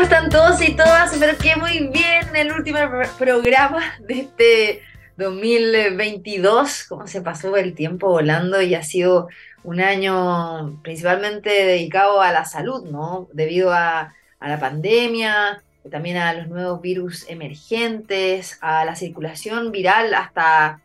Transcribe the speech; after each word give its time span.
¿Cómo 0.00 0.14
están 0.14 0.30
todos 0.30 0.62
y 0.66 0.74
todas? 0.74 1.12
Espero 1.12 1.36
que 1.36 1.56
muy 1.56 1.88
bien. 1.88 2.34
El 2.34 2.52
último 2.52 2.78
programa 3.18 3.82
de 3.98 4.20
este 4.20 4.82
2022. 5.18 6.84
Cómo 6.84 7.06
se 7.06 7.20
pasó 7.20 7.54
el 7.58 7.74
tiempo 7.74 8.08
volando 8.08 8.62
y 8.62 8.74
ha 8.74 8.82
sido 8.82 9.28
un 9.62 9.78
año 9.78 10.80
principalmente 10.82 11.50
dedicado 11.50 12.22
a 12.22 12.32
la 12.32 12.46
salud, 12.46 12.88
¿no? 12.90 13.28
Debido 13.34 13.74
a, 13.74 14.14
la 14.40 14.58
pandemia, 14.58 15.62
también 15.90 16.16
a 16.16 16.32
los 16.32 16.48
nuevos 16.48 16.80
virus 16.80 17.28
emergentes, 17.28 18.56
a 18.62 18.86
la 18.86 18.96
circulación 18.96 19.70
viral 19.70 20.14
hasta 20.14 20.80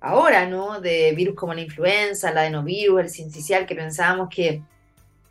ahora, 0.00 0.46
¿no? 0.46 0.80
De 0.80 1.12
virus 1.12 1.34
como 1.34 1.52
la 1.52 1.60
influenza, 1.60 2.30
el 2.30 2.38
adenovirus, 2.38 3.02
el 3.02 3.10
sincicial, 3.10 3.66
que 3.66 3.74
pensábamos 3.74 4.30
que 4.34 4.62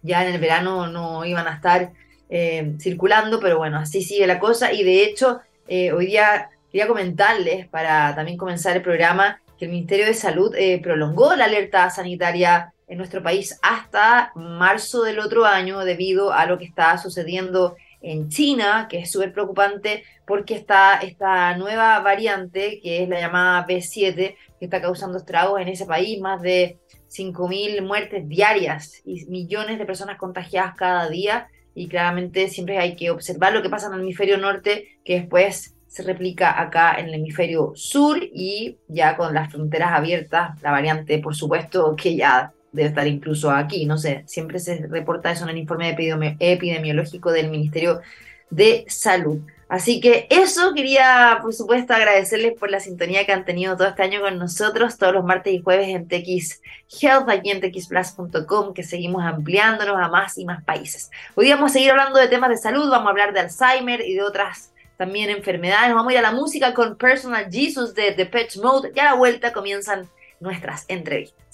ya 0.04 0.24
en 0.24 0.36
el 0.36 0.40
verano 0.40 0.86
no 0.86 1.26
iban 1.26 1.48
a 1.48 1.56
estar 1.56 1.92
eh, 2.30 2.76
circulando, 2.80 3.40
pero 3.40 3.58
bueno, 3.58 3.78
así 3.78 4.02
sigue 4.02 4.28
la 4.28 4.40
cosa. 4.40 4.74
Y 4.74 4.84
de 4.84 5.04
hecho, 5.04 5.40
eh, 5.68 5.92
hoy 5.92 6.08
día 6.08 6.50
quería 6.72 6.88
comentarles, 6.88 7.68
para 7.68 8.16
también 8.16 8.38
comenzar 8.38 8.76
el 8.76 8.82
programa, 8.82 9.42
que 9.58 9.66
el 9.66 9.72
Ministerio 9.72 10.06
de 10.06 10.14
Salud 10.14 10.54
eh, 10.56 10.80
prolongó 10.82 11.36
la 11.36 11.46
alerta 11.46 11.90
sanitaria 11.90 12.74
en 12.88 12.98
nuestro 12.98 13.22
país 13.22 13.60
hasta 13.62 14.32
marzo 14.36 15.04
del 15.04 15.20
otro 15.20 15.46
año 15.46 15.80
debido 15.80 16.32
a 16.32 16.46
lo 16.46 16.58
que 16.58 16.66
está 16.66 16.98
sucediendo 16.98 17.76
en 18.02 18.30
China, 18.30 18.88
que 18.90 19.00
es 19.00 19.12
súper 19.12 19.34
preocupante 19.34 20.04
porque 20.26 20.56
está 20.56 20.98
esta 20.98 21.56
nueva 21.58 22.00
variante, 22.00 22.80
que 22.82 23.04
es 23.04 23.10
la 23.10 23.20
llamada 23.20 23.66
B7, 23.66 24.36
que 24.60 24.66
está 24.66 24.82
causando 24.82 25.18
estragos 25.18 25.60
en 25.60 25.68
ese 25.68 25.86
país, 25.86 26.20
más 26.20 26.42
de 26.42 26.78
5.000 27.10 27.82
muertes 27.82 28.28
diarias 28.28 29.02
y 29.06 29.26
millones 29.26 29.80
de 29.80 29.86
personas 29.86 30.18
contagiadas 30.18 30.76
cada 30.76 31.10
día. 31.10 31.48
Y 31.78 31.88
claramente 31.88 32.50
siempre 32.50 32.80
hay 32.80 32.96
que 32.96 33.12
observar 33.12 33.54
lo 33.54 33.62
que 33.62 33.70
pasa 33.70 33.86
en 33.86 33.94
el 33.94 34.00
hemisferio 34.00 34.40
norte, 34.40 34.98
que 35.06 35.20
después 35.20 35.76
se 35.86 36.02
replica 36.02 36.60
acá 36.60 36.96
en 36.98 37.06
el 37.06 37.14
hemisferio 37.14 37.74
sur 37.76 38.18
y 38.20 38.80
ya 38.88 39.16
con 39.16 39.32
las 39.36 39.52
fronteras 39.52 39.92
abiertas, 39.94 40.60
la 40.64 40.72
variante, 40.72 41.20
por 41.20 41.36
supuesto, 41.36 41.96
que 41.96 42.16
ya 42.16 42.52
debe 42.72 42.90
estar 42.90 43.06
incluso 43.06 43.52
aquí, 43.52 43.86
no 43.86 44.00
sé, 44.00 44.24
siempre 44.26 44.58
se 44.58 44.88
reporta 44.88 45.32
eso 45.32 45.44
en 45.44 45.52
el 45.52 45.58
informe 45.60 45.96
epidemiológico 46.40 47.32
del 47.32 47.52
Ministerio 47.52 48.02
de 48.50 48.84
Salud. 48.88 49.42
Así 49.70 50.00
que 50.00 50.28
eso 50.30 50.74
quería, 50.74 51.40
por 51.42 51.54
supuesto, 51.54 51.94
agradecerles 51.94 52.54
por 52.58 52.72
la 52.72 52.80
sintonía 52.80 53.26
que 53.26 53.34
han 53.34 53.44
tenido 53.44 53.76
todo 53.76 53.90
este 53.90 54.04
año 54.04 54.22
con 54.22 54.38
nosotros, 54.38 54.98
todos 54.98 55.14
los 55.14 55.26
martes 55.26 55.54
y 55.54 55.62
jueves 55.62 55.90
en 55.90 56.08
TX 56.08 56.62
Health, 57.02 57.30
aquí 57.30 57.52
en 57.52 57.60
txplus.com, 57.60 58.74
que 58.74 58.84
seguimos 58.84 59.24
ampliándonos 59.26 59.98
a 59.98 60.08
más 60.08 60.38
y 60.38 60.46
más 60.46 60.64
países. 60.64 61.12
Hoy 61.36 61.50
vamos 61.50 61.72
a 61.72 61.74
seguir 61.74 61.92
hablando 61.92 62.18
de 62.18 62.30
temas 62.30 62.50
de 62.50 62.58
salud, 62.58 62.90
vamos 62.90 63.08
a 63.08 63.10
hablar 63.10 63.34
de 63.34 63.42
Alzheimer 63.42 64.00
y 64.02 64.14
de 64.14 64.24
otras 64.24 64.72
también 64.96 65.30
enfermedades. 65.30 65.94
Vamos 65.94 66.12
a 66.12 66.14
ir 66.14 66.20
a 66.20 66.24
la 66.24 66.32
música 66.32 66.74
con 66.74 66.96
Personal 66.96 67.48
Jesus 67.52 67.94
de 67.94 68.14
The 68.14 68.26
Patch 68.26 68.58
Mode 68.58 68.92
y 68.96 69.00
a 69.00 69.06
la 69.06 69.14
vuelta 69.16 69.52
comienzan 69.52 70.10
nuestras 70.40 70.86
entrevistas. 70.88 71.47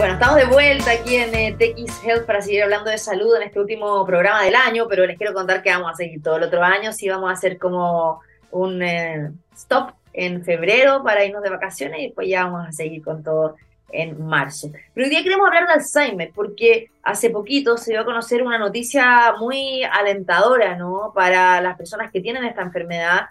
Bueno, 0.00 0.14
estamos 0.14 0.36
de 0.36 0.46
vuelta 0.46 0.92
aquí 0.92 1.16
en 1.16 1.34
eh, 1.34 1.54
TX 1.58 2.02
Health 2.02 2.24
para 2.24 2.40
seguir 2.40 2.62
hablando 2.62 2.88
de 2.90 2.96
salud 2.96 3.36
en 3.36 3.42
este 3.42 3.60
último 3.60 4.02
programa 4.06 4.42
del 4.42 4.54
año, 4.54 4.86
pero 4.88 5.04
les 5.04 5.18
quiero 5.18 5.34
contar 5.34 5.62
que 5.62 5.68
vamos 5.68 5.92
a 5.92 5.94
seguir 5.94 6.22
todo 6.22 6.38
el 6.38 6.44
otro 6.44 6.62
año. 6.62 6.90
Sí, 6.90 7.06
vamos 7.06 7.28
a 7.28 7.34
hacer 7.34 7.58
como 7.58 8.22
un 8.50 8.82
eh, 8.82 9.30
stop 9.54 9.90
en 10.14 10.42
febrero 10.42 11.04
para 11.04 11.22
irnos 11.22 11.42
de 11.42 11.50
vacaciones 11.50 12.00
y 12.00 12.04
después 12.04 12.26
ya 12.26 12.44
vamos 12.44 12.66
a 12.66 12.72
seguir 12.72 13.02
con 13.04 13.22
todo 13.22 13.56
en 13.92 14.24
marzo. 14.24 14.70
Pero 14.94 15.04
hoy 15.04 15.10
día 15.10 15.22
queremos 15.22 15.46
hablar 15.46 15.66
de 15.66 15.74
Alzheimer 15.74 16.32
porque 16.34 16.86
hace 17.02 17.28
poquito 17.28 17.76
se 17.76 17.90
dio 17.90 18.00
a 18.00 18.06
conocer 18.06 18.42
una 18.42 18.56
noticia 18.56 19.34
muy 19.38 19.82
alentadora, 19.84 20.76
¿no? 20.76 21.12
Para 21.14 21.60
las 21.60 21.76
personas 21.76 22.10
que 22.10 22.22
tienen 22.22 22.44
esta 22.44 22.62
enfermedad 22.62 23.26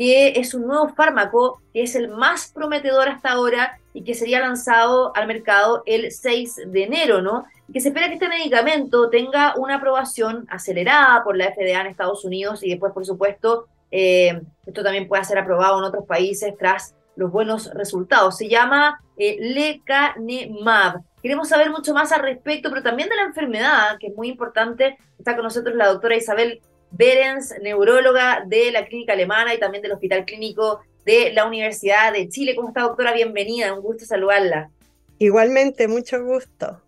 que 0.00 0.32
es 0.40 0.54
un 0.54 0.66
nuevo 0.66 0.88
fármaco 0.88 1.60
que 1.74 1.82
es 1.82 1.94
el 1.94 2.08
más 2.08 2.52
prometedor 2.54 3.10
hasta 3.10 3.32
ahora 3.32 3.78
y 3.92 4.02
que 4.02 4.14
sería 4.14 4.40
lanzado 4.40 5.14
al 5.14 5.26
mercado 5.26 5.82
el 5.84 6.10
6 6.10 6.68
de 6.68 6.84
enero, 6.84 7.20
¿no? 7.20 7.44
Que 7.70 7.82
se 7.82 7.88
espera 7.88 8.08
que 8.08 8.14
este 8.14 8.30
medicamento 8.30 9.10
tenga 9.10 9.54
una 9.58 9.74
aprobación 9.74 10.46
acelerada 10.48 11.22
por 11.22 11.36
la 11.36 11.52
FDA 11.52 11.82
en 11.82 11.88
Estados 11.88 12.24
Unidos 12.24 12.62
y 12.62 12.70
después, 12.70 12.94
por 12.94 13.04
supuesto, 13.04 13.66
eh, 13.90 14.40
esto 14.64 14.82
también 14.82 15.06
puede 15.06 15.22
ser 15.24 15.36
aprobado 15.36 15.78
en 15.78 15.84
otros 15.84 16.06
países 16.06 16.54
tras 16.58 16.94
los 17.14 17.30
buenos 17.30 17.70
resultados. 17.74 18.38
Se 18.38 18.48
llama 18.48 19.02
eh, 19.18 19.36
Lecanemab. 19.38 21.02
Queremos 21.22 21.50
saber 21.50 21.68
mucho 21.68 21.92
más 21.92 22.10
al 22.12 22.22
respecto, 22.22 22.70
pero 22.70 22.82
también 22.82 23.10
de 23.10 23.16
la 23.16 23.24
enfermedad, 23.24 23.98
que 23.98 24.06
es 24.06 24.16
muy 24.16 24.28
importante. 24.28 24.96
Está 25.18 25.34
con 25.34 25.44
nosotros 25.44 25.76
la 25.76 25.88
doctora 25.88 26.16
Isabel 26.16 26.62
Berens, 26.90 27.54
neuróloga 27.62 28.44
de 28.46 28.70
la 28.72 28.84
clínica 28.84 29.12
alemana 29.12 29.54
y 29.54 29.60
también 29.60 29.82
del 29.82 29.92
Hospital 29.92 30.24
Clínico 30.24 30.80
de 31.04 31.32
la 31.32 31.46
Universidad 31.46 32.12
de 32.12 32.28
Chile. 32.28 32.54
¿Cómo 32.54 32.68
está, 32.68 32.82
doctora? 32.82 33.12
Bienvenida, 33.12 33.72
un 33.72 33.80
gusto 33.80 34.04
saludarla. 34.04 34.70
Igualmente, 35.18 35.86
mucho 35.88 36.22
gusto. 36.24 36.80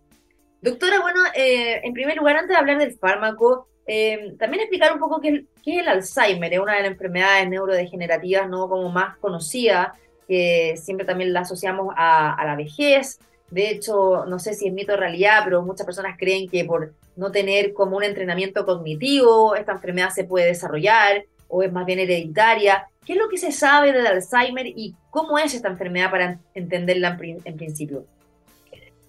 Doctora, 0.61 1.01
bueno, 1.01 1.21
eh, 1.35 1.81
en 1.83 1.93
primer 1.93 2.17
lugar, 2.17 2.37
antes 2.37 2.51
de 2.51 2.57
hablar 2.57 2.79
del 2.79 2.97
fármaco, 2.97 3.69
eh, 3.87 4.35
también 4.39 4.63
explicar 4.63 4.93
un 4.93 5.01
poco 5.01 5.21
qué, 5.21 5.45
es 5.67 5.79
el 5.81 5.89
Alzheimer, 5.89 6.53
es 6.53 6.61
una 6.61 6.77
de 6.77 6.83
las 6.83 6.93
enfermedades 6.93 7.49
neurodegenerativas 7.49 8.49
no 8.49 8.69
como 8.69 8.91
más 8.91 9.17
conocida, 9.19 9.95
que 10.29 10.77
siempre 10.77 11.05
también 11.05 11.33
la 11.33 11.41
asociamos 11.41 11.93
a, 11.97 12.35
a 12.35 12.45
la 12.47 12.57
vejez. 12.57 13.19
De 13.51 13.71
hecho, 13.71 14.25
no 14.27 14.39
sé 14.39 14.55
si 14.55 14.69
es 14.69 14.73
mito 14.73 14.95
o 14.95 14.97
realidad, 14.97 15.41
pero 15.45 15.63
muchas 15.63 15.85
personas 15.85 16.17
creen 16.17 16.49
que 16.49 16.65
por 16.65 16.95
no 17.17 17.31
tener 17.31 17.73
como 17.73 17.97
un 17.97 18.05
entrenamiento 18.05 18.65
cognitivo, 18.65 19.55
esta 19.55 19.73
enfermedad 19.73 20.11
se 20.11 20.25
puede 20.25 20.47
desarrollar 20.47 21.25
o 21.49 21.63
es 21.63 21.73
más 21.73 21.85
bien 21.85 21.99
hereditaria. 21.99 22.89
¿Qué 23.05 23.13
es 23.13 23.19
lo 23.19 23.29
que 23.29 23.37
se 23.37 23.53
sabe 23.53 23.93
del 23.93 24.07
Alzheimer 24.07 24.67
y 24.67 24.95
cómo 25.11 25.39
es 25.39 25.55
esta 25.55 25.69
enfermedad 25.69 26.11
para 26.11 26.41
entenderla 26.55 27.19
en, 27.21 27.57
principio? 27.57 28.07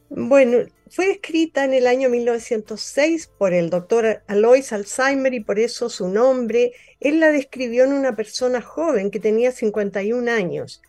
Bueno, 0.10 0.58
fue 0.90 1.12
escrita 1.12 1.64
en 1.64 1.74
el 1.74 1.88
año 1.88 2.10
1906 2.10 3.32
por 3.38 3.54
el 3.54 3.70
doctor 3.70 4.24
Alois 4.28 4.74
Alzheimer 4.74 5.34
y 5.34 5.40
por 5.40 5.60
eso 5.60 5.90
su 5.90 6.10
nombre. 6.10 6.74
Él 7.00 7.20
la 7.20 7.32
describió 7.32 7.84
en 7.84 7.94
una 7.94 8.16
persona 8.16 8.62
joven 8.62 9.10
que 9.10 9.20
tenía 9.20 9.52
51 9.52 10.30
años. 10.30 10.82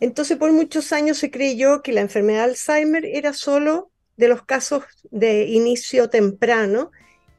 Entonces, 0.00 0.36
por 0.36 0.52
muchos 0.52 0.92
años 0.92 1.18
se 1.18 1.30
creyó 1.30 1.82
que 1.82 1.92
la 1.92 2.02
enfermedad 2.02 2.44
de 2.44 2.50
Alzheimer 2.50 3.04
era 3.06 3.32
solo 3.32 3.90
de 4.16 4.28
los 4.28 4.42
casos 4.42 4.84
de 5.10 5.44
inicio 5.44 6.08
temprano 6.10 6.90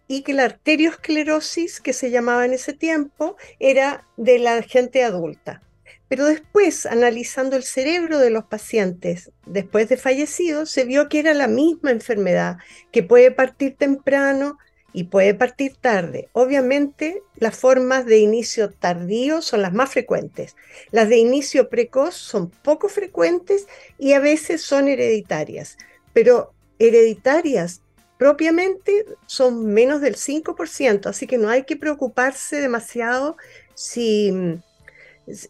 y 0.08 0.22
que 0.22 0.34
la 0.34 0.46
arteriosclerosis, 0.46 1.82
que 1.82 1.94
se 1.94 2.12
llamaba 2.12 2.46
en 2.46 2.54
ese 2.54 2.74
tiempo, 2.74 3.38
era 3.60 4.08
de 4.18 4.40
la 4.40 4.62
gente 4.62 5.04
adulta. 5.04 5.62
Pero 6.08 6.26
después, 6.26 6.86
analizando 6.86 7.56
el 7.56 7.64
cerebro 7.64 8.20
de 8.20 8.30
los 8.30 8.46
pacientes 8.46 9.32
después 9.46 9.90
de 9.90 9.98
fallecidos, 9.98 10.70
se 10.70 10.86
vio 10.86 11.10
que 11.10 11.20
era 11.20 11.34
la 11.34 11.48
misma 11.48 11.92
enfermedad, 11.92 12.58
que 12.92 13.02
puede 13.02 13.32
partir 13.32 13.76
temprano 13.76 14.58
y 14.94 15.06
puede 15.06 15.34
partir 15.34 15.76
tarde. 15.76 16.30
Obviamente, 16.32 17.22
las 17.36 17.58
formas 17.58 18.06
de 18.06 18.20
inicio 18.20 18.70
tardío 18.70 19.42
son 19.42 19.62
las 19.62 19.74
más 19.74 19.92
frecuentes. 19.92 20.56
Las 20.92 21.10
de 21.10 21.18
inicio 21.18 21.70
precoz 21.70 22.16
son 22.16 22.50
poco 22.50 22.88
frecuentes 22.88 23.68
y 23.98 24.14
a 24.14 24.20
veces 24.20 24.62
son 24.62 24.88
hereditarias. 24.88 25.78
Pero 26.14 26.55
hereditarias 26.80 27.82
propiamente 28.18 29.06
son 29.26 29.66
menos 29.74 30.02
del 30.02 30.16
5%, 30.16 31.08
así 31.08 31.28
que 31.28 31.38
no 31.38 31.50
hay 31.50 31.64
que 31.64 31.76
preocuparse 31.76 32.62
demasiado 32.62 33.38
si, 33.74 34.32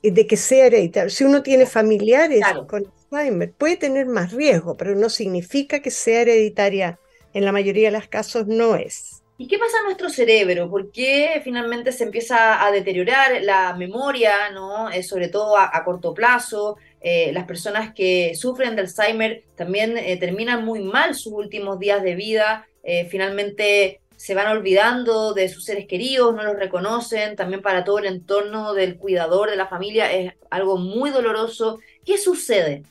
de 0.01 0.27
que 0.27 0.37
sea 0.37 0.67
hereditario. 0.67 1.09
Si 1.09 1.23
uno 1.23 1.43
tiene 1.43 1.65
familiares 1.65 2.43
con 2.67 2.91
Alzheimer, 3.11 3.51
puede 3.53 3.77
tener 3.77 4.07
más 4.07 4.33
riesgo, 4.33 4.75
pero 4.75 4.95
no 4.95 5.09
significa 5.09 5.79
que 5.79 5.91
sea 5.91 6.21
hereditaria. 6.21 6.99
En 7.33 7.43
la 7.43 7.51
mayoría 7.51 7.91
de 7.91 7.97
los 7.97 8.07
casos 8.07 8.47
no 8.47 8.77
es. 8.77 9.21
¿Y 9.37 9.49
qué 9.49 9.59
pasa 9.59 9.79
en 9.79 9.85
nuestro 9.85 10.09
cerebro? 10.09 10.69
¿Por 10.69 10.91
qué 10.91 11.41
finalmente 11.43 11.91
se 11.91 12.05
empieza 12.05 12.65
a 12.65 12.71
deteriorar 12.71 13.41
la 13.41 13.73
memoria, 13.73 14.49
¿no? 14.51 14.89
Eh, 14.89 15.03
sobre 15.03 15.27
todo 15.27 15.57
a, 15.57 15.83
corto 15.83 16.13
plazo? 16.13 16.77
Eh, 17.07 17.31
las 17.33 17.45
personas 17.45 17.93
que 17.93 18.33
sufren 18.33 18.75
de 18.75 18.81
Alzheimer 18.81 19.43
también 19.55 19.95
eh, 19.95 20.17
terminan 20.17 20.65
muy 20.65 20.81
mal 20.81 21.13
sus 21.13 21.33
últimos 21.33 21.77
días 21.77 22.01
de 22.01 22.15
vida, 22.15 22.67
finalmente 23.09 23.99
se 24.15 24.35
van 24.35 24.47
olvidando 24.47 25.33
de 25.33 25.49
sus 25.49 25.65
seres 25.65 25.87
queridos, 25.87 26.35
no 26.35 26.43
los 26.43 26.55
reconocen, 26.55 27.35
también 27.35 27.61
para 27.61 27.83
todo 27.83 27.99
el 27.99 28.05
entorno 28.05 28.73
del 28.73 28.97
cuidador 28.97 29.49
de 29.49 29.55
la 29.55 29.67
familia 29.67 30.11
es 30.11 30.33
algo 30.49 30.77
muy 30.77 31.09
doloroso. 31.09 31.79
¿Qué 32.05 32.17
sucede? 32.17 32.83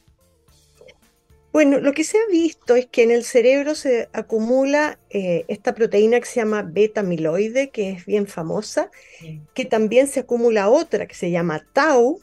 Bueno, 1.53 1.79
lo 1.79 1.93
que 1.93 2.03
se 2.03 2.19
ha 2.19 2.27
visto 2.29 2.75
es 2.75 2.87
que 2.87 3.05
en 3.05 3.13
el 3.13 3.23
cerebro 3.23 3.77
se 3.77 4.09
acumula 4.13 4.99
eh, 5.11 5.45
esta 5.47 5.73
proteína 5.73 6.19
que 6.19 6.27
se 6.27 6.41
llama 6.41 6.63
beta-amiloide, 6.63 7.71
que 7.71 7.91
es 7.91 8.07
bien 8.07 8.27
famosa, 8.27 8.91
que 9.55 9.65
también 9.65 10.09
se 10.09 10.21
acumula 10.21 10.69
otra 10.69 11.07
que 11.07 11.15
se 11.15 11.31
llama 11.31 11.65
tau. 11.73 12.21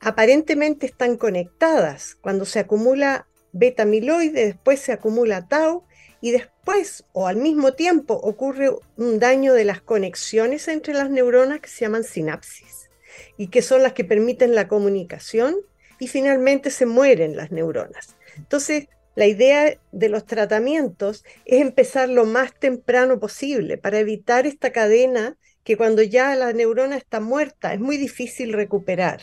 Aparentemente 0.00 0.86
están 0.86 1.16
conectadas. 1.16 2.16
Cuando 2.16 2.44
se 2.44 2.60
acumula 2.60 3.26
beta-amiloide, 3.52 4.46
después 4.46 4.80
se 4.80 4.92
acumula 4.92 5.48
tau 5.48 5.84
y 6.20 6.32
después 6.32 7.04
o 7.12 7.26
al 7.26 7.36
mismo 7.36 7.74
tiempo 7.74 8.14
ocurre 8.14 8.70
un 8.96 9.18
daño 9.18 9.54
de 9.54 9.64
las 9.64 9.80
conexiones 9.80 10.68
entre 10.68 10.94
las 10.94 11.10
neuronas 11.10 11.60
que 11.60 11.68
se 11.68 11.84
llaman 11.84 12.04
sinapsis 12.04 12.90
y 13.36 13.48
que 13.48 13.62
son 13.62 13.82
las 13.82 13.92
que 13.92 14.04
permiten 14.04 14.54
la 14.54 14.68
comunicación 14.68 15.56
y 15.98 16.08
finalmente 16.08 16.70
se 16.70 16.86
mueren 16.86 17.36
las 17.36 17.50
neuronas. 17.50 18.16
Entonces, 18.36 18.88
la 19.14 19.26
idea 19.26 19.78
de 19.92 20.08
los 20.10 20.26
tratamientos 20.26 21.24
es 21.46 21.60
empezar 21.62 22.08
lo 22.08 22.26
más 22.26 22.54
temprano 22.54 23.18
posible 23.18 23.78
para 23.78 23.98
evitar 23.98 24.46
esta 24.46 24.72
cadena 24.72 25.38
que 25.64 25.76
cuando 25.76 26.02
ya 26.02 26.34
la 26.36 26.52
neurona 26.52 26.96
está 26.96 27.20
muerta 27.20 27.72
es 27.72 27.80
muy 27.80 27.96
difícil 27.96 28.52
recuperar. 28.52 29.22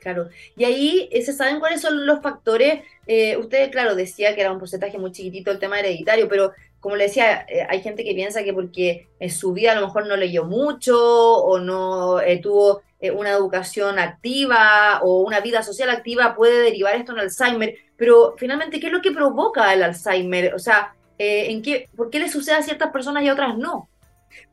Claro, 0.00 0.28
y 0.56 0.64
ahí 0.64 1.08
eh, 1.10 1.22
se 1.22 1.32
saben 1.32 1.58
cuáles 1.58 1.80
son 1.80 2.06
los 2.06 2.22
factores. 2.22 2.84
Eh, 3.06 3.36
usted, 3.36 3.70
claro, 3.70 3.94
decía 3.94 4.34
que 4.34 4.42
era 4.42 4.52
un 4.52 4.58
porcentaje 4.58 4.96
muy 4.96 5.10
chiquitito 5.10 5.50
el 5.50 5.58
tema 5.58 5.80
hereditario, 5.80 6.28
pero 6.28 6.52
como 6.78 6.94
le 6.94 7.04
decía, 7.04 7.44
eh, 7.48 7.66
hay 7.68 7.82
gente 7.82 8.04
que 8.04 8.14
piensa 8.14 8.44
que 8.44 8.52
porque 8.52 9.08
en 9.18 9.30
su 9.30 9.52
vida 9.52 9.72
a 9.72 9.74
lo 9.74 9.86
mejor 9.86 10.06
no 10.06 10.16
leyó 10.16 10.44
mucho 10.44 10.96
o 10.96 11.58
no 11.58 12.20
tuvo 12.40 12.82
una 13.14 13.30
educación 13.30 13.98
activa 13.98 15.00
o 15.02 15.22
una 15.22 15.40
vida 15.40 15.62
social 15.62 15.90
activa, 15.90 16.36
puede 16.36 16.62
derivar 16.62 16.94
esto 16.94 17.12
en 17.12 17.20
Alzheimer. 17.20 17.74
Pero 17.96 18.36
finalmente, 18.38 18.78
¿qué 18.78 18.86
es 18.86 18.92
lo 18.92 19.02
que 19.02 19.10
provoca 19.10 19.72
el 19.74 19.82
Alzheimer? 19.82 20.54
O 20.54 20.60
sea, 20.60 20.94
¿en 21.18 21.62
qué, 21.62 21.88
¿por 21.96 22.10
qué 22.10 22.20
le 22.20 22.28
sucede 22.28 22.56
a 22.56 22.62
ciertas 22.62 22.92
personas 22.92 23.24
y 23.24 23.28
a 23.28 23.32
otras 23.32 23.58
no? 23.58 23.88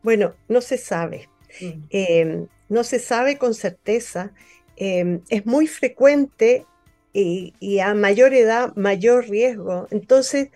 Bueno, 0.01 0.33
no 0.47 0.61
se 0.61 0.79
sabe. 0.79 1.29
Mm. 1.61 2.45
No 2.69 2.83
se 2.83 2.99
sabe 2.99 3.37
con 3.37 3.53
certeza. 3.53 4.31
Em, 4.77 5.21
es 5.29 5.45
muy 5.45 5.67
frecuente 5.67 6.65
y, 7.13 7.79
a 7.79 7.93
mayor 7.93 8.33
edad, 8.33 8.75
mayor 8.75 9.29
riesgo. 9.29 9.87
Entonces, 9.89 10.49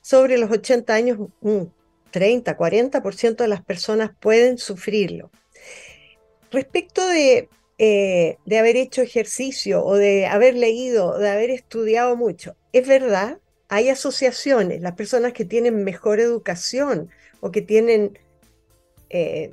sobre 0.00 0.38
los 0.38 0.50
80 0.50 0.94
años, 0.94 1.18
un 1.42 1.72
30, 2.10 2.56
40% 2.56 3.36
de 3.36 3.48
las 3.48 3.62
personas 3.62 4.12
pueden 4.18 4.56
sufrirlo. 4.56 5.30
Respecto 6.50 7.06
de, 7.06 7.50
eh, 7.76 8.38
de 8.46 8.58
haber 8.58 8.76
hecho 8.76 9.02
ejercicio 9.02 9.84
o 9.84 9.96
de 9.96 10.26
haber 10.26 10.54
leído, 10.54 11.18
de 11.18 11.28
haber 11.28 11.50
estudiado 11.50 12.16
mucho, 12.16 12.56
es 12.72 12.88
verdad, 12.88 13.38
hay 13.68 13.90
asociaciones, 13.90 14.80
las 14.80 14.94
personas 14.94 15.34
que 15.34 15.44
tienen 15.44 15.84
mejor 15.84 16.20
educación 16.20 17.10
o 17.40 17.50
que 17.50 17.60
tienen 17.60 18.18
eh, 19.10 19.50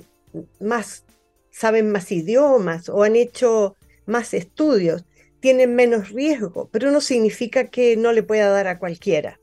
más, 0.58 1.04
saben 1.50 1.92
más 1.92 2.10
idiomas 2.12 2.88
o 2.88 3.02
han 3.02 3.14
hecho 3.16 3.76
más 4.06 4.34
estudios, 4.34 5.04
tienen 5.40 5.74
menos 5.74 6.10
riesgo, 6.10 6.68
pero 6.72 6.90
no 6.90 7.00
significa 7.00 7.68
que 7.68 7.96
no 7.96 8.12
le 8.12 8.22
pueda 8.22 8.48
dar 8.50 8.66
a 8.68 8.78
cualquiera. 8.78 9.38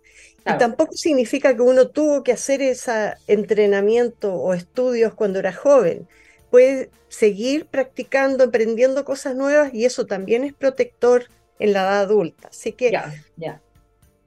Y 0.46 0.58
tampoco 0.58 0.94
significa 0.94 1.56
que 1.56 1.62
uno 1.62 1.88
tuvo 1.88 2.24
que 2.24 2.34
hacer 2.34 2.62
ese 2.62 3.14
entrenamiento 3.28 4.34
o 4.34 4.54
estudios 4.54 5.14
cuando 5.14 5.40
era 5.40 5.54
joven. 5.54 6.06
Puede 6.52 6.90
seguir 7.08 7.66
practicando, 7.68 8.44
aprendiendo 8.44 9.06
cosas 9.06 9.36
nuevas 9.36 9.74
y 9.74 9.86
eso 9.86 10.06
también 10.06 10.44
es 10.44 10.54
protector 10.54 11.28
en 11.60 11.72
la 11.72 11.84
edad 11.84 12.00
adulta. 12.02 12.50
Así 12.50 12.74
que... 12.74 12.92
Ya, 12.92 13.14
ya. 13.38 13.62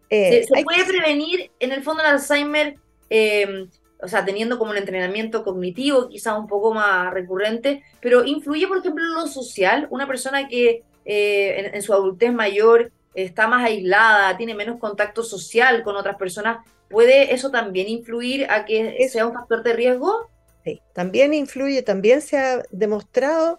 Eh, 0.08 0.46
se, 0.48 0.62
puede 0.62 0.84
prevenir 0.86 1.50
en 1.58 1.72
el 1.72 1.82
fondo 1.82 2.02
el 2.02 2.08
Alzheimer 2.08 2.76
eh, 3.10 3.66
o 4.00 4.08
sea, 4.08 4.24
teniendo 4.24 4.58
como 4.58 4.72
un 4.72 4.76
entrenamiento 4.76 5.42
cognitivo 5.42 6.08
quizá 6.08 6.38
un 6.38 6.46
poco 6.46 6.74
más 6.74 7.12
recurrente, 7.12 7.82
pero 8.00 8.24
influye, 8.24 8.66
por 8.66 8.78
ejemplo, 8.78 9.04
en 9.04 9.14
lo 9.14 9.26
social, 9.26 9.86
una 9.90 10.06
persona 10.06 10.48
que 10.48 10.82
eh, 11.04 11.70
en, 11.72 11.82
su 11.82 11.92
adultez 11.92 12.32
mayor 12.32 12.92
está 13.14 13.46
más 13.46 13.64
aislada, 13.64 14.36
tiene 14.36 14.54
menos 14.54 14.78
contacto 14.78 15.22
social 15.22 15.82
con 15.82 15.96
otras 15.96 16.16
personas, 16.16 16.58
¿puede 16.90 17.32
eso 17.34 17.50
también 17.50 17.88
influir 17.88 18.46
a 18.50 18.64
que 18.64 19.08
sea 19.08 19.26
un 19.26 19.32
factor 19.32 19.62
de 19.62 19.72
riesgo? 19.72 20.30
Sí, 20.64 20.82
también 20.92 21.32
influye, 21.32 21.82
también 21.82 22.20
se 22.20 22.36
ha 22.38 22.62
demostrado 22.70 23.58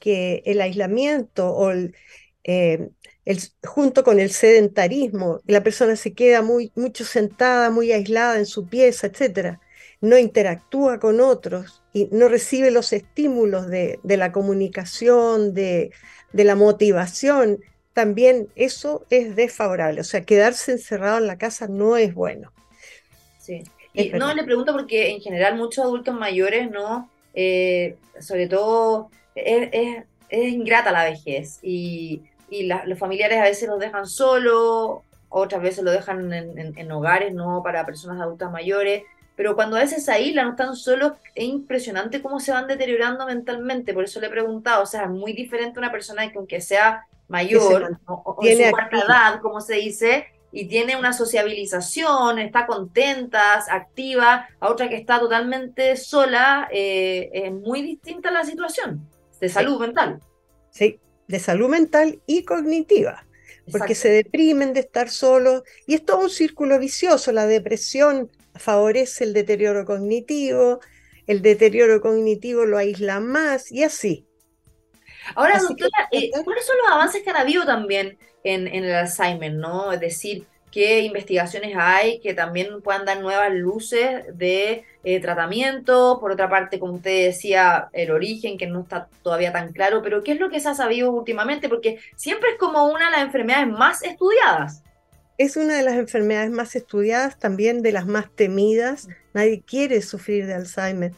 que 0.00 0.42
el 0.46 0.60
aislamiento 0.60 1.50
o 1.50 1.70
el, 1.70 1.94
eh, 2.44 2.88
junto 3.64 4.04
con 4.04 4.20
el 4.20 4.30
sedentarismo, 4.30 5.40
la 5.46 5.62
persona 5.62 5.96
se 5.96 6.14
queda 6.14 6.42
muy, 6.42 6.72
mucho 6.74 7.04
sentada, 7.04 7.70
muy 7.70 7.92
aislada 7.92 8.38
en 8.38 8.46
su 8.46 8.66
pieza, 8.66 9.08
etcétera, 9.08 9.60
no 10.00 10.18
interactúa 10.18 10.98
con 10.98 11.20
otros 11.20 11.82
y 11.92 12.08
no 12.12 12.28
recibe 12.28 12.70
los 12.70 12.92
estímulos 12.92 13.68
de, 13.68 13.98
la 14.04 14.32
comunicación, 14.32 15.54
de, 15.54 15.92
la 16.32 16.54
motivación, 16.54 17.60
también 17.92 18.48
eso 18.56 19.06
es 19.10 19.34
desfavorable. 19.36 20.00
O 20.02 20.04
sea, 20.04 20.24
quedarse 20.24 20.72
encerrado 20.72 21.18
en 21.18 21.26
la 21.26 21.38
casa 21.38 21.66
no 21.68 21.96
es 21.96 22.14
bueno. 22.14 22.52
Sí. 23.38 23.62
Y 23.94 24.10
no 24.10 24.34
le 24.34 24.44
pregunto 24.44 24.72
porque 24.72 25.10
en 25.10 25.20
general 25.22 25.56
muchos 25.56 25.84
adultos 25.84 26.14
mayores, 26.14 26.70
¿no? 26.70 27.10
Eh, 27.32 27.96
sobre 28.20 28.46
todo 28.46 29.10
es, 29.34 30.04
ingrata 30.30 30.92
la 30.92 31.04
vejez 31.04 31.58
y, 31.62 32.22
los 32.48 32.98
familiares 32.98 33.38
a 33.38 33.42
veces 33.42 33.68
los 33.68 33.80
dejan 33.80 34.06
solos, 34.06 35.00
otras 35.28 35.60
veces 35.60 35.82
lo 35.82 35.90
dejan 35.90 36.32
en, 36.32 36.78
en, 36.78 36.92
hogares, 36.92 37.34
¿no? 37.34 37.62
Para 37.62 37.84
personas 37.84 38.20
adultas 38.20 38.52
mayores 38.52 39.02
pero 39.36 39.54
cuando 39.54 39.76
a 39.76 39.80
veces 39.80 40.06
la 40.34 40.44
no 40.44 40.50
están 40.50 40.74
solos, 40.74 41.12
es 41.34 41.44
impresionante 41.44 42.22
cómo 42.22 42.40
se 42.40 42.52
van 42.52 42.66
deteriorando 42.66 43.26
mentalmente. 43.26 43.92
Por 43.92 44.04
eso 44.04 44.18
le 44.18 44.28
he 44.28 44.30
preguntado, 44.30 44.82
o 44.82 44.86
sea, 44.86 45.04
es 45.04 45.10
muy 45.10 45.34
diferente 45.34 45.78
una 45.78 45.92
persona 45.92 46.30
que 46.32 46.38
aunque 46.38 46.60
sea 46.60 47.06
mayor, 47.28 47.98
o, 48.06 48.38
tiene 48.40 48.70
su 48.70 48.96
edad, 48.96 49.40
como 49.42 49.60
se 49.60 49.74
dice, 49.74 50.26
y 50.52 50.68
tiene 50.68 50.96
una 50.96 51.12
sociabilización, 51.12 52.38
está 52.38 52.66
contenta, 52.66 53.62
activa, 53.70 54.48
a 54.58 54.70
otra 54.70 54.88
que 54.88 54.96
está 54.96 55.20
totalmente 55.20 55.96
sola, 55.96 56.68
eh, 56.72 57.30
es 57.32 57.52
muy 57.52 57.82
distinta 57.82 58.30
la 58.30 58.44
situación 58.44 59.06
de 59.38 59.48
salud 59.50 59.78
mental. 59.78 60.20
Sí, 60.70 60.98
de 61.28 61.38
salud 61.38 61.68
mental 61.68 62.22
y 62.26 62.44
cognitiva 62.44 63.26
porque 63.70 63.94
se 63.94 64.08
deprimen 64.08 64.72
de 64.72 64.80
estar 64.80 65.10
solos 65.10 65.62
y 65.86 65.94
es 65.94 66.04
todo 66.04 66.20
un 66.20 66.30
círculo 66.30 66.78
vicioso, 66.78 67.32
la 67.32 67.46
depresión 67.46 68.30
favorece 68.58 69.24
el 69.24 69.32
deterioro 69.32 69.84
cognitivo, 69.84 70.80
el 71.26 71.42
deterioro 71.42 72.00
cognitivo 72.00 72.64
lo 72.64 72.78
aísla 72.78 73.20
más 73.20 73.70
y 73.72 73.84
así. 73.84 74.26
Ahora, 75.34 75.58
doctora, 75.58 76.08
eh, 76.12 76.30
¿cuáles 76.44 76.66
son 76.66 76.76
los 76.78 76.92
avances 76.92 77.22
que 77.22 77.30
han 77.30 77.36
habido 77.36 77.64
también 77.64 78.16
en, 78.44 78.68
el 78.68 78.94
Alzheimer? 78.94 79.54
¿no? 79.54 79.92
Es 79.92 80.00
decir, 80.00 80.46
qué 80.70 81.00
investigaciones 81.00 81.74
hay 81.76 82.20
que 82.20 82.34
también 82.34 82.80
puedan 82.80 83.04
dar 83.04 83.20
nuevas 83.20 83.52
luces 83.52 84.24
de 84.34 84.84
eh, 85.02 85.20
tratamiento. 85.20 86.18
Por 86.20 86.30
otra 86.30 86.48
parte, 86.48 86.78
como 86.78 86.94
usted 86.94 87.26
decía, 87.26 87.88
el 87.92 88.12
origen, 88.12 88.56
que 88.56 88.66
no 88.66 88.82
está 88.82 89.08
todavía 89.22 89.52
tan 89.52 89.72
claro, 89.72 90.00
pero 90.02 90.22
¿qué 90.22 90.32
es 90.32 90.40
lo 90.40 90.48
que 90.48 90.60
se 90.60 90.68
ha 90.68 90.74
sabido 90.74 91.10
últimamente? 91.10 91.68
Porque 91.68 91.98
siempre 92.14 92.50
es 92.50 92.58
como 92.58 92.86
una 92.86 93.06
de 93.06 93.12
las 93.12 93.22
enfermedades 93.22 93.68
más 93.68 94.02
estudiadas 94.02 94.84
es 95.38 95.56
una 95.56 95.76
de 95.76 95.82
las 95.82 95.96
enfermedades 95.96 96.50
más 96.50 96.76
estudiadas, 96.76 97.38
también 97.38 97.82
de 97.82 97.92
las 97.92 98.06
más 98.06 98.34
temidas. 98.34 99.08
Nadie 99.34 99.62
quiere 99.66 100.02
sufrir 100.02 100.46
de 100.46 100.54
Alzheimer. 100.54 101.12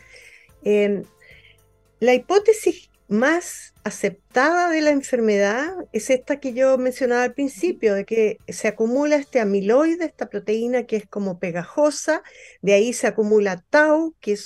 La 2.01 2.15
hipótesis 2.15 2.91
más 3.09 3.73
aceptada 3.85 4.71
de 4.71 4.83
la 4.83 4.91
enfermedad 4.91 5.73
es 5.93 6.11
esta 6.11 6.41
que 6.41 6.53
yo 6.53 6.77
mencionaba 6.79 7.23
al 7.23 7.33
principio, 7.33 7.95
de 7.95 8.05
que 8.05 8.39
se 8.49 8.69
acumula 8.69 9.17
este 9.17 9.41
amiloide, 9.41 10.05
esta 10.05 10.29
proteína 10.29 10.85
que 10.85 10.97
es 10.97 11.07
como 11.07 11.39
pegajosa, 11.39 12.23
de 12.61 12.75
ahí 12.75 12.93
se 12.93 13.07
acumula 13.07 13.65
tau, 13.71 14.15
que 14.21 14.39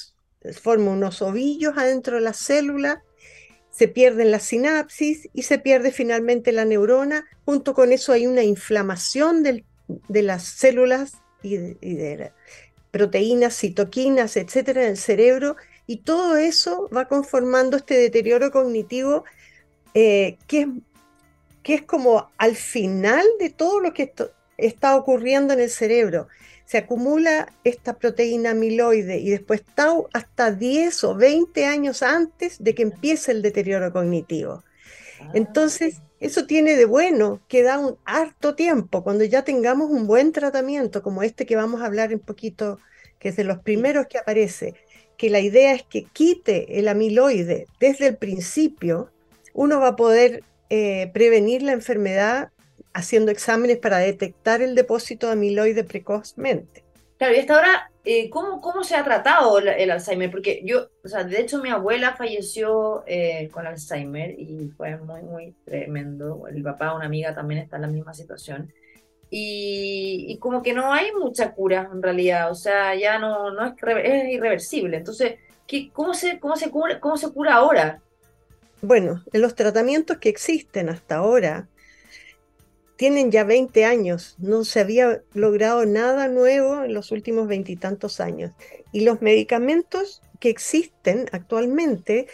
forma 0.61 0.93
unos 0.93 1.23
ovillos 1.23 1.76
adentro 1.76 2.17
de 2.17 2.23
la 2.23 2.33
célula, 2.33 3.02
se 3.73 3.88
pierden 3.88 4.31
las 4.31 4.45
sinapsis 4.45 5.29
y 5.33 5.43
se 5.43 5.59
pierde 5.59 5.91
finalmente 5.91 6.52
la 6.52 6.64
neurona. 6.64 7.25
Junto 7.45 7.75
con 7.75 7.91
eso 7.91 8.12
hay 8.12 8.26
una 8.26 8.43
inflamación 8.43 9.43
de 9.43 10.23
las 10.23 10.45
células 10.45 11.14
y 11.43 11.57
de, 11.57 12.33
proteínas, 12.91 13.59
citoquinas, 13.59 14.37
etcétera, 14.37 14.85
en 14.85 14.91
el 14.91 14.99
cerebro. 14.99 15.57
Y 15.87 15.99
todo 15.99 16.37
eso 16.37 16.88
va 16.95 17.09
conformando 17.09 17.79
este 17.79 17.95
deterioro 17.95 18.52
cognitivo 18.52 19.25
eh, 19.95 20.37
que, 20.47 20.61
es, 20.61 20.69
que 21.62 21.75
es 21.75 21.83
como 21.83 22.31
al 22.37 22.55
final 22.55 23.25
de 23.41 23.50
todo 23.50 23.81
lo 23.81 23.95
que 23.95 24.12
está 24.59 24.95
ocurriendo 24.97 25.55
en 25.55 25.61
el 25.61 25.71
cerebro 25.71 26.29
se 26.73 26.79
acumula 26.79 27.52
esta 27.64 27.99
proteína 27.99 28.52
amiloide 28.52 29.19
y 29.19 29.29
después 29.29 29.62
tau 29.75 30.09
hasta 30.14 30.52
10 30.52 31.05
o 31.05 31.14
20 31.14 31.67
años 31.67 32.02
antes 32.02 32.64
de 32.64 32.75
que 32.75 32.81
empiece 32.81 33.31
el 33.31 33.43
deterioro 33.43 33.93
cognitivo. 33.93 34.64
Ah, 35.21 35.33
Entonces, 35.35 36.00
eso 36.19 36.47
tiene 36.47 36.75
de 36.76 36.87
bueno 36.87 37.43
que 37.47 37.62
da 37.62 37.79
un 37.79 37.99
harto 38.07 38.55
tiempo, 38.55 39.05
cuando 39.05 39.23
ya 39.25 39.45
tengamos 39.45 39.91
un 39.91 40.07
buen 40.07 40.33
tratamiento 40.33 41.02
como 41.02 41.23
este 41.23 41.45
que 41.45 41.57
vamos 41.57 41.83
a 41.83 41.85
hablar 41.85 42.14
un 42.14 42.21
poquito, 42.21 42.79
que 43.19 43.29
es 43.29 43.37
de 43.37 43.45
los 43.45 43.59
primeros 43.59 44.07
que 44.07 44.17
aparece, 44.17 44.73
que 45.19 45.29
la 45.29 45.41
idea 45.41 45.75
es 45.75 45.83
que 45.83 46.05
quite 46.05 46.79
el 46.79 46.88
amiloide 46.88 47.67
desde 47.81 48.07
el 48.07 48.17
principio, 48.17 49.11
uno 49.52 49.79
va 49.79 49.88
a 49.88 49.97
poder 49.97 50.43
eh, 50.71 51.11
prevenir 51.12 51.61
la 51.61 51.73
enfermedad 51.73 52.49
haciendo 52.95 53.31
exámenes 53.31 53.79
para 53.79 53.99
detectar 53.99 54.63
el 54.63 54.75
depósito 54.75 55.27
de 55.27 55.35
amiloide 55.35 55.85
precozmente. 55.85 56.85
Claro, 57.19 57.35
y 57.35 57.39
hasta 57.39 57.55
ahora, 57.55 57.91
eh, 58.05 58.29
¿cómo, 58.31 58.61
¿cómo 58.61 58.83
se 58.83 58.97
ha 58.97 59.05
tratado 59.05 59.59
el, 59.59 59.91
Alzheimer? 59.91 60.31
Porque 60.31 60.61
yo, 60.65 60.89
o 61.05 61.09
sea, 61.09 61.23
de 61.23 61.41
hecho 61.41 61.63
mi 61.63 61.71
abuela 61.71 62.17
falleció 62.17 63.05
eh, 63.07 63.49
con 63.53 63.67
Alzheimer 63.67 64.39
y 64.39 64.73
fue 64.77 64.97
muy, 64.97 65.23
muy 65.23 65.55
tremendo. 65.65 66.47
El 66.49 66.63
papá, 66.63 66.95
una 66.95 67.07
amiga 67.07 67.35
también 67.35 67.61
está 67.61 67.77
en 67.77 67.83
la 67.83 67.89
misma 67.89 68.13
situación. 68.13 68.73
Y, 69.31 70.27
y 70.29 70.39
como 70.39 70.63
que 70.63 70.75
no 70.75 70.93
hay 70.93 71.13
mucha 71.13 71.53
cura 71.53 71.89
en 71.93 72.03
realidad, 72.03 72.51
o 72.51 72.55
sea, 72.55 72.95
ya 72.95 73.19
no, 73.19 73.51
no 73.53 73.67
es, 73.67 73.75
es 74.05 74.29
irreversible. 74.29 74.97
Entonces, 74.97 75.37
¿qué, 75.67 75.91
cómo, 75.93 76.13
se, 76.13 76.39
cómo, 76.39 76.57
se 76.57 76.71
cura, 76.71 77.01
¿cómo 77.01 77.17
se 77.17 77.33
cura 77.33 77.55
ahora? 77.55 78.03
Bueno, 78.81 79.23
en 79.33 79.41
los 79.43 79.55
tratamientos 79.55 80.19
que 80.19 80.29
existen 80.29 80.89
hasta 80.89 81.19
ahora, 81.19 81.69
tienen 83.03 83.33
ya 83.33 83.43
20 83.43 83.85
años, 83.85 84.37
no 84.39 84.65
se 84.65 84.79
había 84.79 85.23
logrado 85.35 85.85
nada 85.87 86.29
nuevo 86.29 86.85
en 86.85 86.95
los 86.95 87.11
últimos 87.11 87.49
veintitantos 87.49 88.21
años. 88.21 88.53
Y 88.93 89.01
los 89.01 89.21
medicamentos 89.21 90.23
que 90.39 90.51
existen 90.51 91.27
actualmente, 91.33 92.29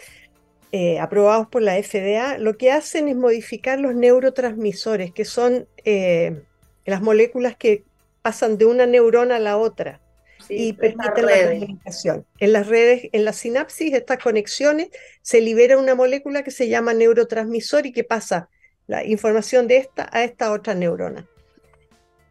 eh, 0.71 0.99
aprobados 0.99 1.47
por 1.47 1.63
la 1.63 1.73
FDA, 1.81 2.37
lo 2.37 2.55
que 2.55 2.71
hacen 2.71 3.07
es 3.07 3.15
modificar 3.15 3.79
los 3.79 3.95
neurotransmisores, 3.95 5.11
que 5.11 5.25
son 5.25 5.67
eh, 5.85 6.39
las 6.85 7.01
moléculas 7.01 7.57
que 7.57 7.83
pasan 8.21 8.59
de 8.59 8.65
una 8.65 8.85
neurona 8.85 9.37
a 9.37 9.39
la 9.39 9.57
otra. 9.57 10.01
y 10.49 10.73
permiten 10.73 11.25
la 11.25 11.49
comunicación. 11.49 12.27
En 12.39 12.53
las 12.53 12.67
redes, 12.67 13.09
en 13.11 13.25
la 13.25 13.33
sinapsis, 13.33 13.91
estas 13.91 14.19
conexiones, 14.19 14.89
se 15.23 15.41
libera 15.41 15.79
una 15.79 15.95
molécula 15.95 16.43
que 16.43 16.51
se 16.51 16.69
llama 16.69 16.93
neurotransmisor 16.93 17.87
y 17.87 17.91
que 17.91 18.03
pasa 18.03 18.49
la 18.89 19.05
información 19.05 19.67
de 19.67 19.77
esta 19.77 20.09
a 20.11 20.23
esta 20.23 20.51
otra 20.51 20.73
neurona. 20.73 21.27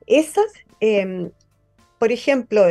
Esas, 0.08 0.52
em, 0.80 1.30
por 2.00 2.10
ejemplo, 2.10 2.66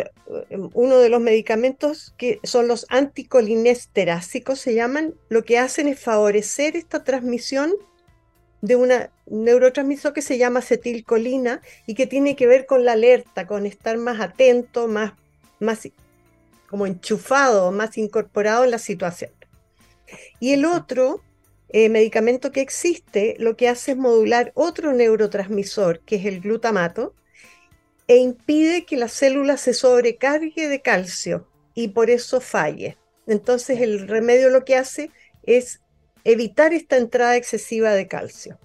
em, 0.50 0.70
uno 0.74 1.00
de 1.00 1.08
los 1.08 1.22
medicamentos 1.22 2.14
que 2.18 2.42
son 2.44 2.68
los 2.68 2.86
anticolinesterásicos, 2.90 4.60
se 4.60 4.76
llaman, 4.76 5.16
lo 5.30 5.46
que 5.46 5.58
hacen 5.58 5.88
es 5.88 6.02
favorecer 6.02 6.76
esta 6.76 7.06
transmisión 7.06 7.72
de 8.62 8.76
una 8.76 9.10
neurotransmisor 9.26 10.12
que 10.12 10.22
se 10.22 10.38
llama 10.38 10.60
acetilcolina 10.60 11.62
y 11.86 11.94
que 11.96 12.08
tiene 12.08 12.36
que 12.36 12.46
ver 12.46 12.66
con 12.66 12.84
la 12.84 12.92
alerta, 12.92 13.48
con 13.48 13.66
estar 13.66 13.98
más 13.98 14.20
atento, 14.20 14.90
más, 14.90 15.14
más 15.62 15.88
como 16.70 16.86
enchufado, 16.86 17.72
más 17.72 17.98
incorporado 17.98 18.66
en 18.66 18.72
la 18.72 18.80
situación. 18.80 19.32
Y 20.42 20.52
el 20.52 20.66
otro 20.66 21.22
eh, 21.70 21.90
medicamento 21.90 22.52
que 22.52 22.62
existe 22.62 23.36
lo 23.40 23.58
que 23.58 23.68
hace 23.68 23.92
es 23.92 23.98
modular 23.98 24.52
otro 24.56 24.94
neurotransmisor, 24.94 26.00
que 26.00 26.16
es 26.16 26.26
el 26.26 26.42
glutamato, 26.42 27.14
e 28.08 28.18
impide 28.18 28.86
que 28.86 28.96
la 28.96 29.10
célula 29.10 29.58
se 29.58 29.74
sobrecargue 29.74 30.70
de 30.70 30.82
calcio 30.82 31.48
y 31.74 31.90
por 31.90 32.10
eso 32.10 32.40
falle. 32.40 32.98
Entonces 33.28 33.82
el 33.82 34.08
remedio 34.08 34.50
lo 34.50 34.64
que 34.64 34.78
hace 34.78 35.12
es 35.44 35.82
evitar 36.24 36.74
esta 36.74 36.98
entrada 36.98 37.36
excesiva 37.36 37.92
de 37.92 38.08
calcio, 38.08 38.58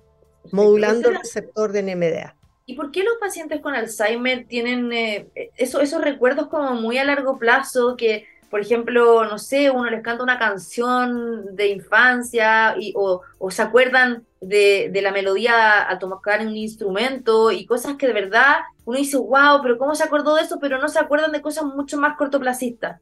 modulando 0.53 1.11
el 1.11 1.17
receptor 1.17 1.73
de 1.73 1.83
NMDA. 1.83 2.37
¿Y 2.67 2.77
por 2.77 2.93
qué 2.93 3.03
los 3.03 3.17
pacientes 3.21 3.61
con 3.61 3.75
Alzheimer 3.75 4.47
tienen 4.47 4.93
eh, 4.93 5.29
esos 5.57 6.01
recuerdos 6.01 6.47
como 6.47 6.75
muy 6.75 6.99
a 6.99 7.05
largo 7.05 7.39
plazo 7.39 7.97
que 7.97 8.27
por 8.53 8.61
ejemplo, 8.61 9.25
no 9.25 9.39
sé, 9.39 9.71
uno 9.71 9.89
les 9.89 10.03
canta 10.03 10.23
una 10.23 10.39
canción 10.39 11.57
de 11.57 11.69
infancia 11.69 12.77
y, 12.79 12.93
o, 12.95 13.23
se 13.51 13.63
acuerdan 13.63 14.27
de, 14.43 14.93
la 15.03 15.11
melodía 15.11 15.91
a 15.91 15.99
tocar 15.99 16.47
un 16.47 16.55
instrumento 16.55 17.51
y 17.51 17.65
cosas 17.65 17.97
que 17.97 18.07
de 18.07 18.13
verdad 18.13 18.57
uno 18.85 18.99
dice, 18.99 19.17
wow, 19.17 19.63
pero 19.63 19.79
¿cómo 19.79 19.95
se 19.95 20.05
acordó 20.05 20.35
de 20.35 20.43
eso? 20.43 20.59
Pero 20.61 20.77
no 20.77 20.91
se 20.91 20.99
acuerdan 20.99 21.33
de 21.33 21.41
cosas 21.41 21.65
mucho 21.65 21.97
más 21.97 22.19
cortoplacistas. 22.19 23.01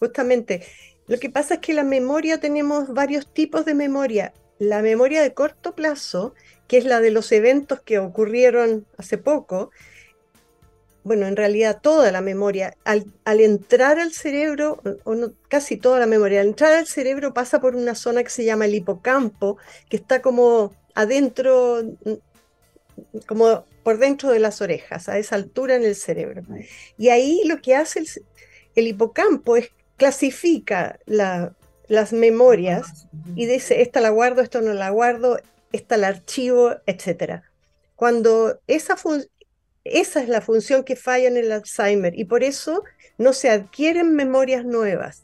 Justamente, 0.00 0.66
lo 1.06 1.20
que 1.20 1.30
pasa 1.30 1.54
es 1.54 1.60
que 1.60 1.72
la 1.72 1.84
memoria 1.84 2.40
tenemos 2.40 2.92
varios 2.92 3.32
tipos 3.32 3.64
de 3.64 3.74
memoria. 3.74 4.32
La 4.58 4.82
memoria 4.82 5.22
de 5.22 5.34
corto 5.34 5.76
plazo, 5.76 6.34
que 6.66 6.78
es 6.78 6.84
la 6.84 6.98
de 6.98 7.12
los 7.12 7.30
eventos 7.30 7.80
que 7.80 8.00
ocurrieron 8.00 8.86
hace 8.98 9.18
poco, 9.18 9.70
bueno, 11.06 11.28
en 11.28 11.36
realidad 11.36 11.78
toda 11.80 12.10
la 12.10 12.20
memoria, 12.20 12.76
al, 12.84 13.06
entrar 13.24 14.00
al 14.00 14.12
cerebro, 14.12 14.82
o 15.04 15.14
casi 15.46 15.76
toda 15.76 16.00
la 16.00 16.06
memoria, 16.06 16.40
al 16.40 16.48
entrar 16.48 16.72
al 16.72 16.88
cerebro 16.88 17.32
pasa 17.32 17.60
por 17.60 17.76
una 17.76 17.94
zona 17.94 18.24
que 18.24 18.30
se 18.30 18.44
llama 18.44 18.64
el 18.64 18.74
hipocampo, 18.74 19.56
que 19.88 19.98
está 19.98 20.20
como 20.20 20.74
adentro, 20.96 21.80
como 23.26 23.64
por 23.84 23.98
dentro 23.98 24.30
de 24.30 24.40
las 24.40 24.60
orejas, 24.60 25.08
a 25.08 25.16
esa 25.16 25.36
altura 25.36 25.76
en 25.76 25.84
el 25.84 25.94
cerebro. 25.94 26.42
Y 26.98 27.10
ahí 27.10 27.40
lo 27.44 27.62
que 27.62 27.76
hace 27.76 28.02
el, 28.74 28.88
hipocampo 28.88 29.56
es 29.56 29.70
clasifica 29.96 30.98
las 31.06 32.12
memorias 32.12 33.06
y 33.36 33.46
dice, 33.46 33.80
esta 33.80 34.00
la 34.00 34.10
guardo, 34.10 34.42
esto 34.42 34.60
no 34.60 34.74
la 34.74 34.90
guardo, 34.90 35.38
esta 35.70 35.96
la 35.98 36.08
archivo, 36.08 36.72
etc. 36.86 37.42
Cuando 37.94 38.58
esa, 38.66 38.96
esa 39.92 40.22
es 40.22 40.28
la 40.28 40.40
función 40.40 40.84
que 40.84 40.96
falla 40.96 41.28
en 41.28 41.36
el 41.36 41.52
Alzheimer 41.52 42.18
y 42.18 42.24
por 42.24 42.42
eso 42.42 42.84
no 43.18 43.32
se 43.32 43.50
adquieren 43.50 44.14
memorias 44.14 44.64
nuevas. 44.64 45.22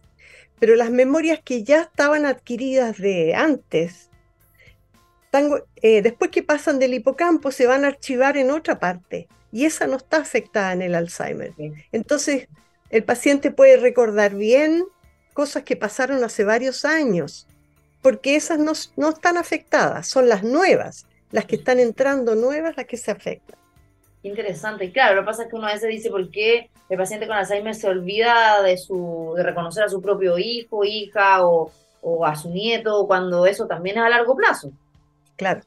Pero 0.58 0.76
las 0.76 0.90
memorias 0.90 1.40
que 1.44 1.64
ya 1.64 1.82
estaban 1.82 2.24
adquiridas 2.24 2.98
de 2.98 3.34
antes, 3.34 4.08
eh, 5.82 6.02
después 6.02 6.30
que 6.30 6.42
pasan 6.42 6.78
del 6.78 6.94
hipocampo, 6.94 7.50
se 7.50 7.66
van 7.66 7.84
a 7.84 7.88
archivar 7.88 8.36
en 8.36 8.50
otra 8.50 8.78
parte 8.78 9.28
y 9.50 9.64
esa 9.64 9.86
no 9.86 9.96
está 9.96 10.18
afectada 10.18 10.72
en 10.72 10.82
el 10.82 10.94
Alzheimer. 10.94 11.52
Entonces, 11.90 12.48
el 12.90 13.04
paciente 13.04 13.50
puede 13.50 13.76
recordar 13.76 14.34
bien 14.34 14.84
cosas 15.32 15.62
que 15.62 15.76
pasaron 15.76 16.22
hace 16.22 16.44
varios 16.44 16.84
años, 16.84 17.46
porque 18.02 18.36
esas 18.36 18.58
no, 18.58 18.72
no 18.96 19.10
están 19.10 19.36
afectadas, 19.36 20.06
son 20.06 20.28
las 20.28 20.42
nuevas, 20.42 21.06
las 21.30 21.46
que 21.46 21.56
están 21.56 21.80
entrando 21.80 22.34
nuevas 22.34 22.76
las 22.76 22.86
que 22.86 22.96
se 22.96 23.10
afectan. 23.10 23.61
Interesante. 24.22 24.84
Y 24.84 24.92
claro, 24.92 25.16
lo 25.16 25.22
que 25.22 25.26
pasa 25.26 25.42
es 25.42 25.48
que 25.48 25.56
uno 25.56 25.66
a 25.66 25.72
veces 25.72 25.88
dice 25.88 26.10
por 26.10 26.30
qué 26.30 26.70
el 26.88 26.98
paciente 26.98 27.26
con 27.26 27.36
Alzheimer 27.36 27.74
se 27.74 27.88
olvida 27.88 28.62
de, 28.62 28.76
su, 28.78 29.34
de 29.36 29.42
reconocer 29.42 29.82
a 29.84 29.88
su 29.88 30.00
propio 30.00 30.38
hijo, 30.38 30.84
hija 30.84 31.44
o, 31.44 31.72
a 32.24 32.36
su 32.36 32.50
nieto, 32.50 33.06
cuando 33.06 33.46
eso 33.46 33.66
también 33.66 33.96
es 33.96 34.02
a 34.02 34.08
largo 34.08 34.36
plazo. 34.36 34.72
Claro. 35.36 35.60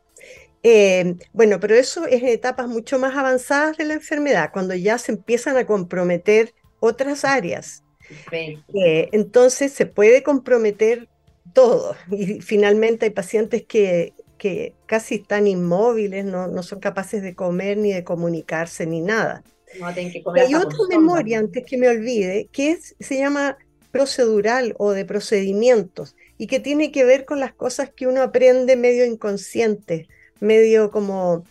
Eh, 0.64 1.16
bueno, 1.34 1.60
pero 1.60 1.76
eso 1.76 2.06
es 2.06 2.24
en 2.24 2.30
etapas 2.30 2.68
mucho 2.68 2.98
más 2.98 3.16
avanzadas 3.16 3.78
de 3.78 3.86
la 3.86 3.94
enfermedad, 3.94 4.50
cuando 4.52 4.74
ya 4.74 4.98
se 4.98 5.12
empiezan 5.12 5.58
a 5.58 5.66
comprometer 5.66 6.54
otras 6.80 7.24
áreas. 7.26 7.84
Eh, 8.32 9.10
entonces 9.12 9.74
se 9.74 9.86
puede 9.86 10.24
comprometer 10.24 11.08
todo 11.54 11.96
y 12.12 12.42
finalmente 12.42 13.06
hay 13.06 13.12
pacientes 13.12 13.64
que 13.64 14.14
que 14.46 14.76
casi 14.86 15.16
están 15.16 15.48
inmóviles, 15.48 16.24
no, 16.24 16.46
no 16.46 16.62
son 16.62 16.80
capaces 16.80 17.24
de 17.24 17.34
comer 17.34 17.78
ni 17.78 17.92
de 17.92 18.04
comunicarse 18.04 18.86
ni 18.86 19.02
nada. 19.02 19.44
hay 19.84 20.54
otra 20.54 20.78
memoria, 20.88 21.40
antes 21.40 21.66
que 21.66 21.80
me 21.80 21.90
olvide, 21.90 22.48
que 22.52 22.70
es, 22.74 22.96
se 23.00 23.18
llama 23.18 23.58
procedural 23.90 24.76
o 24.78 24.92
de 24.92 25.04
procedimientos 25.04 26.16
y 26.38 26.46
que 26.46 26.60
tiene 26.60 26.92
que 26.92 27.04
ver 27.06 27.26
con 27.26 27.40
las 27.40 27.56
cosas 27.56 27.90
que 27.90 28.06
uno 28.06 28.22
aprende 28.22 28.76
medio 28.76 29.04
inconsciente, 29.04 30.08
medio 30.42 30.92
como, 30.92 31.44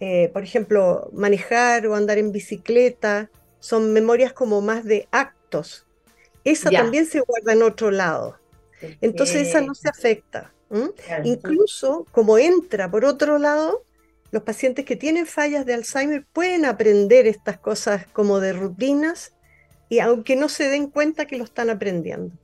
eh, 0.00 0.28
por 0.34 0.42
ejemplo, 0.42 1.08
manejar 1.14 1.86
o 1.86 1.94
andar 1.94 2.18
en 2.18 2.32
bicicleta, 2.32 3.30
son 3.60 3.94
memorias 3.94 4.34
como 4.34 4.60
más 4.60 4.84
de 4.84 5.08
actos. 5.10 5.86
Esa 6.44 6.68
también 6.68 7.06
se 7.06 7.20
guarda 7.20 7.54
en 7.54 7.62
otro 7.62 7.90
lado. 7.90 8.36
Entonces 9.00 9.48
esa 9.48 9.62
no 9.62 9.74
se 9.74 9.88
afecta. 9.88 10.52
Incluso 11.24 12.06
como 12.12 12.38
entra 12.38 12.90
por 12.90 13.04
otro 13.04 13.38
lado, 13.38 13.84
los 14.30 14.42
pacientes 14.42 14.84
que 14.84 14.96
tienen 14.96 15.26
fallas 15.26 15.66
de 15.66 15.74
Alzheimer 15.74 16.24
pueden 16.32 16.64
aprender 16.64 17.26
estas 17.26 17.58
cosas 17.58 18.06
como 18.12 18.40
de 18.40 18.54
rutinas 18.54 19.34
y 19.88 20.00
aunque 20.00 20.36
no 20.36 20.48
se 20.48 20.68
den 20.68 20.88
cuenta 20.88 21.26
que 21.26 21.36
lo 21.36 21.44
están 21.44 21.68
aprendiendo. 21.68 22.34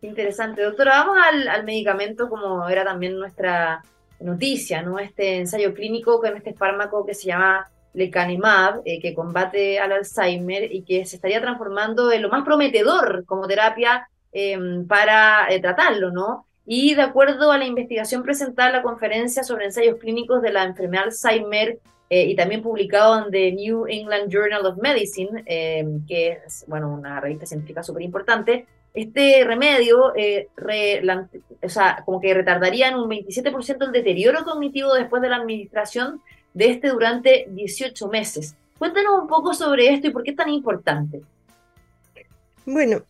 Interesante, 0.00 0.62
doctora. 0.62 1.04
Vamos 1.04 1.18
al, 1.48 1.64
medicamento 1.64 2.30
como 2.30 2.66
era 2.68 2.84
también 2.84 3.18
nuestra 3.18 3.82
noticia, 4.20 4.80
¿no? 4.80 4.98
Este 4.98 5.36
ensayo 5.36 5.74
clínico 5.74 6.20
con 6.20 6.34
este 6.36 6.54
fármaco 6.54 7.04
que 7.04 7.12
se 7.12 7.26
llama 7.26 7.68
lecanemab, 7.92 8.80
eh, 8.84 9.00
que 9.00 9.14
combate 9.14 9.78
al 9.78 9.92
Alzheimer 9.92 10.72
y 10.72 10.84
que 10.84 11.04
se 11.04 11.16
estaría 11.16 11.40
transformando 11.40 12.12
en 12.12 12.22
lo 12.22 12.30
más 12.30 12.44
prometedor 12.44 13.24
como 13.26 13.46
terapia 13.46 14.08
em, 14.32 14.86
para 14.86 15.48
eh, 15.50 15.60
tratarlo, 15.60 16.10
¿no? 16.10 16.46
Y 16.66 16.94
de 16.94 17.02
acuerdo 17.02 17.52
a 17.52 17.58
la 17.58 17.64
investigación 17.64 18.22
presentada 18.22 18.70
en 18.70 18.76
la 18.76 18.82
conferencia 18.82 19.44
sobre 19.44 19.66
ensayos 19.66 19.98
clínicos 19.98 20.42
de 20.42 20.52
la 20.52 20.64
enfermedad 20.64 21.04
Alzheimer 21.04 21.78
eh, 22.10 22.24
y 22.24 22.36
también 22.36 22.62
publicado 22.62 23.24
en 23.24 23.30
The 23.30 23.52
New 23.52 23.86
England 23.86 24.32
Journal 24.32 24.66
of 24.66 24.78
Medicine, 24.78 25.44
eh, 25.46 25.86
que 26.08 26.40
es 26.44 26.64
bueno, 26.66 26.92
una 26.92 27.20
revista 27.20 27.46
científica 27.46 27.82
súper 27.82 28.02
importante, 28.02 28.66
este 28.94 29.44
remedio, 29.44 30.14
eh, 30.16 30.48
o 31.62 31.68
sea, 31.68 32.02
como 32.04 32.20
que 32.20 32.32
retardaría 32.32 32.88
en 32.88 32.96
un 32.96 33.10
27% 33.10 33.84
el 33.84 33.92
deterioro 33.92 34.42
cognitivo 34.44 34.94
después 34.94 35.20
de 35.20 35.28
la 35.28 35.36
administración 35.36 36.22
de 36.54 36.70
este 36.70 36.88
durante 36.88 37.46
18 37.50 38.08
meses. 38.08 38.56
Cuéntanos 38.78 39.20
un 39.20 39.28
poco 39.28 39.52
sobre 39.52 39.92
esto 39.92 40.06
y 40.06 40.10
por 40.10 40.22
qué 40.22 40.30
es 40.30 40.36
tan 40.36 40.48
importante. 40.48 41.20
Bueno, 42.64 43.02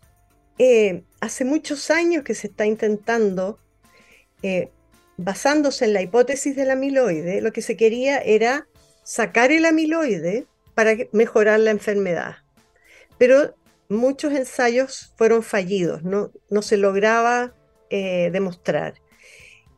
eh, 0.58 1.02
hace 1.20 1.44
muchos 1.44 1.90
años 1.90 2.25
que 2.25 2.34
se 2.34 2.48
está 2.48 2.66
intentando, 2.66 3.58
eh, 4.42 4.70
basándose 5.16 5.84
en 5.84 5.92
la 5.92 6.02
hipótesis 6.02 6.56
del 6.56 6.70
amiloide, 6.70 7.40
lo 7.40 7.52
que 7.52 7.62
se 7.62 7.76
quería 7.76 8.18
era 8.18 8.66
sacar 9.02 9.52
el 9.52 9.64
amiloide 9.64 10.46
para 10.75 10.94
mejorar 11.12 11.60
la 11.60 11.70
enfermedad. 11.70 12.36
Pero 13.18 13.54
muchos 13.88 14.32
ensayos 14.32 15.12
fueron 15.16 15.42
fallidos, 15.42 16.02
no, 16.02 16.30
se 16.62 16.76
lograba 16.76 17.54
eh, 17.90 18.30
demostrar. 18.32 18.94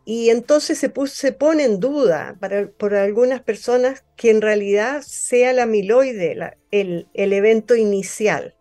Y 0.05 0.31
entonces 0.31 0.79
se, 0.79 1.33
pone 1.33 1.65
en 1.65 1.81
duda 1.81 2.39
por 2.79 2.95
algunas 2.95 3.43
personas 3.43 4.05
que 4.17 4.31
en 4.31 4.41
realidad 4.41 5.03
sea 5.03 5.51
el 5.51 5.59
amiloide 5.59 6.55
el, 6.71 7.07
evento 7.13 7.77
inicial. 7.77 8.55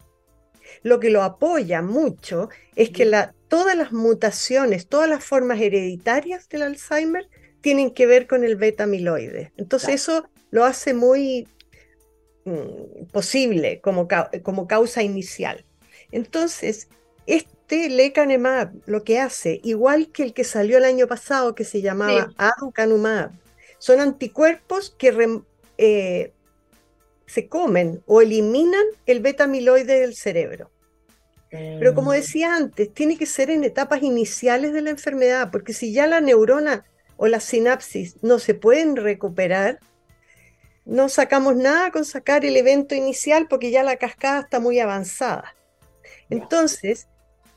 Lo 0.83 1.00
que 1.00 1.09
lo 1.09 1.24
apoya 1.24 1.81
mucho 1.81 2.50
es 2.75 2.89
que 2.89 3.05
la, 3.05 3.33
todas 3.47 3.75
las 3.75 3.91
mutaciones, 3.91 4.88
todas 4.88 5.09
las 5.09 5.24
formas 5.24 5.59
hereditarias 5.59 6.50
del 6.50 6.63
Alzheimer 6.63 7.27
tienen 7.62 7.91
que 7.91 8.05
ver 8.05 8.27
con 8.27 8.43
el 8.43 8.55
beta 8.55 8.83
amiloide. 8.83 9.51
Entonces 9.57 9.89
eso 9.95 10.29
lo 10.51 10.65
hace 10.65 10.93
muy 10.93 11.47
mm, 12.45 13.07
posible 13.12 13.81
como, 13.81 14.07
como 14.43 14.67
causa 14.67 15.03
inicial. 15.03 15.65
Entonces, 16.12 16.88
este 17.25 17.89
lecanemab 17.89 18.71
lo 18.86 19.03
que 19.03 19.19
hace, 19.19 19.59
igual 19.63 20.09
que 20.12 20.24
el 20.24 20.33
que 20.33 20.43
salió 20.43 20.77
el 20.77 20.86
año 20.86 21.07
pasado, 21.07 21.55
que 21.55 21.65
se 21.65 21.81
llamaba 21.81 22.31
aducanumab, 22.38 23.31
son 23.79 24.00
anticuerpos 24.00 24.95
que 24.97 25.41
eh, 25.77 26.33
se 27.27 27.48
comen 27.48 28.01
o 28.07 28.22
eliminan 28.22 28.86
el 29.05 29.19
beta 29.19 29.43
amiloide 29.43 30.00
del 30.00 30.15
cerebro. 30.15 30.72
Pero 31.50 31.93
como 31.93 32.12
mm. 32.12 32.15
decía 32.15 32.55
antes, 32.55 32.93
tiene 32.93 33.17
que 33.17 33.25
ser 33.25 33.50
en 33.50 33.63
etapas 33.63 34.01
iniciales 34.01 34.74
de 34.74 34.81
la 34.81 34.89
enfermedad, 34.89 35.50
porque 35.51 35.74
si 35.74 35.93
ya 35.93 36.07
la 36.07 36.19
neurona 36.19 36.86
o 37.15 37.27
la 37.27 37.39
sinapsis 37.39 38.15
no 38.22 38.39
se 38.39 38.53
pueden 38.53 38.96
recuperar, 38.96 39.79
no 40.86 41.10
sacamos 41.10 41.55
nada 41.55 41.91
con 41.91 42.05
sacar 42.05 42.46
el 42.46 42.55
evento 42.55 42.96
inicial 42.96 43.48
porque 43.50 43.72
ya 43.72 43.84
la 43.84 43.98
cascada 43.98 44.41
está 44.41 44.60
muy 44.60 44.79
avanzada. 44.79 45.55
Entonces, 46.29 47.07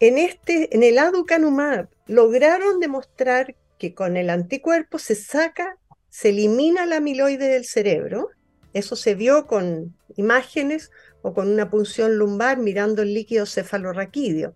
en, 0.00 0.18
este, 0.18 0.74
en 0.74 0.82
el 0.82 0.98
aducanumab 0.98 1.88
lograron 2.06 2.80
demostrar 2.80 3.54
que 3.78 3.94
con 3.94 4.16
el 4.16 4.30
anticuerpo 4.30 4.98
se 4.98 5.14
saca, 5.14 5.76
se 6.08 6.30
elimina 6.30 6.86
la 6.86 6.96
amiloide 6.96 7.48
del 7.48 7.64
cerebro. 7.64 8.30
Eso 8.72 8.96
se 8.96 9.14
vio 9.14 9.46
con 9.46 9.94
imágenes 10.16 10.90
o 11.22 11.34
con 11.34 11.48
una 11.48 11.70
punción 11.70 12.16
lumbar 12.16 12.58
mirando 12.58 13.02
el 13.02 13.14
líquido 13.14 13.46
cefalorraquídeo, 13.46 14.54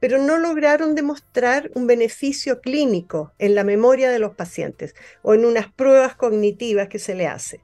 pero 0.00 0.18
no 0.18 0.38
lograron 0.38 0.94
demostrar 0.94 1.70
un 1.74 1.86
beneficio 1.86 2.60
clínico 2.60 3.32
en 3.38 3.54
la 3.54 3.64
memoria 3.64 4.10
de 4.10 4.18
los 4.18 4.34
pacientes 4.34 4.94
o 5.22 5.34
en 5.34 5.44
unas 5.44 5.72
pruebas 5.72 6.16
cognitivas 6.16 6.88
que 6.88 6.98
se 6.98 7.14
le 7.14 7.26
hace. 7.26 7.60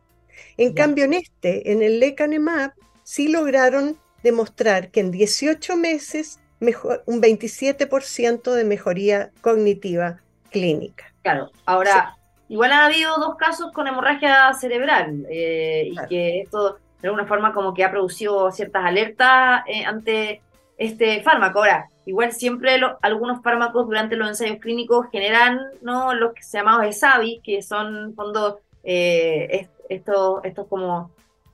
En 0.57 0.73
cambio, 0.73 1.05
en 1.05 1.15
este, 1.15 1.73
en 1.73 1.83
el 1.83 2.01
lecanemab, 2.01 2.73
sí 3.03 3.29
lograron 3.29 3.99
demostrar 4.23 4.91
que 4.91 5.01
en 5.01 5.11
18 5.11 5.77
meses 5.77 6.39
mejor, 6.61 7.03
un 7.07 7.21
27% 7.21 8.53
de 8.53 8.65
mejoría 8.65 9.31
cognitiva 9.41 10.21
clínica. 10.51 11.13
Claro, 11.23 11.51
ahora, 11.67 12.18
igual 12.49 12.73
ha 12.73 12.87
habido 12.87 13.17
dos 13.17 13.37
casos 13.37 13.73
con 13.73 13.87
hemorragia 13.87 14.53
cerebral 14.55 15.27
eh, 15.31 15.91
y 15.93 15.97
que 16.09 16.41
esto 16.41 16.79
de 17.01 17.09
alguna 17.09 17.27
forma 17.27 17.53
como 17.53 17.75
que 17.75 17.85
ha 17.85 17.91
producido 17.91 18.51
ciertas 18.51 18.85
alertas 18.85 19.63
eh, 19.67 19.85
ante 19.85 20.43
este 20.77 21.23
fármaco. 21.23 21.61
Ahora, 21.61 21.89
igual 22.07 22.33
siempre 22.33 22.81
algunos 23.03 23.43
fármacos 23.43 23.87
durante 23.87 24.17
los 24.17 24.29
ensayos 24.29 24.59
clínicos 24.59 25.07
generan 25.13 25.61
¿no? 25.83 26.15
los 26.15 26.33
que 26.33 26.43
se 26.43 26.59
llaman 26.59 26.85
ESAVI, 26.85 27.41
que 27.43 27.63
son 27.63 28.15
fondo 28.15 28.61
eh, 28.83 29.69
estos, 29.89 30.41
estos 30.45 30.67
como 30.67 31.11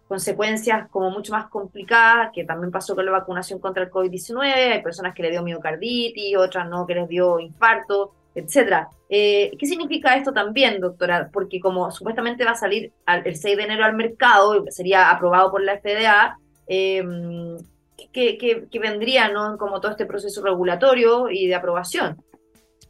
consecuencias 0.09 0.89
como 0.91 1.11
mucho 1.11 1.33
más 1.33 1.47
complicadas, 1.49 2.31
que 2.33 2.45
también 2.45 2.71
pasó 2.71 2.95
con 2.95 3.05
la 3.05 3.13
vacunación 3.13 3.59
contra 3.59 3.83
el 3.83 3.91
COVID-19, 3.91 4.73
hay 4.73 4.83
personas 4.83 5.15
que 5.15 5.23
le 5.23 5.31
dio 5.31 5.43
miocarditis, 5.43 6.37
otras 6.37 6.69
no, 6.69 6.87
que 6.87 6.95
les 6.95 7.09
dio 7.09 7.41
infarto, 7.41 8.13
etcétera. 8.35 8.89
Eh, 9.09 9.53
¿Qué 9.59 9.67
significa 9.67 10.17
esto 10.17 10.33
también, 10.33 10.81
doctora? 10.81 11.31
Porque 11.33 11.61
como 11.61 11.91
supuestamente 11.91 12.45
va 12.45 12.53
a 12.53 12.57
salir 12.57 12.93
el 13.07 13.37
6 13.37 13.57
de 13.57 13.63
enero 13.63 13.85
al 13.85 13.95
mercado, 13.95 14.65
sería 14.71 15.11
aprobado 15.11 15.51
por 15.51 15.63
la 15.63 15.79
FDA, 15.79 16.37
eh, 16.67 17.03
¿qué, 18.13 18.69
vendría 18.81 19.29
¿no? 19.29 19.57
como 19.59 19.81
todo 19.81 19.93
este 19.93 20.07
proceso 20.07 20.43
regulatorio 20.43 21.31
y 21.31 21.47
de 21.47 21.55
aprobación? 21.55 22.23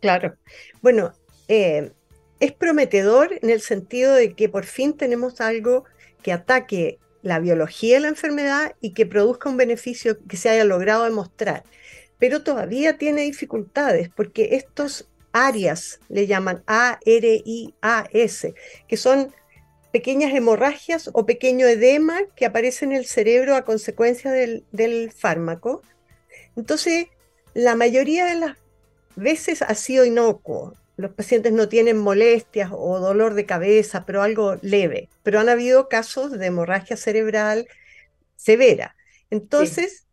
Claro. 0.01 0.35
Bueno, 0.83 1.13
eh, 1.49 1.93
es 2.41 2.53
prometedor 2.53 3.39
en 3.43 3.51
el 3.51 3.61
sentido 3.61 4.15
de 4.15 4.35
que 4.35 4.49
por 4.49 4.65
fin 4.65 4.97
tenemos 4.97 5.41
algo 5.41 5.85
que 6.23 6.33
ataque 6.33 6.99
la 7.23 7.39
biología 7.39 7.95
de 7.95 8.01
la 8.01 8.09
enfermedad 8.09 8.75
y 8.81 8.93
que 8.93 9.07
produzca 9.07 9.49
un 9.49 9.57
beneficio 9.57 10.19
que 10.29 10.37
se 10.37 10.51
haya 10.51 10.65
logrado 10.65 11.05
demostrar. 11.05 11.65
Pero 12.19 12.43
todavía 12.43 12.99
tiene 12.99 13.23
dificultades 13.23 14.11
porque 14.15 14.57
estos 14.57 15.09
áreas 15.35 16.01
le 16.09 16.27
llaman 16.27 16.64
A-R-I-A-S, 16.66 18.55
que 18.88 18.97
son 18.97 19.35
pequeñas 19.92 20.33
hemorragias 20.33 21.11
o 21.12 21.27
pequeño 21.27 21.66
edema 21.66 22.20
que 22.35 22.47
aparece 22.47 22.87
en 22.87 22.92
el 22.92 23.05
cerebro 23.05 23.55
a 23.55 23.66
consecuencia 23.66 24.33
del, 24.33 24.64
del 24.73 25.12
fármaco. 25.12 25.83
Entonces, 26.57 27.09
la 27.53 27.75
mayoría 27.75 28.25
de 28.25 28.37
las 28.37 28.57
veces 29.16 29.61
ha 29.61 29.75
sido 29.75 30.07
inocuo 30.07 30.75
los 30.97 31.12
pacientes 31.12 31.53
no 31.53 31.68
tienen 31.68 31.99
molestias 31.99 32.70
o 32.73 33.01
dolor 33.01 33.35
de 33.35 33.47
cabeza, 33.47 34.05
pero 34.07 34.23
algo 34.23 34.57
leve. 34.62 35.09
Pero 35.23 35.40
han 35.40 35.49
habido 35.49 35.88
casos 35.88 36.31
de 36.31 36.47
hemorragia 36.47 36.97
cerebral 36.97 37.66
severa. 38.37 38.94
Entonces, 39.31 40.07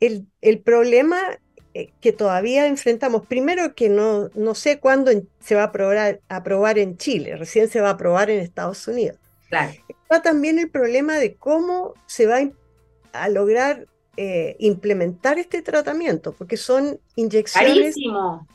el, 0.00 0.26
problema 0.64 1.18
eh, 1.32 1.38
que 2.00 2.12
todavía 2.12 2.66
enfrentamos, 2.66 3.26
primero 3.26 3.74
que 3.74 3.88
no, 3.88 4.28
no 4.34 4.54
sé 4.54 4.78
cuándo 4.78 5.10
se 5.40 5.54
va 5.54 5.62
a 5.62 5.66
aprobar, 5.66 6.20
aprobar 6.28 6.78
en 6.78 6.98
Chile, 6.98 7.36
recién 7.36 7.68
se 7.68 7.80
va 7.80 7.88
a 7.88 7.92
aprobar 7.92 8.30
en 8.30 8.40
Estados 8.40 8.86
Unidos. 8.86 9.18
Claro. 9.48 9.72
Está 9.88 10.22
también 10.22 10.58
el 10.58 10.70
problema 10.70 11.18
de 11.18 11.34
cómo 11.34 11.94
se 12.06 12.26
va 12.26 12.40
a 13.12 13.28
lograr 13.28 13.86
eh, 14.16 14.56
implementar 14.58 15.38
este 15.38 15.62
tratamiento, 15.62 16.32
porque 16.32 16.58
son 16.58 17.00
inyecciones 17.16 17.94
Carísimo. 17.94 18.46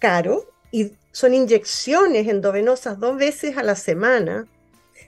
caro 0.00 0.46
y 0.72 0.92
son 1.12 1.34
inyecciones 1.34 2.26
endovenosas 2.26 2.98
dos 2.98 3.16
veces 3.16 3.56
a 3.56 3.62
la 3.62 3.76
semana. 3.76 4.48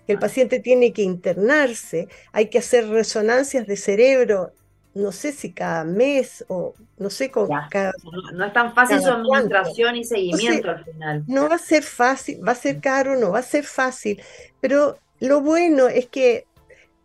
El 0.07 0.19
paciente 0.19 0.61
tiene 0.61 0.93
que 0.93 1.03
internarse, 1.03 2.09
hay 2.33 2.49
que 2.49 2.59
hacer 2.59 2.89
resonancias 2.89 3.67
de 3.67 3.77
cerebro, 3.77 4.53
no 4.95 5.13
sé 5.13 5.33
si 5.33 5.53
cada 5.53 5.85
mes 5.85 6.45
o 6.49 6.75
no 6.99 7.11
sé 7.11 7.31
con 7.31 7.49
cada, 7.71 7.93
no, 8.35 8.45
es 8.45 8.53
tan 8.53 8.75
fácil 8.75 9.01
su 9.01 9.11
administración 9.11 9.97
y 9.97 10.05
seguimiento 10.05 10.71
al 10.71 10.85
final. 10.85 11.25
No 11.27 11.49
va 11.49 11.55
a 11.55 11.59
ser 11.59 11.83
fácil, 11.83 12.47
va 12.47 12.53
a 12.53 12.57
ser 12.57 12.81
caro, 12.81 13.17
no 13.17 13.33
va 13.33 13.39
a 13.39 13.43
ser 13.43 13.65
fácil, 13.65 14.21
pero 14.61 14.99
lo 15.21 15.41
bueno 15.41 15.89
es 15.89 16.09
que 16.09 16.47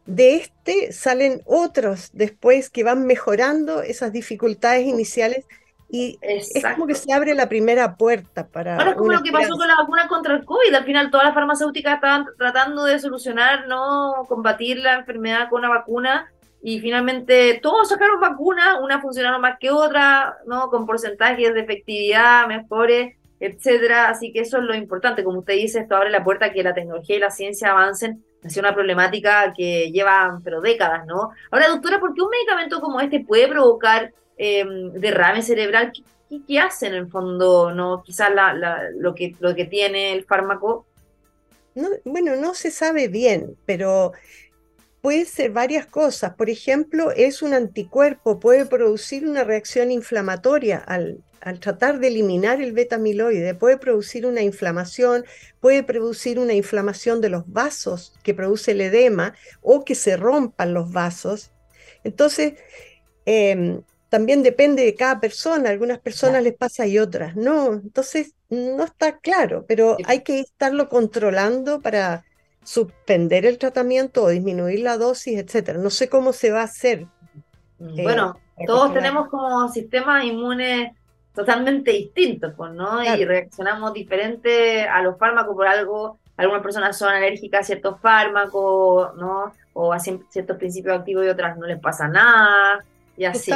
de 0.06 0.36
este 0.36 0.91
salen 0.91 1.41
otros 1.45 2.10
después 2.13 2.69
que 2.69 2.84
van 2.84 3.06
mejorando 3.06 3.82
esas 3.82 4.12
dificultades 4.12 4.86
iniciales 4.86 5.45
y 5.89 6.19
es 6.21 6.52
como 6.73 6.86
que 6.86 6.95
se 6.95 7.13
abre 7.13 7.34
la 7.34 7.47
primera 7.47 7.95
puerta 7.95 8.47
para. 8.47 8.76
Bueno, 8.76 8.91
es 8.91 8.97
como 8.97 9.12
lo 9.13 9.23
que 9.23 9.32
pasó 9.32 9.56
con 9.56 9.67
la 9.67 9.78
vacuna 9.78 10.08
contra 10.10 10.36
el 10.36 10.43
COVID. 10.43 10.73
Al 10.73 10.84
final, 10.84 11.10
todas 11.10 11.28
las 11.28 11.34
farmacéuticas 11.34 11.95
estaban 11.95 12.26
tratando 12.38 12.84
de 12.84 13.00
solucionar, 13.00 13.67
¿no? 13.67 14.26
Combatir 14.28 14.78
la 14.80 14.95
enfermedad 14.95 15.50
con 15.50 15.60
una 15.60 15.69
vacuna. 15.69 16.30
Y 16.62 16.80
finalmente 16.80 17.60
todos 17.62 17.89
sacaron 17.89 18.20
vacunas, 18.20 18.80
unas 18.82 19.02
funcionaron 19.02 19.41
más 19.41 19.58
que 19.60 19.72
otras, 19.72 20.34
¿no? 20.46 20.70
Con 20.70 20.86
porcentajes 20.86 21.54
de 21.54 21.62
efectividad 21.62 22.48
mejores, 22.48 23.15
etcétera. 23.39 24.10
Así 24.10 24.32
que 24.34 24.41
eso 24.41 24.58
es 24.58 24.63
lo 24.63 24.76
importante. 24.76 25.24
Como 25.24 25.39
usted 25.39 25.54
dice, 25.54 25.80
esto 25.80 25.96
abre 25.96 26.10
la 26.10 26.24
puerta 26.24 26.48
a 26.48 26.52
que 26.52 26.63
la 26.63 26.74
tecnología 26.74 27.15
y 27.15 27.20
la 27.20 27.32
ciencia 27.32 27.72
avancen 27.72 28.24
hacia 28.43 28.60
una 28.62 28.74
problemática 28.74 29.54
que 29.56 29.91
lleva, 29.91 30.39
pero 30.43 30.62
décadas, 30.62 31.06
¿no? 31.06 31.32
Ahora, 31.52 31.67
doctora, 31.67 32.00
¿por 32.00 32.13
qué 32.13 32.22
un 32.22 32.30
medicamento 32.30 32.82
como 32.82 33.00
este 33.02 33.20
puede 33.20 33.48
provocar 33.48 34.12
Em, 34.38 34.93
derrame 34.93 35.41
cerebral, 35.41 35.91
¿qué, 36.48 36.60
hace 36.60 36.88
en 36.88 36.93
el 36.93 37.08
fondo? 37.10 37.74
no 37.74 38.04
Quizás 38.06 38.30
lo, 38.96 39.15
que, 39.15 39.36
lo 39.39 39.56
que 39.56 39.65
tiene 39.65 40.13
el 40.13 40.26
fármaco. 40.26 40.86
bueno, 42.06 42.36
no 42.36 42.54
se 42.54 42.70
sabe 42.70 43.08
bien, 43.08 43.58
pero 43.65 44.13
puede 45.02 45.26
ser 45.26 45.52
varias 45.52 45.86
cosas. 45.86 46.34
Por 46.36 46.50
ejemplo, 46.50 47.12
es 47.12 47.42
un 47.42 47.54
anticuerpo, 47.54 48.40
puede 48.40 48.66
producir 48.66 49.28
una 49.28 49.44
reacción 49.44 49.92
inflamatoria 49.92 50.78
al, 50.78 51.24
al 51.42 51.60
tratar 51.60 52.00
de 52.00 52.08
eliminar 52.08 52.62
el 52.62 52.74
beta-amiloide, 52.74 53.56
puede 53.56 53.78
producir 53.78 54.26
una 54.26 54.42
inflamación, 54.42 55.26
puede 55.60 55.84
producir 55.84 56.40
una 56.40 56.54
inflamación 56.54 57.22
de 57.22 57.30
los 57.30 57.52
vasos 57.52 58.14
que 58.24 58.34
produce 58.34 58.72
el 58.72 58.82
edema 58.82 59.34
o 59.62 59.86
que 59.86 59.96
se 59.96 60.18
rompan 60.18 60.74
los 60.74 60.92
vasos. 60.92 61.52
Entonces, 62.04 62.54
em, 63.26 63.82
también 64.10 64.44
depende 64.44 64.84
de 64.84 64.96
cada 64.96 65.20
persona, 65.20 65.70
algunas 65.70 66.00
personas 66.00 66.44
les 66.44 66.56
pasa 66.56 66.88
y 66.88 66.98
otras 67.00 67.36
no. 67.36 67.74
Entonces, 67.74 68.34
no 68.50 68.84
está 68.84 69.20
claro, 69.20 69.66
pero 69.68 69.98
hay 70.06 70.24
que 70.24 70.40
estarlo 70.40 70.90
controlando 70.90 71.82
para 71.82 72.26
suspender 72.67 73.45
el 73.45 73.58
tratamiento 73.58 74.23
o 74.23 74.27
disminuir 74.27 74.82
la 74.82 74.97
dosis, 74.97 75.39
etcétera. 75.39 75.80
No 75.80 75.89
sé 75.89 76.10
cómo 76.10 76.34
se 76.34 76.51
va 76.51 76.60
a 76.60 76.65
hacer. 76.65 77.06
Mm, 77.80 78.03
bueno, 78.03 78.38
eh, 78.58 78.65
todos 78.67 78.93
tenemos 78.93 79.30
como 79.30 79.69
sistemas 79.69 80.25
inmunes 80.25 80.91
totalmente 81.34 81.91
distintos, 81.91 82.53
pues, 82.58 82.73
¿no? 82.73 83.01
Y 83.01 83.23
reaccionamos 83.23 83.93
diferente 83.93 84.82
a 84.82 85.01
los 85.01 85.17
fármacos 85.17 85.56
por 85.56 85.65
algo. 85.65 86.19
Algunas 86.36 86.62
personas 86.62 86.97
son 86.97 87.08
alérgicas 87.08 87.62
a 87.62 87.63
ciertos 87.63 88.01
fármacos, 88.01 89.15
¿no? 89.15 89.53
O 89.71 89.93
a 89.93 89.99
ciertos 89.99 90.58
principios 90.58 90.99
activos 90.99 91.25
y 91.25 91.30
otras 91.30 91.58
no 91.58 91.67
les 91.67 91.80
pasa 91.80 92.10
nada. 92.10 92.84
Y 93.15 93.23
así. 93.23 93.49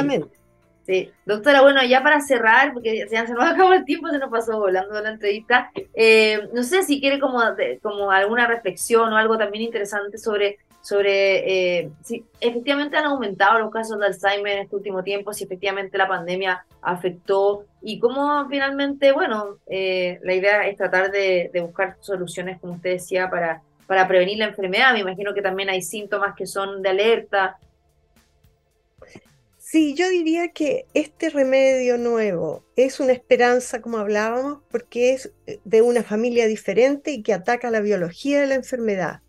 Sí, 0.84 1.12
doctora, 1.24 1.62
bueno, 1.62 1.80
ya 1.84 2.02
para 2.02 2.20
cerrar, 2.20 2.72
porque 2.72 3.06
ya 3.08 3.26
se 3.26 3.34
nos 3.34 3.44
acabó 3.48 3.72
el 3.72 3.84
tiempo, 3.84 4.08
se 4.08 4.18
nos 4.18 4.30
pasó 4.30 4.58
volando 4.58 5.00
la 5.00 5.10
entrevista, 5.10 5.70
eh, 5.94 6.48
no 6.52 6.62
sé 6.64 6.82
si 6.82 7.00
quiere 7.00 7.20
como, 7.20 7.40
como 7.82 8.10
alguna 8.10 8.46
reflexión 8.46 9.12
o 9.12 9.16
algo 9.16 9.38
también 9.38 9.62
interesante 9.62 10.18
sobre, 10.18 10.58
sobre 10.80 11.78
eh, 11.78 11.90
si 12.02 12.24
efectivamente 12.40 12.96
han 12.96 13.04
aumentado 13.04 13.60
los 13.60 13.70
casos 13.70 13.98
de 14.00 14.06
Alzheimer 14.06 14.54
en 14.54 14.62
este 14.64 14.74
último 14.74 15.04
tiempo, 15.04 15.32
si 15.32 15.44
efectivamente 15.44 15.96
la 15.96 16.08
pandemia 16.08 16.66
afectó 16.80 17.64
y 17.80 18.00
cómo 18.00 18.48
finalmente, 18.48 19.12
bueno, 19.12 19.58
eh, 19.68 20.18
la 20.24 20.34
idea 20.34 20.66
es 20.66 20.76
tratar 20.76 21.12
de, 21.12 21.48
de, 21.52 21.60
buscar 21.60 21.96
soluciones, 22.00 22.60
como 22.60 22.74
usted 22.74 22.94
decía, 22.94 23.30
para, 23.30 23.62
para 23.86 24.08
prevenir 24.08 24.38
la 24.38 24.46
enfermedad. 24.46 24.92
Me 24.92 25.00
imagino 25.00 25.32
que 25.32 25.42
también 25.42 25.68
hay 25.68 25.82
síntomas 25.82 26.34
que 26.34 26.46
son 26.46 26.82
de 26.82 26.88
alerta, 26.88 27.58
Sí, 29.72 29.94
yo 29.94 30.10
diría 30.10 30.48
que 30.52 30.84
este 30.92 31.30
remedio 31.30 31.96
nuevo 31.96 32.62
es 32.76 33.00
una 33.00 33.14
esperanza, 33.14 33.80
como 33.80 33.96
hablábamos, 33.96 34.58
porque 34.70 35.14
es 35.14 35.32
eh, 35.46 35.60
de 35.64 35.80
una 35.80 36.02
familia 36.02 36.46
diferente 36.46 37.12
y 37.12 37.22
que 37.22 37.32
ataca 37.32 37.70
la 37.70 37.80
biología 37.80 38.42
de 38.42 38.48
la 38.48 38.54
enfermedad. 38.56 39.22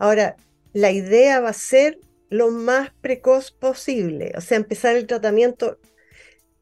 Ahora, 0.00 0.34
la 0.72 0.90
idea 0.90 1.38
va 1.38 1.50
a 1.50 1.52
ser 1.52 2.00
lo 2.28 2.50
más 2.50 2.90
precoz 3.02 3.52
posible, 3.52 4.32
o 4.36 4.40
sea, 4.40 4.56
empezar 4.56 4.96
el 4.96 5.06
tratamiento 5.06 5.78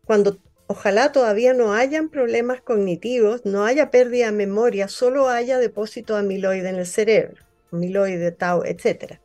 cuando 0.04 0.38
ojalá 0.66 1.10
todavía 1.10 1.54
no 1.54 1.72
hayan 1.72 2.10
problemas 2.10 2.60
cognitivos, 2.60 3.46
no 3.46 3.64
haya 3.64 3.90
pérdida 3.90 4.26
de 4.26 4.32
memoria, 4.32 4.88
solo 4.88 5.30
haya 5.30 5.58
depósito 5.58 6.16
de 6.16 6.20
amiloide 6.20 6.68
en 6.68 6.76
el 6.76 6.86
cerebro, 6.86 7.42
amiloide, 7.72 8.30
tau, 8.32 8.62
etc. 8.66 9.20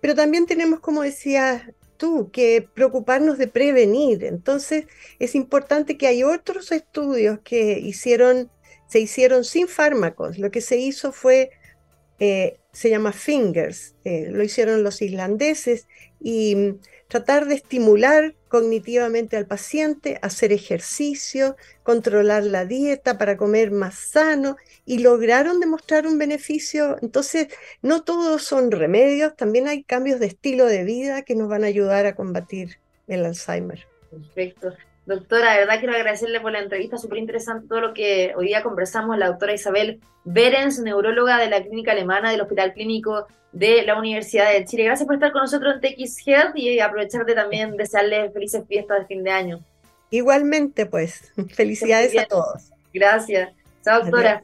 Pero 0.00 0.16
también 0.16 0.46
tenemos, 0.46 0.80
como 0.80 1.02
decía 1.02 1.72
tú, 1.98 2.30
que 2.30 2.66
preocuparnos 2.74 3.36
de 3.36 3.48
prevenir. 3.48 4.24
Entonces, 4.24 4.86
es 5.18 5.34
importante 5.34 5.98
que 5.98 6.06
hay 6.06 6.22
otros 6.22 6.72
estudios 6.72 7.40
que 7.44 7.78
hicieron, 7.78 8.50
se 8.88 9.00
hicieron 9.00 9.44
sin 9.44 9.68
fármacos. 9.68 10.38
Lo 10.38 10.50
que 10.50 10.62
se 10.62 10.78
hizo 10.78 11.12
fue, 11.12 11.50
eh, 12.18 12.58
se 12.72 12.90
llama 12.90 13.12
Fingers, 13.12 13.94
eh, 14.04 14.28
lo 14.30 14.42
hicieron 14.42 14.82
los 14.82 15.02
islandeses 15.02 15.86
y 16.20 16.56
mm, 16.56 16.80
tratar 17.08 17.46
de 17.46 17.56
estimular 17.56 18.34
cognitivamente 18.48 19.36
al 19.36 19.46
paciente, 19.46 20.18
hacer 20.22 20.52
ejercicio, 20.52 21.56
controlar 21.82 22.44
la 22.44 22.64
dieta 22.64 23.18
para 23.18 23.36
comer 23.36 23.70
más 23.70 23.94
sano 23.94 24.56
y 24.84 24.98
lograron 24.98 25.60
demostrar 25.60 26.06
un 26.06 26.18
beneficio. 26.18 26.96
Entonces, 27.02 27.48
no 27.82 28.02
todos 28.02 28.42
son 28.42 28.70
remedios, 28.70 29.36
también 29.36 29.68
hay 29.68 29.84
cambios 29.84 30.20
de 30.20 30.26
estilo 30.26 30.66
de 30.66 30.84
vida 30.84 31.22
que 31.22 31.34
nos 31.34 31.48
van 31.48 31.64
a 31.64 31.68
ayudar 31.68 32.06
a 32.06 32.14
combatir 32.14 32.78
el 33.06 33.24
Alzheimer. 33.24 33.86
Perfecto. 34.10 34.72
Doctora, 35.08 35.54
de 35.54 35.60
verdad 35.60 35.78
quiero 35.78 35.94
agradecerle 35.94 36.38
por 36.38 36.52
la 36.52 36.58
entrevista, 36.58 36.98
súper 36.98 37.16
interesante 37.16 37.66
todo 37.66 37.80
lo 37.80 37.94
que 37.94 38.34
hoy 38.36 38.48
día 38.48 38.62
conversamos. 38.62 39.16
La 39.16 39.28
doctora 39.28 39.54
Isabel 39.54 40.00
Berens, 40.24 40.80
neuróloga 40.80 41.38
de 41.38 41.48
la 41.48 41.62
Clínica 41.62 41.92
Alemana 41.92 42.30
del 42.30 42.42
Hospital 42.42 42.74
Clínico 42.74 43.26
de 43.52 43.84
la 43.84 43.98
Universidad 43.98 44.52
de 44.52 44.66
Chile. 44.66 44.84
Gracias 44.84 45.06
por 45.06 45.14
estar 45.14 45.32
con 45.32 45.40
nosotros 45.40 45.76
en 45.76 45.80
TX 45.80 46.26
Health 46.26 46.56
y 46.56 46.78
aprovecharte 46.78 47.34
también 47.34 47.74
desearles 47.78 48.34
felices 48.34 48.64
fiestas 48.68 48.98
de 48.98 49.06
fin 49.06 49.24
de 49.24 49.30
año. 49.30 49.60
Igualmente, 50.10 50.84
pues, 50.84 51.32
felicidades 51.54 52.14
a 52.18 52.26
todos. 52.26 52.70
Gracias. 52.92 53.48
Chao, 53.82 54.02
doctora. 54.02 54.42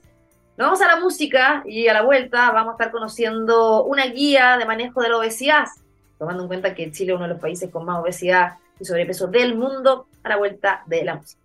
Nos 0.56 0.68
vamos 0.68 0.80
a 0.80 0.86
la 0.86 0.96
música 0.96 1.62
y 1.66 1.88
a 1.88 1.92
la 1.92 2.00
vuelta 2.00 2.52
vamos 2.52 2.70
a 2.70 2.76
estar 2.76 2.90
conociendo 2.90 3.84
una 3.84 4.06
guía 4.06 4.56
de 4.56 4.64
manejo 4.64 5.02
de 5.02 5.10
la 5.10 5.18
obesidad, 5.18 5.66
tomando 6.18 6.44
en 6.44 6.48
cuenta 6.48 6.74
que 6.74 6.90
Chile 6.90 7.12
es 7.12 7.16
uno 7.16 7.28
de 7.28 7.34
los 7.34 7.42
países 7.42 7.70
con 7.70 7.84
más 7.84 8.00
obesidad 8.00 8.54
y 8.78 8.84
sobrepeso 8.84 9.26
del 9.26 9.56
mundo, 9.56 10.06
a 10.22 10.28
la 10.28 10.36
vuelta 10.36 10.82
de 10.86 11.04
la 11.04 11.16
música. 11.16 11.40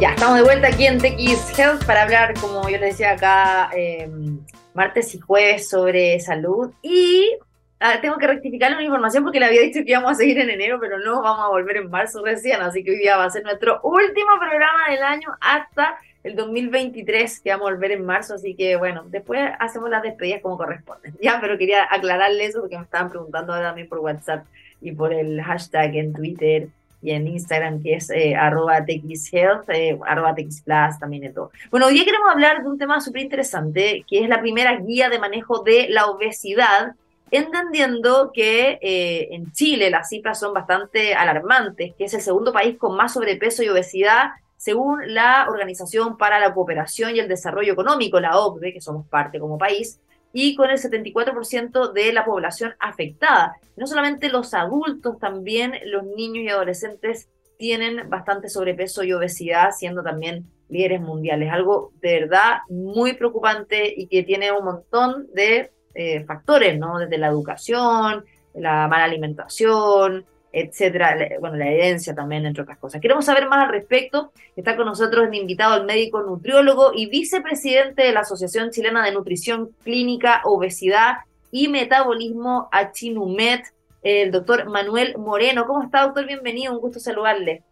Ya, 0.00 0.10
estamos 0.10 0.36
de 0.36 0.42
vuelta 0.42 0.68
aquí 0.68 0.86
en 0.86 0.98
TX 0.98 1.58
Health 1.58 1.84
para 1.86 2.02
hablar, 2.02 2.34
como 2.40 2.68
yo 2.68 2.78
les 2.78 2.90
decía 2.90 3.12
acá, 3.12 3.70
em, 3.74 4.40
martes 4.74 5.14
y 5.14 5.20
jueves 5.20 5.68
sobre 5.68 6.18
salud. 6.20 6.72
Y 6.82 7.38
ah, 7.84 8.00
tengo 8.00 8.16
que 8.16 8.26
rectificar 8.26 8.72
una 8.72 8.82
información 8.82 9.22
porque 9.22 9.38
le 9.38 9.46
había 9.46 9.60
dicho 9.60 9.80
que 9.84 9.90
íbamos 9.90 10.12
a 10.12 10.14
seguir 10.14 10.38
en 10.38 10.48
enero, 10.48 10.78
pero 10.80 10.98
no, 10.98 11.22
vamos 11.22 11.44
a 11.44 11.48
volver 11.48 11.76
en 11.76 11.90
marzo 11.90 12.24
recién, 12.24 12.60
así 12.62 12.82
que 12.82 12.92
hoy 12.92 12.98
día 12.98 13.16
va 13.16 13.24
a 13.24 13.30
ser 13.30 13.42
nuestro 13.42 13.80
último 13.82 14.30
programa 14.38 14.88
del 14.90 15.02
año 15.02 15.36
hasta 15.40 15.98
el 16.22 16.34
2023, 16.34 17.40
que 17.40 17.50
vamos 17.50 17.68
a 17.68 17.72
volver 17.74 17.92
en 17.92 18.06
marzo, 18.06 18.34
así 18.34 18.54
que 18.54 18.76
bueno, 18.76 19.04
después 19.08 19.50
hacemos 19.58 19.90
las 19.90 20.02
despedidas 20.02 20.40
como 20.40 20.56
corresponden. 20.56 21.14
Ya, 21.20 21.38
pero 21.40 21.58
quería 21.58 21.86
aclararle 21.90 22.46
eso 22.46 22.60
porque 22.60 22.78
me 22.78 22.84
estaban 22.84 23.10
preguntando 23.10 23.52
ahora 23.52 23.68
también 23.68 23.88
por 23.88 23.98
WhatsApp 23.98 24.46
y 24.80 24.92
por 24.92 25.12
el 25.12 25.42
hashtag 25.42 25.94
en 25.96 26.12
Twitter 26.14 26.68
y 27.02 27.10
en 27.10 27.28
Instagram, 27.28 27.82
que 27.82 27.96
es 27.96 28.08
eh, 28.08 28.34
arroba 28.34 28.82
txhealth, 28.82 29.68
eh, 29.68 29.98
arroba 30.06 30.34
txplus, 30.34 30.98
también 30.98 31.24
y 31.24 31.30
todo. 31.30 31.50
Bueno, 31.70 31.86
hoy 31.86 31.94
día 31.94 32.06
queremos 32.06 32.30
hablar 32.30 32.62
de 32.62 32.68
un 32.70 32.78
tema 32.78 32.98
súper 33.02 33.20
interesante, 33.20 34.06
que 34.08 34.20
es 34.20 34.28
la 34.28 34.40
primera 34.40 34.74
guía 34.76 35.10
de 35.10 35.18
manejo 35.18 35.62
de 35.62 35.88
la 35.90 36.06
obesidad, 36.06 36.94
entendiendo 37.36 38.30
que 38.32 38.78
eh, 38.80 39.28
en 39.32 39.52
Chile 39.52 39.90
las 39.90 40.08
cifras 40.08 40.38
son 40.38 40.52
bastante 40.52 41.14
alarmantes, 41.14 41.94
que 41.96 42.04
es 42.04 42.14
el 42.14 42.20
segundo 42.20 42.52
país 42.52 42.76
con 42.78 42.96
más 42.96 43.14
sobrepeso 43.14 43.62
y 43.62 43.68
obesidad 43.68 44.30
según 44.64 45.12
la 45.12 45.46
Organización 45.50 46.16
para 46.16 46.40
la 46.40 46.54
Cooperación 46.54 47.14
y 47.14 47.18
el 47.18 47.28
Desarrollo 47.28 47.74
Económico, 47.74 48.18
la 48.18 48.38
OCDE, 48.38 48.72
que 48.72 48.80
somos 48.80 49.06
parte 49.06 49.38
como 49.38 49.58
país, 49.58 50.00
y 50.32 50.56
con 50.56 50.70
el 50.70 50.78
74% 50.78 51.92
de 51.92 52.12
la 52.14 52.24
población 52.24 52.74
afectada. 52.80 53.56
No 53.76 53.86
solamente 53.86 54.30
los 54.30 54.54
adultos, 54.54 55.18
también 55.18 55.74
los 55.84 56.04
niños 56.04 56.44
y 56.44 56.48
adolescentes 56.48 57.28
tienen 57.58 58.08
bastante 58.08 58.48
sobrepeso 58.48 59.04
y 59.04 59.12
obesidad, 59.12 59.70
siendo 59.70 60.02
también 60.02 60.46
líderes 60.70 61.02
mundiales. 61.02 61.52
Algo 61.52 61.92
de 62.00 62.20
verdad 62.20 62.60
muy 62.70 63.12
preocupante 63.12 63.92
y 63.94 64.06
que 64.06 64.22
tiene 64.22 64.50
un 64.50 64.64
montón 64.64 65.26
de 65.34 65.72
eh, 65.94 66.24
factores, 66.24 66.78
¿no? 66.78 66.98
Desde 66.98 67.18
la 67.18 67.28
educación, 67.28 68.24
la 68.54 68.88
mala 68.88 69.04
alimentación, 69.04 70.24
etcétera, 70.52 71.16
bueno, 71.40 71.56
la 71.56 71.68
herencia 71.68 72.14
también, 72.14 72.46
entre 72.46 72.62
otras 72.62 72.78
cosas. 72.78 73.00
Queremos 73.00 73.24
saber 73.24 73.48
más 73.48 73.64
al 73.64 73.70
respecto. 73.70 74.32
Está 74.54 74.76
con 74.76 74.86
nosotros 74.86 75.26
el 75.26 75.34
invitado, 75.34 75.76
el 75.76 75.84
médico 75.84 76.22
nutriólogo 76.22 76.92
y 76.94 77.06
vicepresidente 77.06 78.04
de 78.04 78.12
la 78.12 78.20
Asociación 78.20 78.70
Chilena 78.70 79.04
de 79.04 79.12
Nutrición 79.12 79.70
Clínica, 79.82 80.42
Obesidad 80.44 81.18
y 81.50 81.66
Metabolismo, 81.66 82.68
Achinumet, 82.70 83.64
el 84.02 84.30
doctor 84.30 84.70
Manuel 84.70 85.16
Moreno. 85.18 85.66
¿Cómo 85.66 85.82
está, 85.82 86.02
doctor? 86.02 86.26
Bienvenido, 86.26 86.72
un 86.72 86.80
gusto 86.80 87.00
saludarle. 87.00 87.62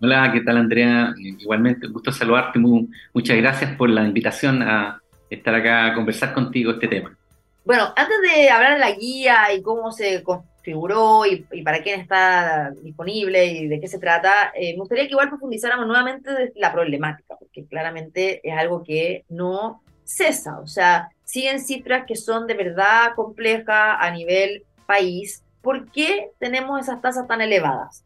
Hola, 0.00 0.30
¿qué 0.32 0.40
tal, 0.40 0.58
Andrea? 0.58 1.14
Igualmente, 1.18 1.86
un 1.86 1.92
gusto 1.92 2.12
saludarte. 2.12 2.58
muchas 2.58 3.36
gracias 3.36 3.76
por 3.76 3.88
la 3.88 4.04
invitación 4.04 4.62
a 4.62 5.00
estar 5.30 5.54
acá 5.54 5.86
a 5.86 5.94
conversar 5.94 6.34
contigo 6.34 6.72
este 6.72 6.88
tema. 6.88 7.16
Bueno, 7.64 7.92
antes 7.96 8.16
de 8.22 8.50
hablar 8.50 8.74
de 8.74 8.80
la 8.80 8.92
guía 8.92 9.52
y 9.54 9.62
cómo 9.62 9.92
se 9.92 10.24
figuró 10.62 11.24
y, 11.26 11.62
para 11.62 11.82
quién 11.82 12.00
está 12.00 12.72
disponible 12.82 13.46
y 13.46 13.68
de 13.68 13.80
qué 13.80 13.88
se 13.88 13.98
trata, 13.98 14.52
eh, 14.54 14.72
me 14.72 14.80
gustaría 14.80 15.04
que 15.04 15.12
igual 15.12 15.28
profundizáramos 15.28 15.86
nuevamente 15.86 16.32
de 16.32 16.52
la 16.56 16.72
problemática, 16.72 17.36
porque 17.38 17.64
claramente 17.66 18.40
es 18.42 18.56
algo 18.56 18.82
que 18.82 19.24
no 19.28 19.82
cesa, 20.04 20.58
o 20.58 20.66
sea, 20.66 21.08
siguen 21.24 21.60
cifras 21.60 22.04
que 22.06 22.16
son 22.16 22.46
de 22.46 22.54
verdad 22.54 23.14
complejas 23.14 23.96
a 23.98 24.10
nivel 24.10 24.64
país. 24.86 25.42
¿Por 25.62 25.90
qué 25.90 26.30
tenemos 26.38 26.80
esas 26.80 27.00
tasas 27.00 27.26
tan 27.28 27.40
elevadas? 27.40 28.02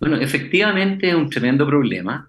Bueno, 0.00 0.16
efectivamente 0.16 1.08
es 1.08 1.14
un 1.14 1.30
tremendo 1.30 1.66
problema 1.66 2.28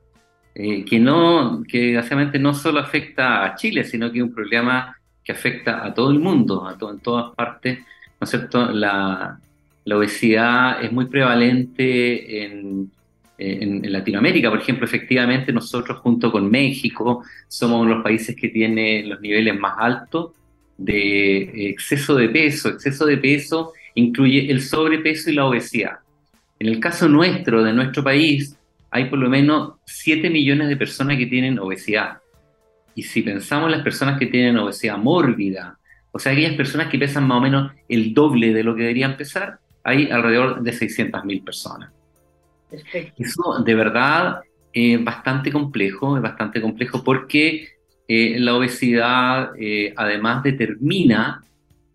eh, 0.54 0.86
que 0.86 1.00
no, 1.00 1.64
que 1.68 1.80
desgraciadamente 1.80 2.40
no 2.40 2.54
solo 2.54 2.80
afecta 2.80 3.44
a 3.44 3.56
Chile, 3.56 3.84
sino 3.84 4.12
que 4.12 4.20
es 4.20 4.24
un 4.24 4.34
problema 4.34 4.96
que 5.26 5.34
afecta 5.34 5.84
a 5.84 5.94
todo 5.94 6.12
el 6.12 6.20
mundo, 6.20 6.66
a 6.66 6.78
en 6.90 7.00
todas 7.00 7.36
partes 7.36 7.80
¿no 8.20 8.26
es 8.26 8.30
cierto? 8.30 8.72
La, 8.72 9.40
la 9.84 9.98
obesidad 9.98 10.84
es 10.84 10.92
muy 10.92 11.06
prevalente 11.06 12.44
en, 12.44 12.90
en, 13.38 13.92
Latinoamérica, 13.92 14.50
por 14.50 14.60
ejemplo, 14.60 14.86
efectivamente 14.86 15.52
nosotros 15.52 16.00
junto 16.00 16.32
con 16.32 16.50
México 16.50 17.24
somos 17.48 17.88
los 17.88 18.04
países 18.04 18.36
que 18.36 18.50
tienen 18.50 19.10
los 19.10 19.20
niveles 19.22 19.58
más 19.60 19.76
altos 19.78 20.32
de 20.78 21.70
exceso 21.70 22.16
de 22.16 22.30
peso. 22.30 22.70
Exceso 22.70 23.06
de 23.06 23.18
peso 23.18 23.74
incluye 23.96 24.50
el 24.50 24.62
sobrepeso 24.62 25.30
y 25.30 25.34
la 25.34 25.46
obesidad. 25.46 26.00
En 26.60 26.68
el 26.68 26.80
caso 26.80 27.10
nuestro, 27.10 27.64
de 27.64 27.74
nuestro 27.74 28.04
país, 28.04 28.58
hay 28.92 29.06
por 29.06 29.20
lo 29.20 29.30
menos 29.30 29.74
7 29.86 30.30
millones 30.30 30.70
de 30.70 30.78
personas 30.78 31.18
que 31.18 31.26
tienen 31.26 31.60
obesidad. 31.60 32.20
Y 32.96 33.04
si 33.04 33.22
pensamos 33.22 33.68
en 33.68 33.74
las 33.74 33.84
personas 33.84 34.18
que 34.18 34.26
tienen 34.26 34.58
obesidad 34.58 34.98
mórbida, 34.98 35.78
o 36.12 36.20
sea, 36.20 36.32
aquellas 36.32 36.56
personas 36.56 36.88
que 36.88 36.98
pesan 36.98 37.28
más 37.28 37.38
o 37.38 37.42
menos 37.42 37.72
el 37.90 38.14
doble 38.14 38.54
de 38.54 38.64
lo 38.64 38.74
que 38.74 38.84
deberían 38.84 39.18
pesar, 39.18 39.60
hay 39.84 40.10
alrededor 40.10 40.64
de 40.64 40.72
600.000 40.72 41.44
personas. 41.44 41.92
Eso 43.18 43.64
de 43.64 43.76
verdad 43.76 44.40
es 44.74 45.04
bastante 45.04 45.52
complejo, 45.52 46.16
es 46.16 46.24
bastante 46.24 46.62
complejo 46.62 47.04
porque 47.04 47.68
eh, 48.08 48.40
la 48.40 48.56
obesidad 48.56 49.52
eh, 49.60 49.94
además 49.96 50.44
determina 50.44 51.42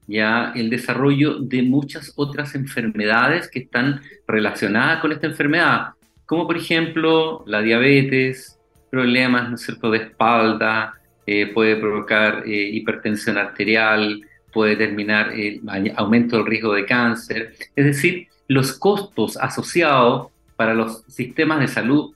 ya 0.06 0.52
el 0.54 0.70
desarrollo 0.70 1.38
de 1.38 1.62
muchas 1.62 2.12
otras 2.16 2.54
enfermedades 2.54 3.48
que 3.50 3.60
están 3.60 4.00
relacionadas 4.26 5.00
con 5.00 5.12
esta 5.12 5.28
enfermedad, 5.28 5.90
como 6.26 6.46
por 6.46 6.56
ejemplo 6.56 7.44
la 7.46 7.62
diabetes, 7.62 8.59
problemas 8.90 9.48
¿no 9.48 9.54
es 9.54 9.62
cierto? 9.62 9.90
de 9.90 9.98
espalda, 9.98 10.94
eh, 11.26 11.46
puede 11.46 11.76
provocar 11.76 12.42
hipertensión 12.46 13.38
arterial, 13.38 14.20
puede 14.52 14.76
determinar 14.76 15.32
aumento 15.96 16.36
del 16.36 16.46
riesgo 16.46 16.74
de 16.74 16.84
cáncer, 16.84 17.54
es 17.76 17.84
decir, 17.84 18.26
los 18.48 18.72
costos 18.72 19.36
asociados 19.36 20.28
para 20.56 20.74
los 20.74 21.04
sistemas 21.06 21.60
de 21.60 21.68
salud 21.68 22.14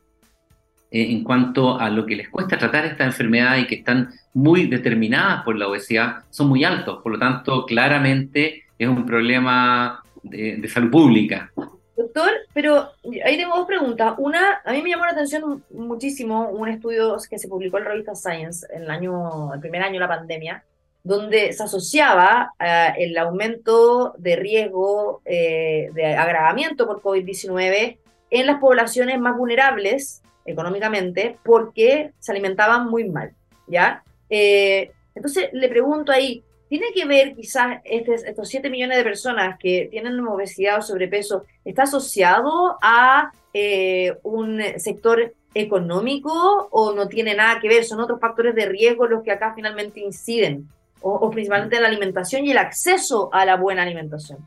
eh, 0.90 1.10
en 1.10 1.24
cuanto 1.24 1.78
a 1.78 1.90
lo 1.90 2.06
que 2.06 2.14
les 2.14 2.28
cuesta 2.28 2.58
tratar 2.58 2.84
esta 2.84 3.04
enfermedad 3.04 3.56
y 3.58 3.66
que 3.66 3.76
están 3.76 4.10
muy 4.32 4.66
determinadas 4.66 5.42
por 5.44 5.56
la 5.56 5.66
obesidad 5.66 6.24
son 6.30 6.48
muy 6.48 6.62
altos. 6.62 7.00
Por 7.02 7.12
lo 7.12 7.18
tanto, 7.18 7.66
claramente 7.66 8.64
es 8.78 8.88
un 8.88 9.04
problema 9.04 10.02
de, 10.22 10.68
salud 10.68 10.90
pública. 10.90 11.50
Doctor, 11.96 12.30
pero 12.52 12.90
ahí 13.24 13.36
tengo 13.36 13.56
dos 13.56 13.66
preguntas. 13.66 14.14
Una, 14.18 14.60
a 14.64 14.72
mí 14.72 14.82
me 14.82 14.90
llamó 14.90 15.04
la 15.04 15.12
atención 15.12 15.64
muchísimo 15.70 16.48
un 16.48 16.68
estudio 16.68 17.16
que 17.30 17.38
se 17.38 17.48
publicó 17.48 17.78
en 17.78 17.84
la 17.84 17.90
revista 17.90 18.16
Science 18.16 18.66
en 18.72 18.82
el, 18.82 18.90
año, 18.90 19.54
el 19.54 19.60
primer 19.60 19.82
año 19.82 19.94
de 19.94 20.00
la 20.00 20.08
pandemia, 20.08 20.64
donde 21.04 21.52
se 21.52 21.62
asociaba 21.62 22.52
eh, 22.58 22.94
el 22.98 23.16
aumento 23.16 24.14
de 24.18 24.36
riesgo 24.36 25.22
eh, 25.24 25.90
de 25.92 26.16
agravamiento 26.16 26.86
por 26.86 27.00
COVID-19 27.00 27.98
en 28.30 28.46
las 28.46 28.58
poblaciones 28.58 29.20
más 29.20 29.36
vulnerables 29.36 30.22
económicamente 30.46 31.38
porque 31.44 32.12
se 32.18 32.32
alimentaban 32.32 32.88
muy 32.88 33.08
mal, 33.08 33.32
¿ya? 33.66 34.02
Eh, 34.28 34.90
entonces 35.14 35.50
le 35.52 35.68
pregunto 35.68 36.10
ahí, 36.10 36.42
¿tiene 36.74 36.92
que 36.92 37.04
ver 37.04 37.36
quizás 37.36 37.80
estos 37.84 38.48
7 38.48 38.68
millones 38.68 38.98
de 38.98 39.04
personas 39.04 39.56
que 39.60 39.86
tienen 39.92 40.18
obesidad 40.26 40.80
o 40.80 40.82
sobrepeso, 40.82 41.44
está 41.64 41.84
asociado 41.84 42.76
a 42.82 43.30
eh, 43.52 44.12
un 44.24 44.60
sector 44.78 45.32
económico 45.54 46.32
o 46.72 46.92
no 46.92 47.06
tiene 47.06 47.36
nada 47.36 47.60
que 47.60 47.68
ver? 47.68 47.84
¿Son 47.84 48.00
otros 48.00 48.18
factores 48.18 48.56
de 48.56 48.66
riesgo 48.66 49.06
los 49.06 49.22
que 49.22 49.30
acá 49.30 49.52
finalmente 49.54 50.00
inciden? 50.00 50.66
O, 51.00 51.30
principalmente 51.30 51.80
la 51.80 51.86
alimentación 51.86 52.44
y 52.44 52.50
el 52.50 52.58
acceso 52.58 53.28
a 53.32 53.44
la 53.44 53.54
buena 53.54 53.82
alimentación. 53.82 54.38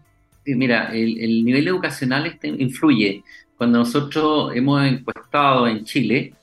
mira, 0.43 0.89
el, 0.91 1.21
el 1.21 1.45
nivel 1.45 1.65
educacional 1.69 2.25
este 2.25 2.49
influye 2.49 3.23
cuando 3.55 3.79
nosotros 3.79 4.53
hemos 4.53 4.85
encuestado 4.85 5.65
en 5.65 5.85
Chile, 5.85 6.33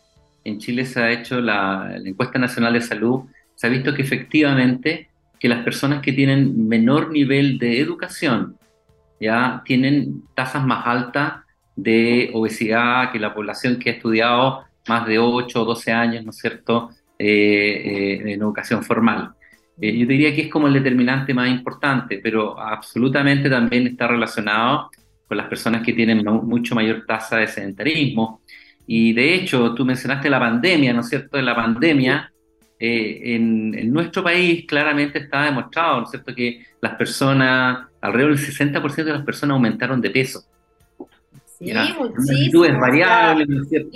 en 0.45 0.59
Chile 0.61 0.87
se 0.87 1.01
ha 1.03 1.13
hecho 1.13 1.43
la, 1.43 1.95
encuesta 2.03 2.39
nacional 2.39 2.73
de 2.73 2.81
salud, 2.81 3.25
se 3.55 3.67
ha 3.67 3.71
visto 3.71 3.93
que 3.93 4.01
efectivamente 4.01 5.11
que 5.45 5.49
las 5.51 5.63
personas 5.63 6.01
que 6.01 6.15
tienen 6.15 6.67
menor 6.69 7.11
nivel 7.11 7.59
de 7.59 7.79
educación 7.79 8.57
ya 9.21 9.61
tienen 9.63 10.23
tasas 10.35 10.65
más 10.65 10.87
altas 10.87 11.35
de 11.77 12.31
obesidad 12.33 13.13
que 13.13 13.19
la 13.19 13.35
población 13.35 13.79
que 13.79 13.91
ha 13.91 13.93
estudiado 13.93 14.65
más 14.89 15.07
de 15.07 15.19
8 15.19 15.61
o 15.61 15.65
12 15.67 15.93
años, 15.93 16.25
¿no 16.25 16.31
es 16.31 16.39
cierto?, 16.39 16.89
eh, 17.19 17.27
eh, 17.29 18.21
en 18.23 18.41
educación 18.41 18.83
formal. 18.83 19.35
Eh, 19.79 19.95
yo 19.95 20.07
diría 20.07 20.35
que 20.35 20.41
es 20.41 20.49
como 20.49 20.67
el 20.67 20.73
determinante 20.73 21.35
más 21.35 21.51
importante, 21.51 22.21
pero 22.23 22.59
absolutamente 22.59 23.51
también 23.51 23.87
está 23.87 24.09
relacionado 24.09 24.89
con 25.29 25.37
las 25.37 25.49
personas 25.49 25.83
que 25.83 25.93
tienen 25.93 26.25
mucho 26.25 26.75
mayor 26.75 27.05
tasa 27.07 27.37
de 27.37 27.49
sedentarismo. 27.49 28.41
Y 28.87 29.13
de 29.13 29.35
hecho, 29.35 29.75
tú 29.75 29.85
mencionaste 29.85 30.31
la 30.31 30.41
pandemia, 30.41 30.95
¿no 30.95 31.03
es 31.03 31.09
cierto? 31.11 31.37
En 31.37 31.45
la 31.45 31.55
pandemia, 31.55 32.33
eh, 32.79 33.35
en, 33.35 33.93
nuestro 33.93 34.23
país 34.23 34.65
claramente 34.67 35.19
está 35.19 35.45
demostrado, 35.45 35.99
¿no 35.99 36.05
es 36.05 36.11
cierto?, 36.11 36.35
que 36.35 36.65
las 36.81 36.95
personas, 36.97 37.87
alrededor 38.01 38.37
del 38.37 38.45
60% 38.45 39.05
de 39.05 39.13
las 39.13 39.23
personas 39.23 39.55
aumentaron 39.55 40.01
de 40.01 40.11
peso. 40.11 40.45
Sí, 41.59 41.73
muchísimo. 41.99 42.65
es 42.65 42.79
variable, 42.79 43.47
¿no 43.47 43.63
es 43.63 43.69
cierto? 43.69 43.91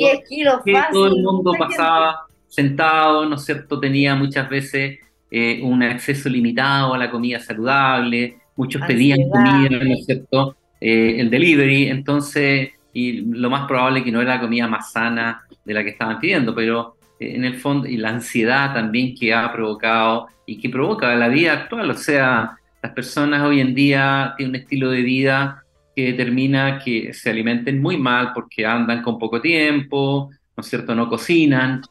que 0.64 0.74
todo 0.92 1.06
el 1.08 1.22
mundo 1.22 1.52
pasaba 1.58 2.26
sentado, 2.46 3.26
¿no 3.26 3.34
es 3.34 3.44
cierto? 3.44 3.78
Tenía 3.78 4.14
muchas 4.14 4.48
veces 4.48 4.98
eh, 5.30 5.60
un 5.62 5.82
acceso 5.82 6.28
limitado 6.28 6.94
a 6.94 6.98
la 6.98 7.10
comida 7.10 7.40
saludable, 7.40 8.38
muchos 8.56 8.80
pedían 8.86 9.28
comida, 9.28 9.84
¿no 9.84 9.92
es 9.92 10.06
cierto? 10.06 10.56
Eh, 10.80 11.16
el 11.18 11.28
delivery, 11.28 11.88
entonces, 11.88 12.70
y 12.92 13.20
lo 13.22 13.50
más 13.50 13.66
probable 13.66 14.02
que 14.02 14.12
no 14.12 14.22
era 14.22 14.36
la 14.36 14.40
comida 14.40 14.68
más 14.68 14.92
sana 14.92 15.42
de 15.64 15.74
la 15.74 15.82
que 15.82 15.90
estaban 15.90 16.18
pidiendo, 16.20 16.54
pero 16.54 16.96
en 17.20 17.44
el 17.44 17.56
fondo, 17.56 17.86
y 17.88 17.96
la 17.96 18.10
ansiedad 18.10 18.72
también 18.72 19.14
que 19.14 19.34
ha 19.34 19.52
provocado 19.52 20.28
y 20.46 20.58
que 20.58 20.68
provoca 20.68 21.14
la 21.14 21.28
vida 21.28 21.52
actual, 21.52 21.90
o 21.90 21.94
sea, 21.94 22.56
las 22.82 22.92
personas 22.92 23.42
hoy 23.42 23.60
en 23.60 23.74
día 23.74 24.34
tienen 24.36 24.54
un 24.54 24.60
estilo 24.60 24.90
de 24.90 25.02
vida 25.02 25.64
que 25.94 26.12
determina 26.12 26.78
que 26.78 27.12
se 27.12 27.30
alimenten 27.30 27.82
muy 27.82 27.96
mal 27.96 28.32
porque 28.32 28.64
andan 28.64 29.02
con 29.02 29.18
poco 29.18 29.40
tiempo, 29.40 30.30
¿no 30.56 30.60
es 30.60 30.66
cierto?, 30.66 30.94
no 30.94 31.08
cocinan, 31.08 31.82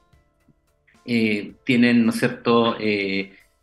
eh, 1.05 1.53
tienen, 1.65 2.05
¿no 2.05 2.11
es 2.11 2.19
cierto?, 2.19 2.77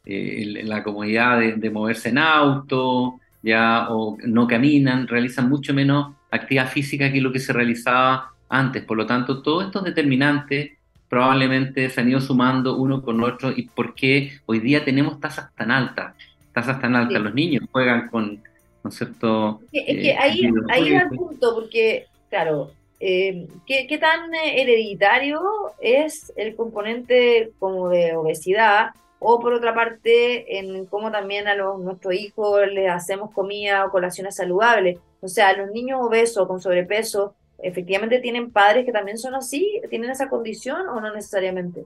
la 0.06 0.82
comodidad 0.82 1.40
de, 1.40 1.52
de, 1.54 1.70
moverse 1.70 2.10
en 2.10 2.18
auto, 2.18 3.20
ya 3.42 3.88
o 3.90 4.18
no 4.22 4.46
caminan, 4.46 5.08
realizan 5.08 5.48
mucho 5.48 5.72
menos 5.72 6.14
actividad 6.30 6.68
física 6.68 7.10
que 7.10 7.20
lo 7.20 7.32
que 7.32 7.40
se 7.40 7.52
realizaba 7.52 8.34
antes. 8.48 8.84
Por 8.84 8.96
lo 8.96 9.06
tanto, 9.06 9.42
todos 9.42 9.64
estos 9.64 9.84
determinantes 9.84 10.72
probablemente 11.14 11.88
se 11.90 12.00
han 12.00 12.08
ido 12.08 12.20
sumando 12.20 12.76
uno 12.76 13.00
con 13.00 13.22
otro 13.22 13.52
y 13.52 13.68
por 13.68 13.94
qué 13.94 14.32
hoy 14.46 14.58
día 14.58 14.84
tenemos 14.84 15.20
tasas 15.20 15.54
tan 15.54 15.70
altas, 15.70 16.16
tasas 16.52 16.80
tan 16.80 16.96
altas. 16.96 17.22
Los 17.22 17.32
niños 17.32 17.62
juegan 17.70 18.08
con, 18.08 18.42
¿no 18.82 18.90
es 18.90 18.96
cierto? 18.96 19.60
Es 19.70 19.84
que, 19.84 20.10
eh, 20.10 20.16
ahí, 20.18 20.50
ahí 20.70 20.92
va 20.92 21.02
el 21.02 21.10
punto, 21.10 21.54
porque, 21.54 22.06
claro, 22.28 22.72
eh, 22.98 23.46
¿qué, 23.64 23.86
¿qué, 23.86 23.96
tan 23.98 24.34
hereditario 24.34 25.40
es 25.80 26.32
el 26.34 26.56
componente 26.56 27.52
como 27.60 27.90
de 27.90 28.16
obesidad 28.16 28.90
o 29.20 29.38
por 29.38 29.52
otra 29.52 29.72
parte, 29.72 30.58
en 30.58 30.84
cómo 30.86 31.12
también 31.12 31.46
a 31.46 31.54
los, 31.54 31.78
nuestros 31.78 32.14
hijos 32.14 32.60
les 32.72 32.90
hacemos 32.90 33.30
comida 33.30 33.86
o 33.86 33.90
colaciones 33.92 34.34
saludables. 34.34 34.98
O 35.20 35.28
sea, 35.28 35.56
los 35.56 35.70
niños 35.70 36.00
obesos 36.02 36.48
con 36.48 36.60
sobrepeso, 36.60 37.36
efectivamente 37.64 38.20
tienen 38.20 38.50
padres 38.50 38.84
que 38.84 38.92
también 38.92 39.18
son 39.18 39.34
así, 39.34 39.80
tienen 39.90 40.10
esa 40.10 40.28
condición 40.28 40.86
o 40.88 41.00
no 41.00 41.12
necesariamente. 41.12 41.84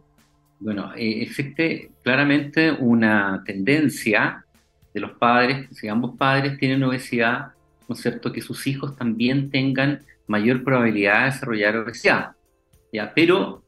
Bueno, 0.61 0.93
eh, 0.97 1.23
existe 1.23 1.93
claramente 2.03 2.73
una 2.73 3.43
tendencia 3.47 4.45
de 4.93 5.01
los 5.01 5.13
padres, 5.13 5.69
si 5.73 5.89
ambos 5.89 6.17
padres 6.17 6.59
tienen 6.59 6.83
obesidad, 6.83 7.53
¿no 7.89 7.95
es 7.95 8.01
cierto?, 8.01 8.33
que 8.33 8.41
sus 8.41 8.67
hijos 8.67 8.97
también 8.97 9.51
tengan 9.51 10.01
mayor 10.27 10.65
probabilidad 10.65 11.21
de 11.21 11.25
desarrollar 11.27 11.77
obesidad. 11.77 12.33
¿ya? 12.93 13.13
Pero 13.15 13.63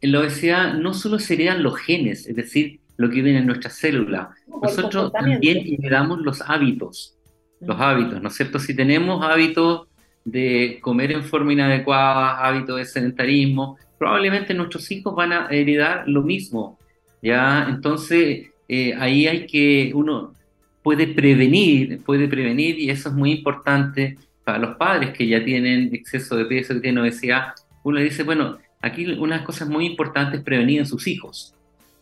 en 0.00 0.12
la 0.12 0.20
obesidad 0.20 0.74
no 0.74 0.94
solo 0.94 1.18
se 1.18 1.34
heredan 1.34 1.62
los 1.62 1.76
genes, 1.76 2.26
es 2.26 2.36
decir, 2.36 2.80
lo 2.96 3.10
que 3.10 3.22
viene 3.22 3.40
en 3.40 3.46
nuestras 3.46 3.74
células. 3.74 4.28
Nosotros 4.46 5.12
también 5.12 5.58
heredamos 5.58 6.20
los 6.20 6.40
hábitos, 6.42 7.16
los 7.60 7.80
hábitos, 7.80 8.22
¿no 8.22 8.28
es 8.28 8.34
cierto? 8.34 8.58
Si 8.58 8.74
tenemos 8.74 9.24
hábitos 9.24 9.87
de 10.30 10.78
comer 10.80 11.12
en 11.12 11.24
forma 11.24 11.52
inadecuada, 11.52 12.44
hábitos 12.44 12.76
de 12.76 12.84
sedentarismo, 12.84 13.78
probablemente 13.98 14.54
nuestros 14.54 14.90
hijos 14.90 15.14
van 15.14 15.32
a 15.32 15.48
heredar 15.50 16.08
lo 16.08 16.22
mismo, 16.22 16.78
¿ya? 17.22 17.66
Entonces, 17.68 18.50
eh, 18.68 18.94
ahí 18.98 19.26
hay 19.26 19.46
que, 19.46 19.92
uno 19.94 20.34
puede 20.82 21.06
prevenir, 21.06 22.00
puede 22.04 22.28
prevenir, 22.28 22.78
y 22.78 22.90
eso 22.90 23.08
es 23.08 23.14
muy 23.14 23.32
importante 23.32 24.16
para 24.44 24.58
los 24.58 24.76
padres 24.76 25.10
que 25.10 25.26
ya 25.26 25.44
tienen 25.44 25.94
exceso 25.94 26.36
de 26.36 26.44
peso, 26.44 26.74
que 26.74 26.80
tienen 26.80 27.02
obesidad, 27.02 27.54
uno 27.82 28.00
dice, 28.00 28.22
bueno, 28.22 28.58
aquí 28.80 29.04
una 29.12 29.34
de 29.34 29.38
las 29.38 29.46
cosas 29.46 29.68
muy 29.68 29.86
importantes 29.86 30.38
es 30.38 30.44
prevenir 30.44 30.80
en 30.80 30.86
sus 30.86 31.06
hijos. 31.06 31.54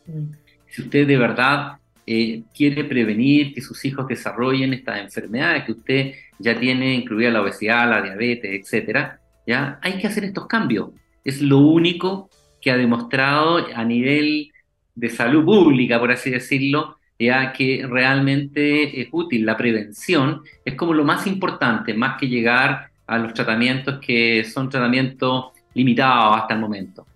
Mm 0.07 0.47
si 0.77 0.83
usted 0.83 1.07
de 1.07 1.17
verdad 1.17 1.79
eh, 2.07 2.45
quiere 2.55 2.85
prevenir 2.85 3.53
que 3.53 3.61
sus 3.61 3.85
hijos 3.85 4.07
desarrollen 4.07 4.73
estas 4.73 5.01
enfermedades 5.01 5.64
que 5.64 5.73
usted 5.73 6.14
ya 6.38 6.59
tiene, 6.59 6.95
incluida 6.95 7.31
la 7.31 7.42
obesidad, 7.42 7.90
la 7.90 8.03
diabetes, 8.03 8.61
etcétera, 8.61 9.21
¿ya? 9.47 9.79
Hay 9.83 9.99
que 9.99 10.07
hacer 10.07 10.25
estos 10.25 10.47
cambios. 10.47 10.90
Es 11.25 11.42
lo 11.42 11.59
único 11.59 12.31
que 12.61 12.71
ha 12.71 12.77
demostrado 12.77 13.66
a 13.75 13.85
nivel 13.85 14.53
de 14.95 15.11
salud 15.11 15.45
pública, 15.45 15.99
por 15.99 16.12
así 16.12 16.31
decirlo, 16.31 16.97
ya 17.19 17.53
que 17.53 17.85
realmente 17.88 19.01
es 19.01 19.09
útil. 19.11 19.45
La 19.45 19.57
prevención 19.57 20.42
es 20.64 20.75
como 20.75 20.95
lo 20.95 21.05
más 21.05 21.27
importante, 21.27 21.95
más 21.95 22.19
que 22.19 22.29
llegar 22.29 22.90
a 23.07 23.19
los 23.19 23.35
tratamientos 23.35 23.99
que 24.01 24.45
son 24.45 24.69
tratamientos 24.69 25.47
limitados 25.75 26.40
hasta 26.40 26.55
el 26.55 26.61
momento. 26.61 27.07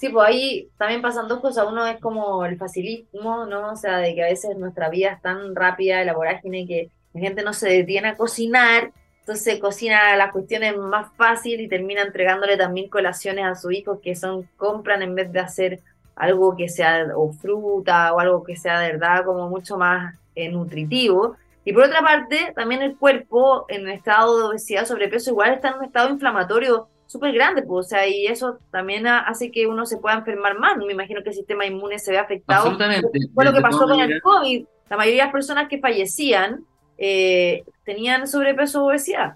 Sí, 0.00 0.08
pues 0.08 0.28
ahí 0.28 0.70
también 0.78 1.02
pasan 1.02 1.28
dos 1.28 1.40
cosas. 1.40 1.66
Uno 1.68 1.86
es 1.86 2.00
como 2.00 2.42
el 2.46 2.56
facilismo, 2.56 3.44
¿no? 3.44 3.72
O 3.72 3.76
sea, 3.76 3.98
de 3.98 4.14
que 4.14 4.22
a 4.22 4.28
veces 4.28 4.56
nuestra 4.56 4.88
vida 4.88 5.12
es 5.12 5.20
tan 5.20 5.54
rápida, 5.54 6.02
la 6.04 6.14
vorágine, 6.14 6.66
que 6.66 6.88
la 7.12 7.20
gente 7.20 7.42
no 7.42 7.52
se 7.52 7.68
detiene 7.68 8.08
a 8.08 8.16
cocinar, 8.16 8.92
entonces 9.18 9.60
cocina 9.60 10.16
las 10.16 10.32
cuestiones 10.32 10.74
más 10.78 11.12
fácil 11.18 11.60
y 11.60 11.68
termina 11.68 12.00
entregándole 12.00 12.56
también 12.56 12.88
colaciones 12.88 13.44
a 13.44 13.54
su 13.54 13.72
hijo 13.72 14.00
que 14.00 14.16
son, 14.16 14.48
compran 14.56 15.02
en 15.02 15.14
vez 15.14 15.30
de 15.32 15.40
hacer 15.40 15.80
algo 16.16 16.56
que 16.56 16.70
sea 16.70 17.08
o 17.14 17.34
fruta 17.34 18.14
o 18.14 18.20
algo 18.20 18.42
que 18.42 18.56
sea 18.56 18.80
de 18.80 18.92
verdad 18.92 19.22
como 19.26 19.50
mucho 19.50 19.76
más 19.76 20.18
eh, 20.34 20.48
nutritivo. 20.48 21.36
Y 21.62 21.74
por 21.74 21.84
otra 21.84 22.00
parte, 22.00 22.54
también 22.56 22.80
el 22.80 22.96
cuerpo 22.96 23.66
en 23.68 23.86
estado 23.90 24.38
de 24.38 24.44
obesidad, 24.44 24.86
sobrepeso, 24.86 25.28
igual 25.28 25.52
está 25.52 25.68
en 25.68 25.74
un 25.74 25.84
estado 25.84 26.08
inflamatorio 26.08 26.88
súper 27.10 27.34
grande, 27.34 27.62
pues, 27.62 27.86
o 27.86 27.88
sea, 27.88 28.06
y 28.06 28.26
eso 28.26 28.60
también 28.70 29.04
hace 29.08 29.50
que 29.50 29.66
uno 29.66 29.84
se 29.84 29.96
pueda 29.96 30.14
enfermar 30.14 30.56
más. 30.60 30.76
Me 30.76 30.92
imagino 30.92 31.24
que 31.24 31.30
el 31.30 31.34
sistema 31.34 31.66
inmune 31.66 31.98
se 31.98 32.12
ve 32.12 32.18
afectado. 32.18 32.68
Absolutamente. 32.68 33.18
Fue 33.34 33.44
lo 33.44 33.52
que 33.52 33.60
pasó 33.60 33.80
con 33.80 34.00
el 34.00 34.22
COVID. 34.22 34.64
La 34.88 34.96
mayoría 34.96 35.22
de 35.22 35.26
las 35.26 35.32
personas 35.32 35.68
que 35.68 35.80
fallecían 35.80 36.64
eh, 36.96 37.64
tenían 37.84 38.28
sobrepeso 38.28 38.84
o 38.84 38.90
obesidad. 38.90 39.34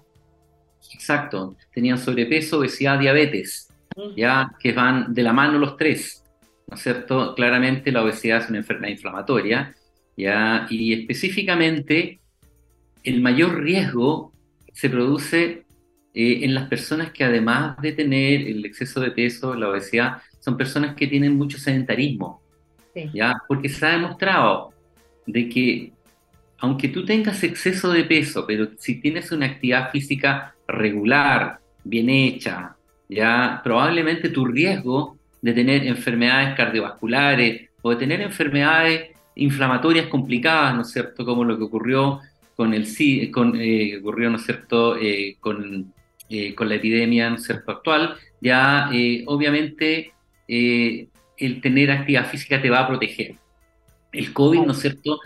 Exacto, 0.93 1.57
tenían 1.73 1.97
sobrepeso, 1.97 2.59
obesidad, 2.59 2.97
diabetes, 2.97 3.67
ya 4.15 4.51
que 4.57 4.71
van 4.71 5.13
de 5.13 5.23
la 5.23 5.33
mano 5.33 5.57
los 5.57 5.75
tres, 5.75 6.23
¿no 6.67 6.77
es 6.77 6.81
cierto? 6.81 7.35
Claramente 7.35 7.91
la 7.91 8.03
obesidad 8.03 8.43
es 8.43 8.49
una 8.49 8.59
enfermedad 8.59 8.93
inflamatoria, 8.93 9.75
ya, 10.15 10.65
y 10.69 10.93
específicamente 10.93 12.21
el 13.03 13.19
mayor 13.19 13.61
riesgo 13.61 14.31
se 14.71 14.89
produce 14.89 15.64
eh, 16.15 16.39
en 16.43 16.55
las 16.55 16.69
personas 16.69 17.11
que 17.11 17.25
además 17.25 17.77
de 17.81 17.91
tener 17.91 18.47
el 18.47 18.65
exceso 18.65 19.01
de 19.01 19.11
peso, 19.11 19.53
la 19.53 19.69
obesidad, 19.69 20.21
son 20.39 20.55
personas 20.55 20.95
que 20.95 21.07
tienen 21.07 21.35
mucho 21.35 21.57
sedentarismo. 21.57 22.41
¿ya? 23.13 23.35
Porque 23.47 23.67
se 23.67 23.85
ha 23.85 23.89
demostrado 23.89 24.73
de 25.25 25.49
que 25.49 25.91
aunque 26.59 26.87
tú 26.87 27.03
tengas 27.03 27.43
exceso 27.43 27.91
de 27.91 28.05
peso, 28.05 28.45
pero 28.47 28.69
si 28.77 29.01
tienes 29.01 29.31
una 29.33 29.45
actividad 29.47 29.91
física 29.91 30.55
regular, 30.67 31.59
bien 31.83 32.09
hecha, 32.09 32.77
ya 33.09 33.59
probablemente 33.61 34.29
tu 34.29 34.45
riesgo 34.45 35.17
de 35.41 35.53
tener 35.53 35.85
enfermedades 35.85 36.55
cardiovasculares 36.55 37.69
o 37.81 37.89
de 37.89 37.95
tener 37.97 38.21
enfermedades 38.21 39.11
inflamatorias 39.35 40.07
complicadas, 40.07 40.73
¿no 40.75 40.81
es 40.81 40.91
cierto? 40.91 41.25
Como 41.25 41.43
lo 41.43 41.57
que 41.57 41.65
ocurrió 41.65 42.21
con 42.55 42.73
el 42.73 42.87
con, 43.31 43.59
eh, 43.59 43.97
ocurrió, 43.99 44.29
¿no 44.29 44.37
es 44.37 44.45
cierto? 44.45 44.97
Eh, 44.97 45.35
con 45.41 45.93
eh, 46.29 46.55
con 46.55 46.69
la 46.69 46.75
epidemia 46.75 47.29
¿no 47.29 47.37
cierto? 47.37 47.71
actual, 47.71 48.15
ya 48.41 48.89
eh, 48.91 49.23
obviamente 49.27 50.13
eh, 50.47 51.07
el 51.37 51.61
tener 51.61 51.91
actividad 51.91 52.29
física 52.29 52.61
te 52.61 52.69
va 52.69 52.79
a 52.79 52.87
proteger. 52.87 53.35
El 54.11 54.33
COVID, 54.33 54.61
¿no 54.61 54.71
es 54.71 54.79
cierto?, 54.79 55.19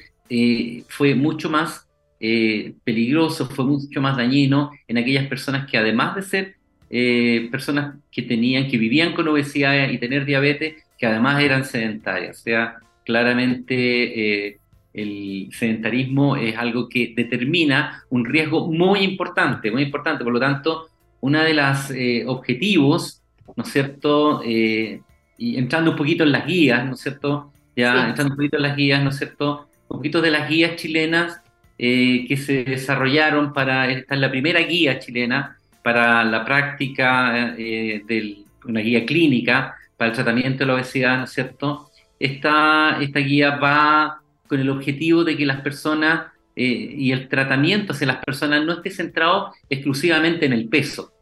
fue 0.88 1.16
mucho 1.16 1.50
más 1.50 1.88
peligroso, 2.20 3.48
fue 3.48 3.66
mucho 3.66 4.02
más 4.02 4.18
dañino 4.18 4.72
en 4.88 4.98
aquellas 4.98 5.28
personas 5.28 5.70
que 5.70 5.78
además 5.78 6.16
de 6.16 6.22
ser 6.22 7.50
personas 7.50 7.96
que 8.12 8.22
tenían, 8.24 8.68
que 8.68 8.78
vivían 8.78 9.14
con 9.14 9.28
obesidad 9.28 9.90
y 9.90 9.98
tener 9.98 10.26
diabetes, 10.26 10.84
que 10.98 11.06
además 11.06 11.42
eran 11.42 11.66
sedentarias. 11.66 12.40
O 12.40 12.42
sea, 12.42 12.78
claramente 13.06 14.60
el 14.94 15.50
sedentarismo 15.52 16.36
es 16.36 16.58
algo 16.58 16.90
que 16.90 17.14
determina 17.16 18.04
un 18.10 18.26
riesgo 18.26 18.68
muy 18.68 19.00
importante, 19.02 19.72
muy 19.72 19.84
importante. 19.84 20.24
Por 20.24 20.34
lo 20.34 20.40
tanto, 20.40 20.88
uno 21.22 21.42
de 21.42 21.54
los 21.54 21.92
eh, 21.92 22.24
objetivos, 22.26 23.22
¿no 23.56 23.64
es 23.64 23.70
cierto? 23.70 24.42
Eh, 24.46 25.02
y 25.38 25.58
entrando 25.58 25.92
un 25.92 25.98
poquito 25.98 26.24
en 26.24 26.32
las 26.32 26.46
guías, 26.46 26.86
¿no 26.86 26.94
es 26.94 27.02
cierto? 27.02 27.52
Ya 27.76 28.10
entrando 28.10 28.34
un 28.34 28.38
poquito 28.38 28.58
en 28.58 28.64
las 28.64 28.76
guías, 28.76 29.04
¿no 29.04 29.10
es 29.10 29.18
cierto? 29.18 29.68
Un 29.88 29.98
poquito 29.98 30.22
de 30.22 30.32
las 30.32 30.50
guías 30.50 30.76
chilenas 30.76 31.42
eh, 31.78 32.26
que 32.28 32.36
se 32.36 32.64
desarrollaron 32.66 33.54
para, 33.54 33.90
esta 33.90 34.16
es 34.16 34.22
la 34.22 34.30
primera 34.30 34.60
guía 34.62 35.00
chilena 35.00 35.58
para 35.84 36.26
la 36.26 36.44
práctica 36.44 37.54
de 37.56 38.44
una 38.66 38.82
guía 38.82 39.06
clínica 39.06 39.76
para 39.96 40.10
el 40.10 40.16
tratamiento 40.16 40.60
de 40.60 40.66
la 40.66 40.74
obesidad, 40.74 41.18
¿no 41.18 41.24
es 41.24 41.32
cierto? 41.32 41.90
Esta, 42.20 42.98
esta 43.02 43.20
guía 43.20 43.56
va 43.56 44.22
con 44.50 44.60
el 44.60 44.70
objetivo 44.70 45.24
de 45.24 45.38
que 45.38 45.46
las 45.46 45.62
personas 45.62 46.32
eh, 46.56 46.64
y 46.66 47.12
el 47.14 47.30
tratamiento 47.30 47.94
hacia 47.94 48.08
las 48.08 48.18
personas 48.18 48.66
no 48.66 48.74
esté 48.74 48.90
centrado 48.90 49.54
exclusivamente 49.70 50.46
en 50.46 50.54
el 50.54 50.68
peso, 50.68 51.14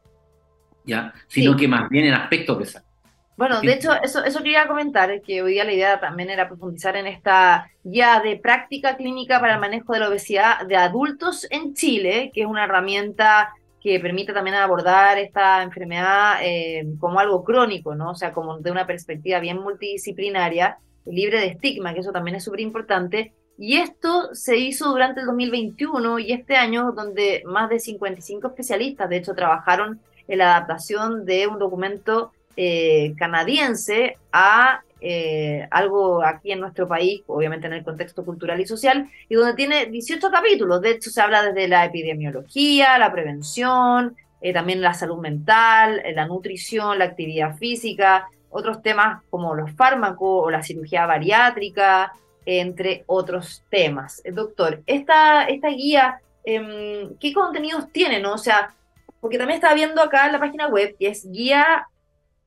¿ya? 0.86 1.14
sino 1.28 1.56
que 1.56 1.68
más 1.68 1.90
bien 1.90 2.06
en 2.06 2.14
aspectos 2.14 2.58
de 2.58 2.66
salud. 2.66 2.88
Bueno, 3.36 3.62
de 3.62 3.72
hecho, 3.72 3.92
eso, 4.02 4.24
eso 4.24 4.40
quería 4.40 4.68
comentar, 4.68 5.22
que 5.22 5.44
hoy 5.44 5.54
día 5.54 5.64
la 5.64 5.74
idea 5.74 6.00
también 6.00 6.32
era 6.32 6.48
profundizar 6.48 6.96
en 6.96 7.06
esta 7.06 7.70
guía 7.84 8.20
de 8.24 8.38
práctica 8.38 8.98
clínica 8.98 9.40
para 9.40 9.54
el 9.54 9.60
manejo 9.60 9.94
de 9.94 10.00
la 10.00 10.10
obesidad 10.10 10.66
de 10.66 10.76
adultos 10.76 11.46
en 11.52 11.76
Chile, 11.76 12.32
que 12.34 12.42
es 12.42 12.48
una 12.48 12.64
herramienta 12.64 13.54
que 13.80 14.00
permite 14.00 14.34
también 14.34 14.56
abordar 14.56 15.20
esta 15.20 15.62
enfermedad 15.62 16.40
eh, 16.42 16.84
como 17.00 17.20
algo 17.20 17.44
crónico, 17.44 17.94
¿no? 17.94 18.10
O 18.10 18.16
sea, 18.16 18.32
como 18.32 18.58
de 18.58 18.72
una 18.72 18.88
perspectiva 18.88 19.40
bien 19.40 19.60
multidisciplinaria, 19.60 20.80
libre 21.10 21.40
de 21.40 21.48
estigma, 21.48 21.94
que 21.94 22.02
eso 22.02 22.12
también 22.12 22.36
es 22.36 22.44
súper 22.44 22.60
importante, 22.60 23.34
y 23.58 23.78
esto 23.78 24.34
se 24.36 24.58
hizo 24.58 24.90
durante 24.90 25.22
el 25.22 25.26
2021 25.26 26.20
y 26.20 26.32
este 26.32 26.56
año, 26.56 26.92
donde 26.92 27.42
más 27.46 27.70
de 27.70 27.80
55 27.80 28.48
especialistas, 28.48 29.10
de 29.10 29.18
hecho, 29.18 29.34
trabajaron 29.34 30.00
en 30.28 30.38
la 30.38 30.56
adaptación 30.56 31.26
de 31.26 31.48
un 31.48 31.58
documento 31.58 32.32
eh, 32.56 33.14
canadiense 33.18 34.18
a 34.32 34.82
eh, 35.00 35.68
algo 35.72 36.24
aquí 36.24 36.52
en 36.52 36.60
nuestro 36.60 36.88
país, 36.88 37.22
obviamente 37.28 37.68
en 37.68 37.74
el 37.74 37.84
contexto 37.84 38.24
cultural 38.24 38.60
y 38.60 38.68
social, 38.68 39.10
y 39.28 39.36
donde 39.36 39.56
tiene 39.56 39.88
18 39.88 40.30
capítulos. 40.30 40.82
De 40.82 40.92
hecho, 40.92 41.10
se 41.10 41.22
habla 41.22 41.44
desde 41.44 41.68
la 41.68 41.86
epidemiología, 41.86 43.00
la 43.00 43.12
prevención, 43.12 44.16
eh, 44.42 44.54
también 44.54 44.82
la 44.82 44.94
salud 44.94 45.18
mental, 45.18 46.02
la 46.14 46.28
nutrición, 46.28 47.00
la 47.00 47.06
actividad 47.06 47.58
física, 47.58 48.28
otros 48.50 48.82
temas 48.82 49.24
como 49.30 49.54
los 49.56 49.72
fármacos 49.74 50.46
o 50.46 50.50
la 50.50 50.64
cirugía 50.64 51.06
bariátrica, 51.06 52.14
entre 52.46 53.04
otros 53.08 53.64
temas. 53.70 54.22
Eh, 54.24 54.32
doctor, 54.32 54.82
esta, 54.86 55.44
esta 55.46 55.68
guía, 55.70 56.22
em, 56.46 57.18
¿qué 57.20 57.34
contenidos 57.34 57.92
tiene? 57.92 58.22
No? 58.22 58.34
O 58.34 58.38
sea, 58.38 58.74
porque 59.20 59.38
también 59.38 59.58
estaba 59.58 59.74
viendo 59.74 60.02
acá 60.02 60.28
en 60.28 60.32
la 60.32 60.40
página 60.40 60.68
web 60.68 60.96
que 60.98 61.10
es 61.10 61.30
guía, 61.30 61.90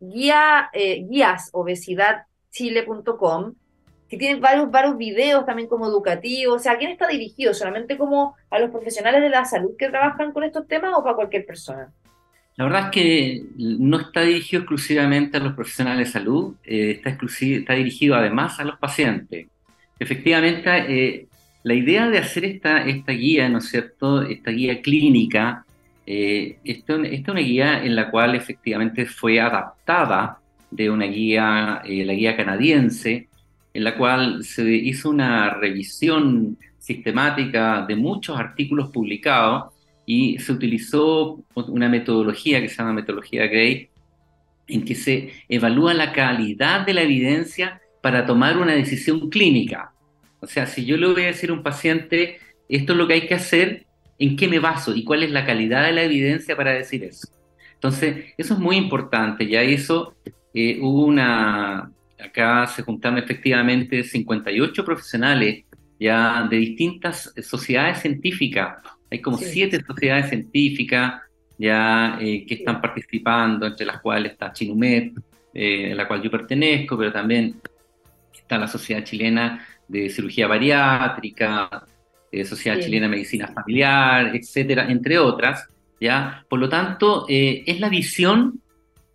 guía 0.01 0.71
eh, 0.73 1.05
guías 1.09 1.51
obesidadchile.com, 1.53 3.55
que 4.09 4.17
tiene 4.17 4.41
varios, 4.41 4.71
varios 4.71 4.97
videos 4.97 5.45
también 5.45 5.69
como 5.69 5.87
educativos. 5.87 6.57
O 6.57 6.59
sea, 6.59 6.73
¿a 6.73 6.79
quién 6.79 6.91
está 6.91 7.07
dirigido? 7.07 7.53
¿Solamente 7.53 7.99
como 7.99 8.35
a 8.49 8.59
los 8.59 8.71
profesionales 8.71 9.21
de 9.21 9.29
la 9.29 9.45
salud 9.45 9.77
que 9.79 9.91
trabajan 9.91 10.33
con 10.33 10.45
estos 10.45 10.67
temas 10.67 10.95
o 10.97 11.03
para 11.03 11.17
cualquier 11.17 11.45
persona? 11.45 11.93
La 12.57 12.65
verdad 12.65 12.85
es 12.87 12.91
que 12.91 13.43
no 13.57 14.01
está 14.01 14.23
dirigido 14.23 14.63
exclusivamente 14.63 15.39
a 15.39 15.41
los 15.41 15.55
profesionales 15.55 16.09
de 16.09 16.13
salud, 16.13 16.55
eh, 16.65 17.01
está, 17.03 17.17
está 17.41 17.75
dirigido 17.75 18.15
además 18.15 18.61
a 18.61 18.65
los 18.65 18.79
pacientes. 18.79 19.47
Efectivamente, 19.99 20.71
eh, 20.89 21.27
la 21.63 21.75
idea 21.75 22.09
de 22.09 22.19
hacer 22.19 22.45
esta, 22.45 22.85
esta 22.87 23.13
guía, 23.13 23.49
¿no 23.49 23.59
es 23.59 23.69
cierto?, 23.69 24.23
esta 24.23 24.51
guía 24.51 24.81
clínica, 24.81 25.65
eh, 26.07 26.59
esta, 26.65 26.97
es 27.03 27.29
una 27.29 27.41
guía 27.41 27.85
en 27.85 27.95
la 27.95 28.11
cual 28.11 28.35
efectivamente 28.35 29.07
fue 29.07 29.39
adaptada 29.41 30.39
de 30.71 30.91
una 30.91 31.07
guía, 31.07 31.83
eh, 31.85 32.05
la 32.05 32.15
guía 32.15 32.37
canadiense, 32.37 33.29
en 33.73 33.85
la 33.85 33.97
cual 33.97 34.43
se 34.43 34.68
hizo 34.70 35.11
una 35.11 35.51
revisión 35.51 36.57
sistemática 36.79 37.85
de 37.87 37.95
muchos 37.95 38.39
artículos 38.39 38.91
publicados 38.91 39.74
y 40.13 40.41
se 40.41 40.51
utilizó 40.51 41.45
una 41.55 41.89
metodología 41.89 42.61
que 42.61 42.69
se 42.69 42.79
llama 42.79 42.95
metodología 42.95 43.47
Gray, 43.47 43.91
en 44.67 44.85
que 44.85 44.97
se 44.97 45.31
evalúa 45.49 45.95
la 45.95 46.11
calidad 46.13 46.85
de 46.85 46.95
la 46.95 47.03
evidencia 47.03 47.81
para 48.03 48.27
tomar 48.27 48.59
una 48.59 48.73
decisión 48.73 49.31
clínica. 49.31 49.93
O 50.41 50.49
sea, 50.49 50.67
si 50.67 50.85
yo 50.85 50.97
le 50.97 51.07
voy 51.07 51.23
a 51.23 51.27
decir 51.27 51.51
a 51.51 51.53
un 51.53 51.63
paciente, 51.63 52.41
esto 52.69 52.93
es 52.93 52.99
lo 52.99 53.07
que 53.07 53.15
hay 53.15 53.29
que 53.29 53.35
hacer, 53.35 53.87
¿en 54.19 54.35
qué 54.35 54.49
me 54.49 54.59
baso? 54.59 54.97
¿Y 54.97 55.05
cuál 55.05 55.23
es 55.23 55.31
la 55.31 55.47
calidad 55.47 55.85
de 55.85 55.93
la 55.93 56.03
evidencia 56.03 56.57
para 56.57 56.73
decir 56.73 57.05
eso? 57.05 57.29
Entonces, 57.75 58.35
eso 58.37 58.55
es 58.55 58.59
muy 58.59 58.75
importante. 58.75 59.47
Ya 59.47 59.63
eso 59.63 60.17
eh, 60.53 60.77
hubo 60.83 61.05
una, 61.05 61.93
acá 62.19 62.67
se 62.67 62.83
juntaron 62.83 63.19
efectivamente 63.19 64.03
58 64.03 64.85
profesionales 64.85 65.67
ya 66.01 66.49
de 66.51 66.57
distintas 66.57 67.33
sociedades 67.41 68.01
científicas. 68.01 68.83
Hay 69.11 69.21
como 69.21 69.37
siete 69.39 69.83
sociedades 69.85 70.29
científicas 70.29 71.23
ya 71.59 72.17
que 72.19 72.47
están 72.49 72.81
participando, 72.81 73.67
entre 73.67 73.85
las 73.85 74.01
cuales 74.01 74.33
está 74.33 74.51
Chinumet, 74.51 75.13
en 75.53 75.97
la 75.97 76.09
cual 76.09 76.23
yo 76.23 76.31
pertenezco, 76.31 76.97
pero 76.97 77.13
también 77.13 77.61
está 78.33 78.57
la 78.57 78.67
Sociedad 78.67 79.05
Chilena 79.05 79.67
de 79.87 80.09
Cirugía 80.09 80.47
Bariátrica, 80.47 81.85
eh, 82.33 82.45
Sociedad 82.45 82.81
Chilena 82.81 83.07
de 83.07 83.11
Medicina 83.11 83.49
Familiar, 83.49 84.35
etcétera, 84.35 84.87
entre 84.89 85.19
otras, 85.19 85.67
¿ya? 86.01 86.45
Por 86.49 86.61
lo 86.61 86.69
tanto, 86.69 87.27
eh, 87.29 87.65
es 87.67 87.81
la 87.81 87.89
visión 87.89 88.61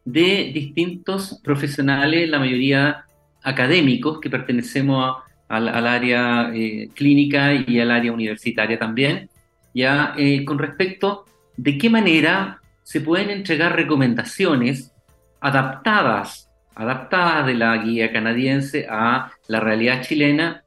de 0.03 0.51
distintos 0.53 1.39
profesionales, 1.43 2.29
la 2.29 2.39
mayoría 2.39 3.05
académicos, 3.41 4.19
que 4.19 4.29
pertenecemos 4.29 5.17
al, 5.47 5.87
área 5.87 6.51
eh, 6.53 6.89
clínica 6.93 7.53
y 7.53 7.79
al 7.79 7.91
área 7.91 8.11
universitaria 8.11 8.77
también, 8.77 9.29
ya 9.75 10.15
con 10.45 10.57
respecto 10.57 11.25
de 11.57 11.77
qué 11.77 11.89
manera 11.89 12.61
se 12.81 13.01
pueden 13.01 13.29
entregar 13.29 13.75
recomendaciones 13.75 14.91
adaptadas, 15.39 16.49
adaptadas 16.73 17.45
de 17.45 17.53
la 17.53 17.77
guía 17.77 18.11
canadiense 18.11 18.87
a 18.89 19.31
la 19.47 19.59
realidad 19.59 20.01
chilena 20.01 20.63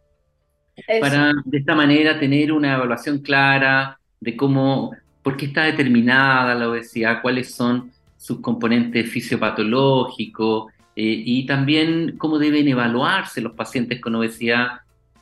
para 1.01 1.33
de 1.45 1.59
esta 1.59 1.75
manera 1.75 2.19
tener 2.21 2.53
una 2.53 2.75
evaluación 2.75 3.19
clara 3.19 3.99
de 4.21 4.37
cómo, 4.37 4.93
por 5.23 5.37
qué 5.37 5.47
está 5.47 5.65
determinada 5.65 6.55
la 6.55 6.69
obesidad, 6.69 7.21
cuáles 7.23 7.55
son 7.55 7.91
sus 8.17 8.41
componentes 8.41 9.09
fisiopatológicos 9.11 10.73
eh, 10.95 11.23
y 11.25 11.47
también 11.47 12.17
cómo 12.19 12.39
deben 12.39 12.69
evaluarse 12.69 13.41
los 13.41 13.53
pacientes 13.55 14.01
con 14.01 14.15
obesidad 14.15 14.81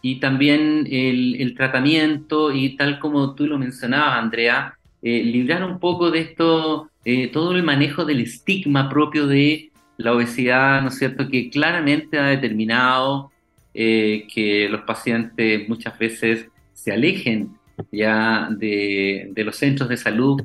y 0.08 0.20
también 0.20 0.86
el, 0.88 1.52
tratamiento 1.56 2.52
y 2.52 2.76
tal 2.76 3.00
como 3.00 3.34
tú 3.34 3.44
lo 3.48 3.58
mencionabas, 3.58 4.22
Andrea, 4.22 4.78
eh, 5.02 5.24
librar 5.24 5.64
un 5.64 5.80
poco 5.80 6.12
de 6.12 6.20
esto, 6.20 6.88
eh, 7.04 7.26
todo 7.26 7.56
el 7.56 7.64
manejo 7.64 8.04
del 8.04 8.20
estigma 8.20 8.88
propio 8.88 9.26
de 9.26 9.72
la 9.96 10.12
obesidad, 10.12 10.80
¿no 10.80 10.90
es 10.90 10.98
cierto?, 10.98 11.28
que 11.28 11.50
claramente 11.50 12.20
ha 12.20 12.26
determinado 12.26 13.32
eh, 13.74 14.28
que 14.32 14.68
los 14.68 14.82
pacientes 14.82 15.68
muchas 15.68 15.98
veces 15.98 16.46
se 16.72 16.92
alejen 16.92 17.56
ya 17.90 18.48
de, 18.48 19.32
los 19.34 19.56
centros 19.56 19.88
de 19.88 19.96
salud 19.96 20.40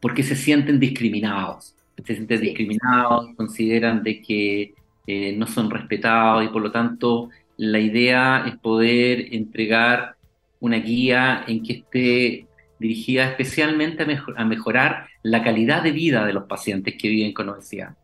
porque 0.00 0.22
se 0.22 0.36
sienten 0.36 0.78
discriminados, 0.78 1.74
se 2.04 2.14
sienten 2.14 2.42
discriminados, 2.42 3.34
consideran 3.36 4.02
de 4.02 4.20
que 4.20 4.74
eh, 5.06 5.34
no 5.34 5.46
son 5.46 5.70
respetados 5.70 6.44
y 6.44 6.48
por 6.48 6.60
lo 6.60 6.70
tanto 6.70 7.30
la 7.56 7.78
idea 7.78 8.44
es 8.46 8.56
poder 8.58 9.34
entregar 9.34 10.16
una 10.60 10.78
guía 10.78 11.44
en 11.46 11.62
que 11.62 11.72
esté 11.74 12.46
dirigida 12.78 13.24
especialmente 13.24 14.02
a, 14.36 14.44
mejorar 14.44 15.06
la 15.22 15.42
calidad 15.42 15.82
de 15.82 15.92
vida 15.92 16.26
de 16.26 16.32
los 16.32 16.44
pacientes 16.44 16.94
que 17.00 17.08
viven 17.08 17.32
con 17.32 17.48
obesidad. 17.48 17.94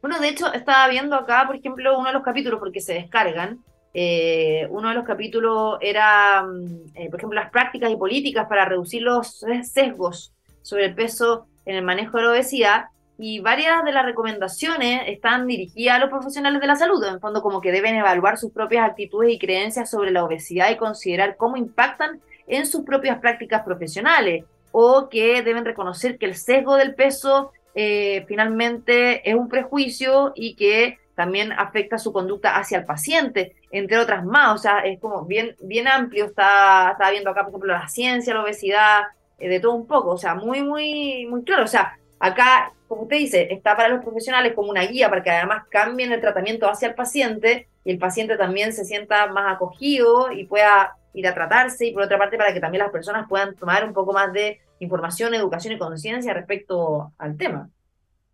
Bueno, 0.00 0.20
de 0.20 0.28
hecho, 0.28 0.52
estaba 0.52 0.88
viendo 0.88 1.16
acá, 1.16 1.44
por 1.46 1.56
ejemplo, 1.56 1.98
uno 1.98 2.08
de 2.08 2.14
los 2.14 2.22
capítulos, 2.22 2.58
porque 2.58 2.80
se 2.80 2.94
descargan. 2.94 3.58
Eh, 3.94 4.66
uno 4.70 4.90
de 4.90 4.94
los 4.94 5.04
capítulos 5.04 5.78
era, 5.80 6.42
mm, 6.42 6.94
eh, 6.94 7.10
por 7.10 7.20
ejemplo, 7.20 7.40
las 7.40 7.50
prácticas 7.50 7.90
y 7.90 7.96
políticas 7.96 8.46
para 8.48 8.64
reducir 8.64 9.02
los 9.02 9.44
sesgos 9.62 10.32
sobre 10.62 10.86
el 10.86 10.94
peso 10.94 11.46
en 11.64 11.76
el 11.76 11.84
manejo 11.84 12.18
de 12.18 12.24
la 12.24 12.30
obesidad. 12.30 12.84
Y 13.18 13.40
varias 13.40 13.84
de 13.84 13.92
las 13.92 14.04
recomendaciones 14.04 15.02
están 15.08 15.48
dirigidas 15.48 15.96
a 15.96 15.98
los 15.98 16.08
profesionales 16.08 16.60
de 16.60 16.66
la 16.68 16.76
salud, 16.76 17.04
en 17.04 17.20
fondo 17.20 17.42
como 17.42 17.60
que 17.60 17.72
deben 17.72 17.96
evaluar 17.96 18.38
sus 18.38 18.52
propias 18.52 18.88
actitudes 18.88 19.32
y 19.32 19.38
creencias 19.38 19.90
sobre 19.90 20.12
la 20.12 20.24
obesidad 20.24 20.70
y 20.70 20.76
considerar 20.76 21.36
cómo 21.36 21.56
impactan 21.56 22.20
en 22.46 22.64
sus 22.64 22.82
propias 22.82 23.18
prácticas 23.18 23.62
profesionales, 23.62 24.44
o 24.70 25.08
que 25.08 25.42
deben 25.42 25.64
reconocer 25.64 26.16
que 26.18 26.26
el 26.26 26.36
sesgo 26.36 26.76
del 26.76 26.94
peso 26.94 27.52
eh, 27.74 28.24
finalmente 28.28 29.28
es 29.28 29.34
un 29.34 29.48
prejuicio 29.48 30.32
y 30.34 30.54
que 30.54 30.98
también 31.14 31.50
afecta 31.50 31.98
su 31.98 32.12
conducta 32.12 32.56
hacia 32.56 32.78
el 32.78 32.84
paciente, 32.84 33.56
entre 33.72 33.98
otras 33.98 34.24
más. 34.24 34.54
O 34.54 34.58
sea, 34.58 34.80
es 34.80 35.00
como 35.00 35.24
bien, 35.24 35.56
bien 35.60 35.88
amplio. 35.88 36.26
Está, 36.26 36.92
está 36.92 37.10
viendo 37.10 37.30
acá, 37.30 37.40
por 37.40 37.50
ejemplo, 37.50 37.72
la 37.72 37.88
ciencia, 37.88 38.34
la 38.34 38.44
obesidad, 38.44 39.02
eh, 39.38 39.48
de 39.48 39.58
todo 39.58 39.74
un 39.74 39.88
poco. 39.88 40.10
O 40.10 40.16
sea, 40.16 40.36
muy, 40.36 40.62
muy, 40.62 41.26
muy 41.26 41.42
claro. 41.42 41.64
O 41.64 41.68
sea, 41.68 41.98
acá, 42.18 42.72
como 42.86 43.02
usted 43.02 43.18
dice, 43.18 43.48
está 43.52 43.76
para 43.76 43.88
los 43.88 44.02
profesionales 44.02 44.52
como 44.54 44.70
una 44.70 44.82
guía 44.86 45.08
para 45.08 45.22
que 45.22 45.30
además 45.30 45.64
cambien 45.70 46.12
el 46.12 46.20
tratamiento 46.20 46.68
hacia 46.68 46.88
el 46.88 46.94
paciente 46.94 47.68
y 47.84 47.90
el 47.92 47.98
paciente 47.98 48.36
también 48.36 48.72
se 48.72 48.84
sienta 48.84 49.26
más 49.28 49.54
acogido 49.54 50.32
y 50.32 50.44
pueda 50.44 50.96
ir 51.14 51.26
a 51.26 51.34
tratarse. 51.34 51.86
Y 51.86 51.92
por 51.92 52.02
otra 52.02 52.18
parte, 52.18 52.36
para 52.36 52.52
que 52.52 52.60
también 52.60 52.82
las 52.82 52.92
personas 52.92 53.26
puedan 53.28 53.54
tomar 53.54 53.84
un 53.84 53.92
poco 53.92 54.12
más 54.12 54.32
de 54.32 54.60
información, 54.80 55.34
educación 55.34 55.74
y 55.74 55.78
conciencia 55.78 56.32
respecto 56.34 57.12
al 57.18 57.36
tema. 57.36 57.68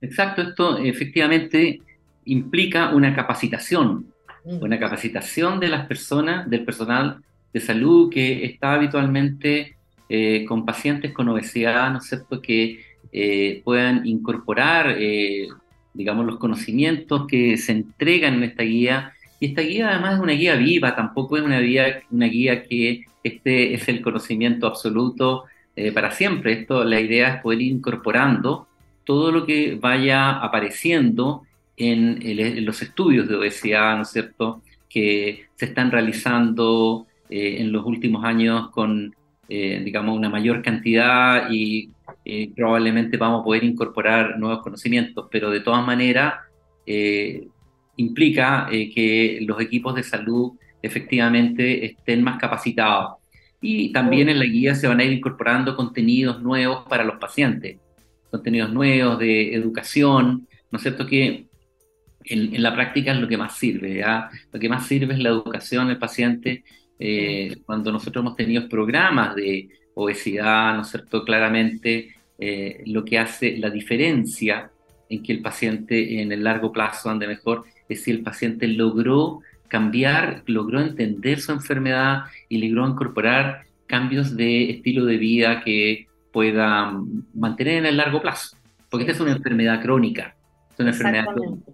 Exacto, 0.00 0.42
esto 0.42 0.78
efectivamente 0.78 1.80
implica 2.26 2.90
una 2.90 3.14
capacitación, 3.14 4.12
mm. 4.44 4.62
una 4.62 4.78
capacitación 4.78 5.60
de 5.60 5.68
las 5.68 5.86
personas, 5.86 6.48
del 6.48 6.64
personal 6.64 7.22
de 7.52 7.60
salud 7.60 8.10
que 8.12 8.44
está 8.44 8.74
habitualmente 8.74 9.76
eh, 10.08 10.44
con 10.46 10.66
pacientes 10.66 11.12
con 11.12 11.28
obesidad, 11.28 11.90
¿no 11.90 11.98
es 11.98 12.04
cierto?, 12.04 12.42
que 12.42 12.93
eh, 13.16 13.62
puedan 13.62 14.04
incorporar, 14.08 14.96
eh, 14.98 15.46
digamos, 15.92 16.26
los 16.26 16.38
conocimientos 16.38 17.28
que 17.28 17.56
se 17.56 17.70
entregan 17.70 18.34
en 18.34 18.42
esta 18.42 18.64
guía. 18.64 19.12
Y 19.38 19.46
esta 19.46 19.62
guía 19.62 19.90
además 19.90 20.14
es 20.14 20.20
una 20.20 20.32
guía 20.32 20.56
viva, 20.56 20.96
tampoco 20.96 21.36
es 21.36 21.44
una 21.44 21.60
guía, 21.60 22.02
una 22.10 22.26
guía 22.26 22.64
que 22.64 23.04
este 23.22 23.72
es 23.72 23.88
el 23.88 24.02
conocimiento 24.02 24.66
absoluto 24.66 25.44
eh, 25.76 25.92
para 25.92 26.10
siempre. 26.10 26.54
Esto, 26.54 26.82
la 26.82 26.98
idea 26.98 27.36
es 27.36 27.40
poder 27.40 27.62
ir 27.62 27.70
incorporando 27.70 28.66
todo 29.04 29.30
lo 29.30 29.46
que 29.46 29.78
vaya 29.80 30.30
apareciendo 30.30 31.42
en, 31.76 32.18
los 32.66 32.82
estudios 32.82 33.28
de 33.28 33.36
obesidad, 33.36 33.94
¿no 33.94 34.02
es 34.02 34.10
cierto?, 34.10 34.60
que 34.90 35.46
se 35.54 35.66
están 35.66 35.92
realizando 35.92 37.06
en 37.28 37.72
los 37.72 37.84
últimos 37.84 38.24
años 38.24 38.70
con, 38.70 39.14
digamos, 39.48 40.16
una 40.16 40.30
mayor 40.30 40.62
cantidad 40.62 41.50
y 41.50 41.90
probablemente 42.56 43.16
vamos 43.16 43.42
a 43.42 43.44
poder 43.44 43.64
incorporar 43.64 44.38
nuevos 44.38 44.62
conocimientos, 44.62 45.28
pero 45.30 45.50
de 45.50 45.60
todas 45.60 45.84
maneras 45.86 46.34
implica 47.96 48.66
que 48.70 49.38
los 49.42 49.60
equipos 49.60 49.94
de 49.94 50.02
salud 50.02 50.52
efectivamente 50.82 51.84
estén 51.84 52.22
más 52.22 52.38
capacitados 52.38 53.16
y 53.66 53.92
también 53.92 54.28
en 54.28 54.38
la 54.38 54.44
guía 54.44 54.74
se 54.74 54.86
van 54.86 55.00
a 55.00 55.04
ir 55.04 55.12
incorporando 55.12 55.74
contenidos 55.74 56.42
nuevos 56.42 56.84
para 56.86 57.02
los 57.02 57.16
pacientes, 57.16 57.78
contenidos 58.30 58.70
nuevos 58.70 59.18
de 59.18 59.54
educación, 59.54 60.46
¿no 60.70 60.76
es 60.76 60.82
cierto? 60.82 61.06
Que 61.06 61.46
en, 62.24 62.62
la 62.62 62.74
práctica 62.74 63.12
es 63.12 63.18
lo 63.20 63.26
que 63.26 63.38
más 63.38 63.56
sirve, 63.56 63.94
¿ya? 63.94 64.28
Lo 64.52 64.60
que 64.60 64.68
más 64.68 64.86
sirve 64.86 65.14
es 65.14 65.20
la 65.20 65.30
educación 65.30 65.88
del 65.88 65.96
paciente. 65.96 66.62
Eh, 66.98 67.56
cuando 67.64 67.90
nosotros 67.90 68.22
hemos 68.22 68.36
tenido 68.36 68.68
programas 68.68 69.34
de 69.34 69.70
obesidad, 69.94 70.74
¿no 70.74 70.82
es 70.82 70.88
cierto? 70.88 71.24
Claramente 71.24 72.13
eh, 72.38 72.82
lo 72.86 73.04
que 73.04 73.18
hace 73.18 73.56
la 73.58 73.70
diferencia 73.70 74.70
en 75.08 75.22
que 75.22 75.32
el 75.32 75.42
paciente 75.42 76.20
en 76.20 76.32
el 76.32 76.42
largo 76.42 76.72
plazo 76.72 77.10
ande 77.10 77.26
mejor 77.26 77.64
es 77.88 78.02
si 78.02 78.10
el 78.10 78.22
paciente 78.22 78.66
logró 78.66 79.40
cambiar, 79.68 80.42
logró 80.46 80.80
entender 80.80 81.40
su 81.40 81.52
enfermedad 81.52 82.24
y 82.48 82.68
logró 82.68 82.88
incorporar 82.88 83.62
cambios 83.86 84.36
de 84.36 84.70
estilo 84.70 85.04
de 85.04 85.18
vida 85.18 85.62
que 85.62 86.08
pueda 86.32 86.92
mantener 87.34 87.78
en 87.78 87.86
el 87.86 87.96
largo 87.96 88.20
plazo. 88.20 88.56
Porque 88.90 89.04
esta 89.04 89.14
es 89.14 89.20
una 89.20 89.32
enfermedad 89.32 89.80
crónica. 89.82 90.34
Es 90.72 90.80
una 90.80 90.90
enfermedad 90.90 91.26
crónica. 91.26 91.72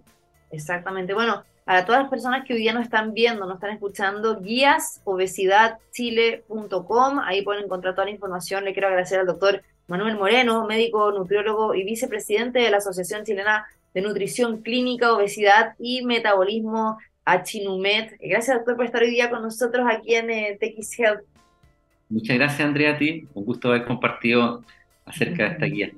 Exactamente. 0.51 1.13
Bueno, 1.13 1.43
para 1.63 1.85
todas 1.85 2.01
las 2.01 2.09
personas 2.09 2.43
que 2.45 2.53
hoy 2.53 2.59
día 2.59 2.73
nos 2.73 2.83
están 2.83 3.13
viendo, 3.13 3.45
nos 3.45 3.55
están 3.55 3.71
escuchando, 3.71 4.41
guíasobesidadchile.com, 4.41 7.19
ahí 7.19 7.43
pueden 7.43 7.63
encontrar 7.65 7.95
toda 7.95 8.05
la 8.05 8.11
información. 8.11 8.65
Le 8.65 8.73
quiero 8.73 8.87
agradecer 8.87 9.19
al 9.19 9.27
doctor 9.27 9.61
Manuel 9.87 10.17
Moreno, 10.17 10.65
médico, 10.65 11.11
nutriólogo 11.11 11.75
y 11.75 11.83
vicepresidente 11.83 12.59
de 12.59 12.69
la 12.69 12.77
Asociación 12.77 13.23
Chilena 13.25 13.65
de 13.93 14.01
Nutrición 14.01 14.61
Clínica, 14.61 15.13
Obesidad 15.13 15.75
y 15.79 16.05
Metabolismo 16.05 16.97
a 17.25 17.43
Chinumet. 17.43 18.17
Gracias, 18.19 18.57
doctor, 18.57 18.75
por 18.75 18.85
estar 18.85 19.01
hoy 19.01 19.11
día 19.11 19.29
con 19.29 19.41
nosotros 19.41 19.85
aquí 19.89 20.15
en 20.15 20.29
eh, 20.29 20.57
TX 20.59 20.99
Health. 20.99 21.21
Muchas 22.09 22.37
gracias, 22.37 22.61
Andrea, 22.61 22.91
a 22.91 22.97
ti. 22.97 23.27
Un 23.33 23.45
gusto 23.45 23.69
haber 23.69 23.85
compartido 23.85 24.63
acerca 25.05 25.43
de 25.43 25.49
esta 25.51 25.65
guía 25.67 25.91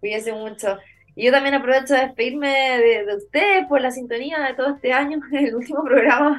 Cuídense 0.00 0.32
mucho. 0.32 0.78
Y 1.14 1.26
yo 1.26 1.32
también 1.32 1.54
aprovecho 1.54 1.94
de 1.94 2.00
despedirme 2.00 2.48
de, 2.48 3.04
de 3.04 3.16
ustedes 3.16 3.66
por 3.68 3.80
la 3.80 3.90
sintonía 3.90 4.40
de 4.40 4.54
todo 4.54 4.74
este 4.74 4.92
año. 4.92 5.20
El 5.32 5.54
último 5.54 5.84
programa, 5.84 6.38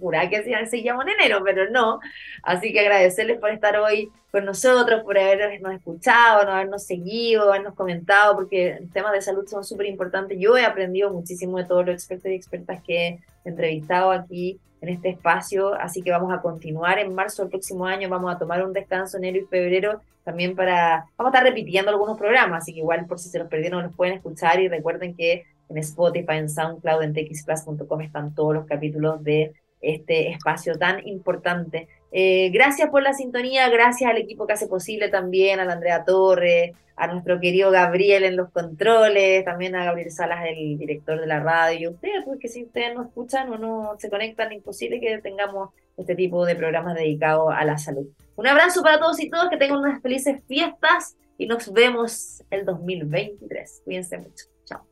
juraba 0.00 0.28
que 0.28 0.66
seguíamos 0.66 1.04
en 1.04 1.10
enero, 1.10 1.42
pero 1.44 1.70
no. 1.70 2.00
Así 2.42 2.72
que 2.72 2.80
agradecerles 2.80 3.38
por 3.38 3.50
estar 3.50 3.76
hoy 3.76 4.10
con 4.30 4.44
nosotros, 4.44 5.02
por 5.02 5.18
habernos 5.18 5.74
escuchado, 5.74 6.44
no 6.44 6.52
habernos 6.52 6.84
seguido, 6.84 7.50
habernos 7.50 7.74
comentado, 7.74 8.34
porque 8.34 8.80
temas 8.92 9.12
de 9.12 9.22
salud 9.22 9.46
son 9.46 9.64
súper 9.64 9.86
importantes. 9.86 10.38
Yo 10.40 10.56
he 10.56 10.64
aprendido 10.64 11.10
muchísimo 11.12 11.58
de 11.58 11.64
todos 11.64 11.86
los 11.86 11.94
expertos 11.94 12.30
y 12.30 12.34
expertas 12.34 12.82
que 12.82 13.06
he 13.06 13.20
entrevistado 13.44 14.10
aquí 14.10 14.60
en 14.80 14.88
este 14.88 15.10
espacio, 15.10 15.74
así 15.74 16.02
que 16.02 16.10
vamos 16.10 16.32
a 16.32 16.40
continuar 16.40 16.98
en 16.98 17.14
marzo 17.14 17.42
del 17.42 17.50
próximo 17.50 17.86
año, 17.86 18.08
vamos 18.08 18.34
a 18.34 18.38
tomar 18.38 18.64
un 18.64 18.72
descanso 18.72 19.18
enero 19.18 19.38
y 19.38 19.46
febrero 19.46 20.00
también 20.24 20.54
para, 20.54 21.06
vamos 21.16 21.32
a 21.32 21.38
estar 21.38 21.44
repitiendo 21.44 21.90
algunos 21.90 22.18
programas, 22.18 22.62
así 22.62 22.72
que 22.72 22.80
igual 22.80 23.06
por 23.06 23.18
si 23.18 23.28
se 23.28 23.38
los 23.38 23.48
perdieron 23.48 23.82
los 23.82 23.94
pueden 23.94 24.14
escuchar 24.14 24.60
y 24.60 24.68
recuerden 24.68 25.14
que 25.14 25.44
en 25.68 25.78
Spotify, 25.78 26.34
en 26.34 26.48
SoundCloud, 26.48 27.02
en 27.02 27.14
txplus.com 27.14 28.00
están 28.00 28.34
todos 28.34 28.54
los 28.54 28.66
capítulos 28.66 29.22
de 29.22 29.52
este 29.80 30.30
espacio 30.30 30.76
tan 30.76 31.06
importante. 31.06 31.88
Eh, 32.12 32.50
gracias 32.50 32.90
por 32.90 33.02
la 33.02 33.12
sintonía, 33.12 33.68
gracias 33.68 34.10
al 34.10 34.18
equipo 34.18 34.46
que 34.46 34.54
hace 34.54 34.66
posible 34.66 35.08
también, 35.08 35.60
a 35.60 35.64
la 35.64 35.74
Andrea 35.74 36.04
Torre, 36.04 36.74
a 36.96 37.06
nuestro 37.06 37.40
querido 37.40 37.70
Gabriel 37.70 38.24
en 38.24 38.36
los 38.36 38.50
controles, 38.50 39.44
también 39.44 39.74
a 39.74 39.84
Gabriel 39.84 40.10
Salas, 40.10 40.44
el 40.46 40.76
director 40.76 41.20
de 41.20 41.26
la 41.26 41.40
radio, 41.40 41.92
ustedes, 41.92 42.24
porque 42.24 42.48
si 42.48 42.64
ustedes 42.64 42.94
no 42.94 43.04
escuchan 43.04 43.50
o 43.52 43.58
no 43.58 43.96
se 43.98 44.10
conectan, 44.10 44.52
imposible 44.52 45.00
que 45.00 45.18
tengamos 45.18 45.70
este 45.96 46.14
tipo 46.14 46.44
de 46.44 46.56
programas 46.56 46.94
dedicados 46.94 47.52
a 47.54 47.64
la 47.64 47.78
salud. 47.78 48.06
Un 48.36 48.46
abrazo 48.46 48.82
para 48.82 48.98
todos 48.98 49.20
y 49.20 49.30
todas, 49.30 49.48
que 49.48 49.56
tengan 49.56 49.78
unas 49.78 50.02
felices 50.02 50.42
fiestas 50.46 51.16
y 51.38 51.46
nos 51.46 51.72
vemos 51.72 52.42
el 52.50 52.64
2023. 52.64 53.82
Cuídense 53.84 54.18
mucho. 54.18 54.46
Chao. 54.64 54.86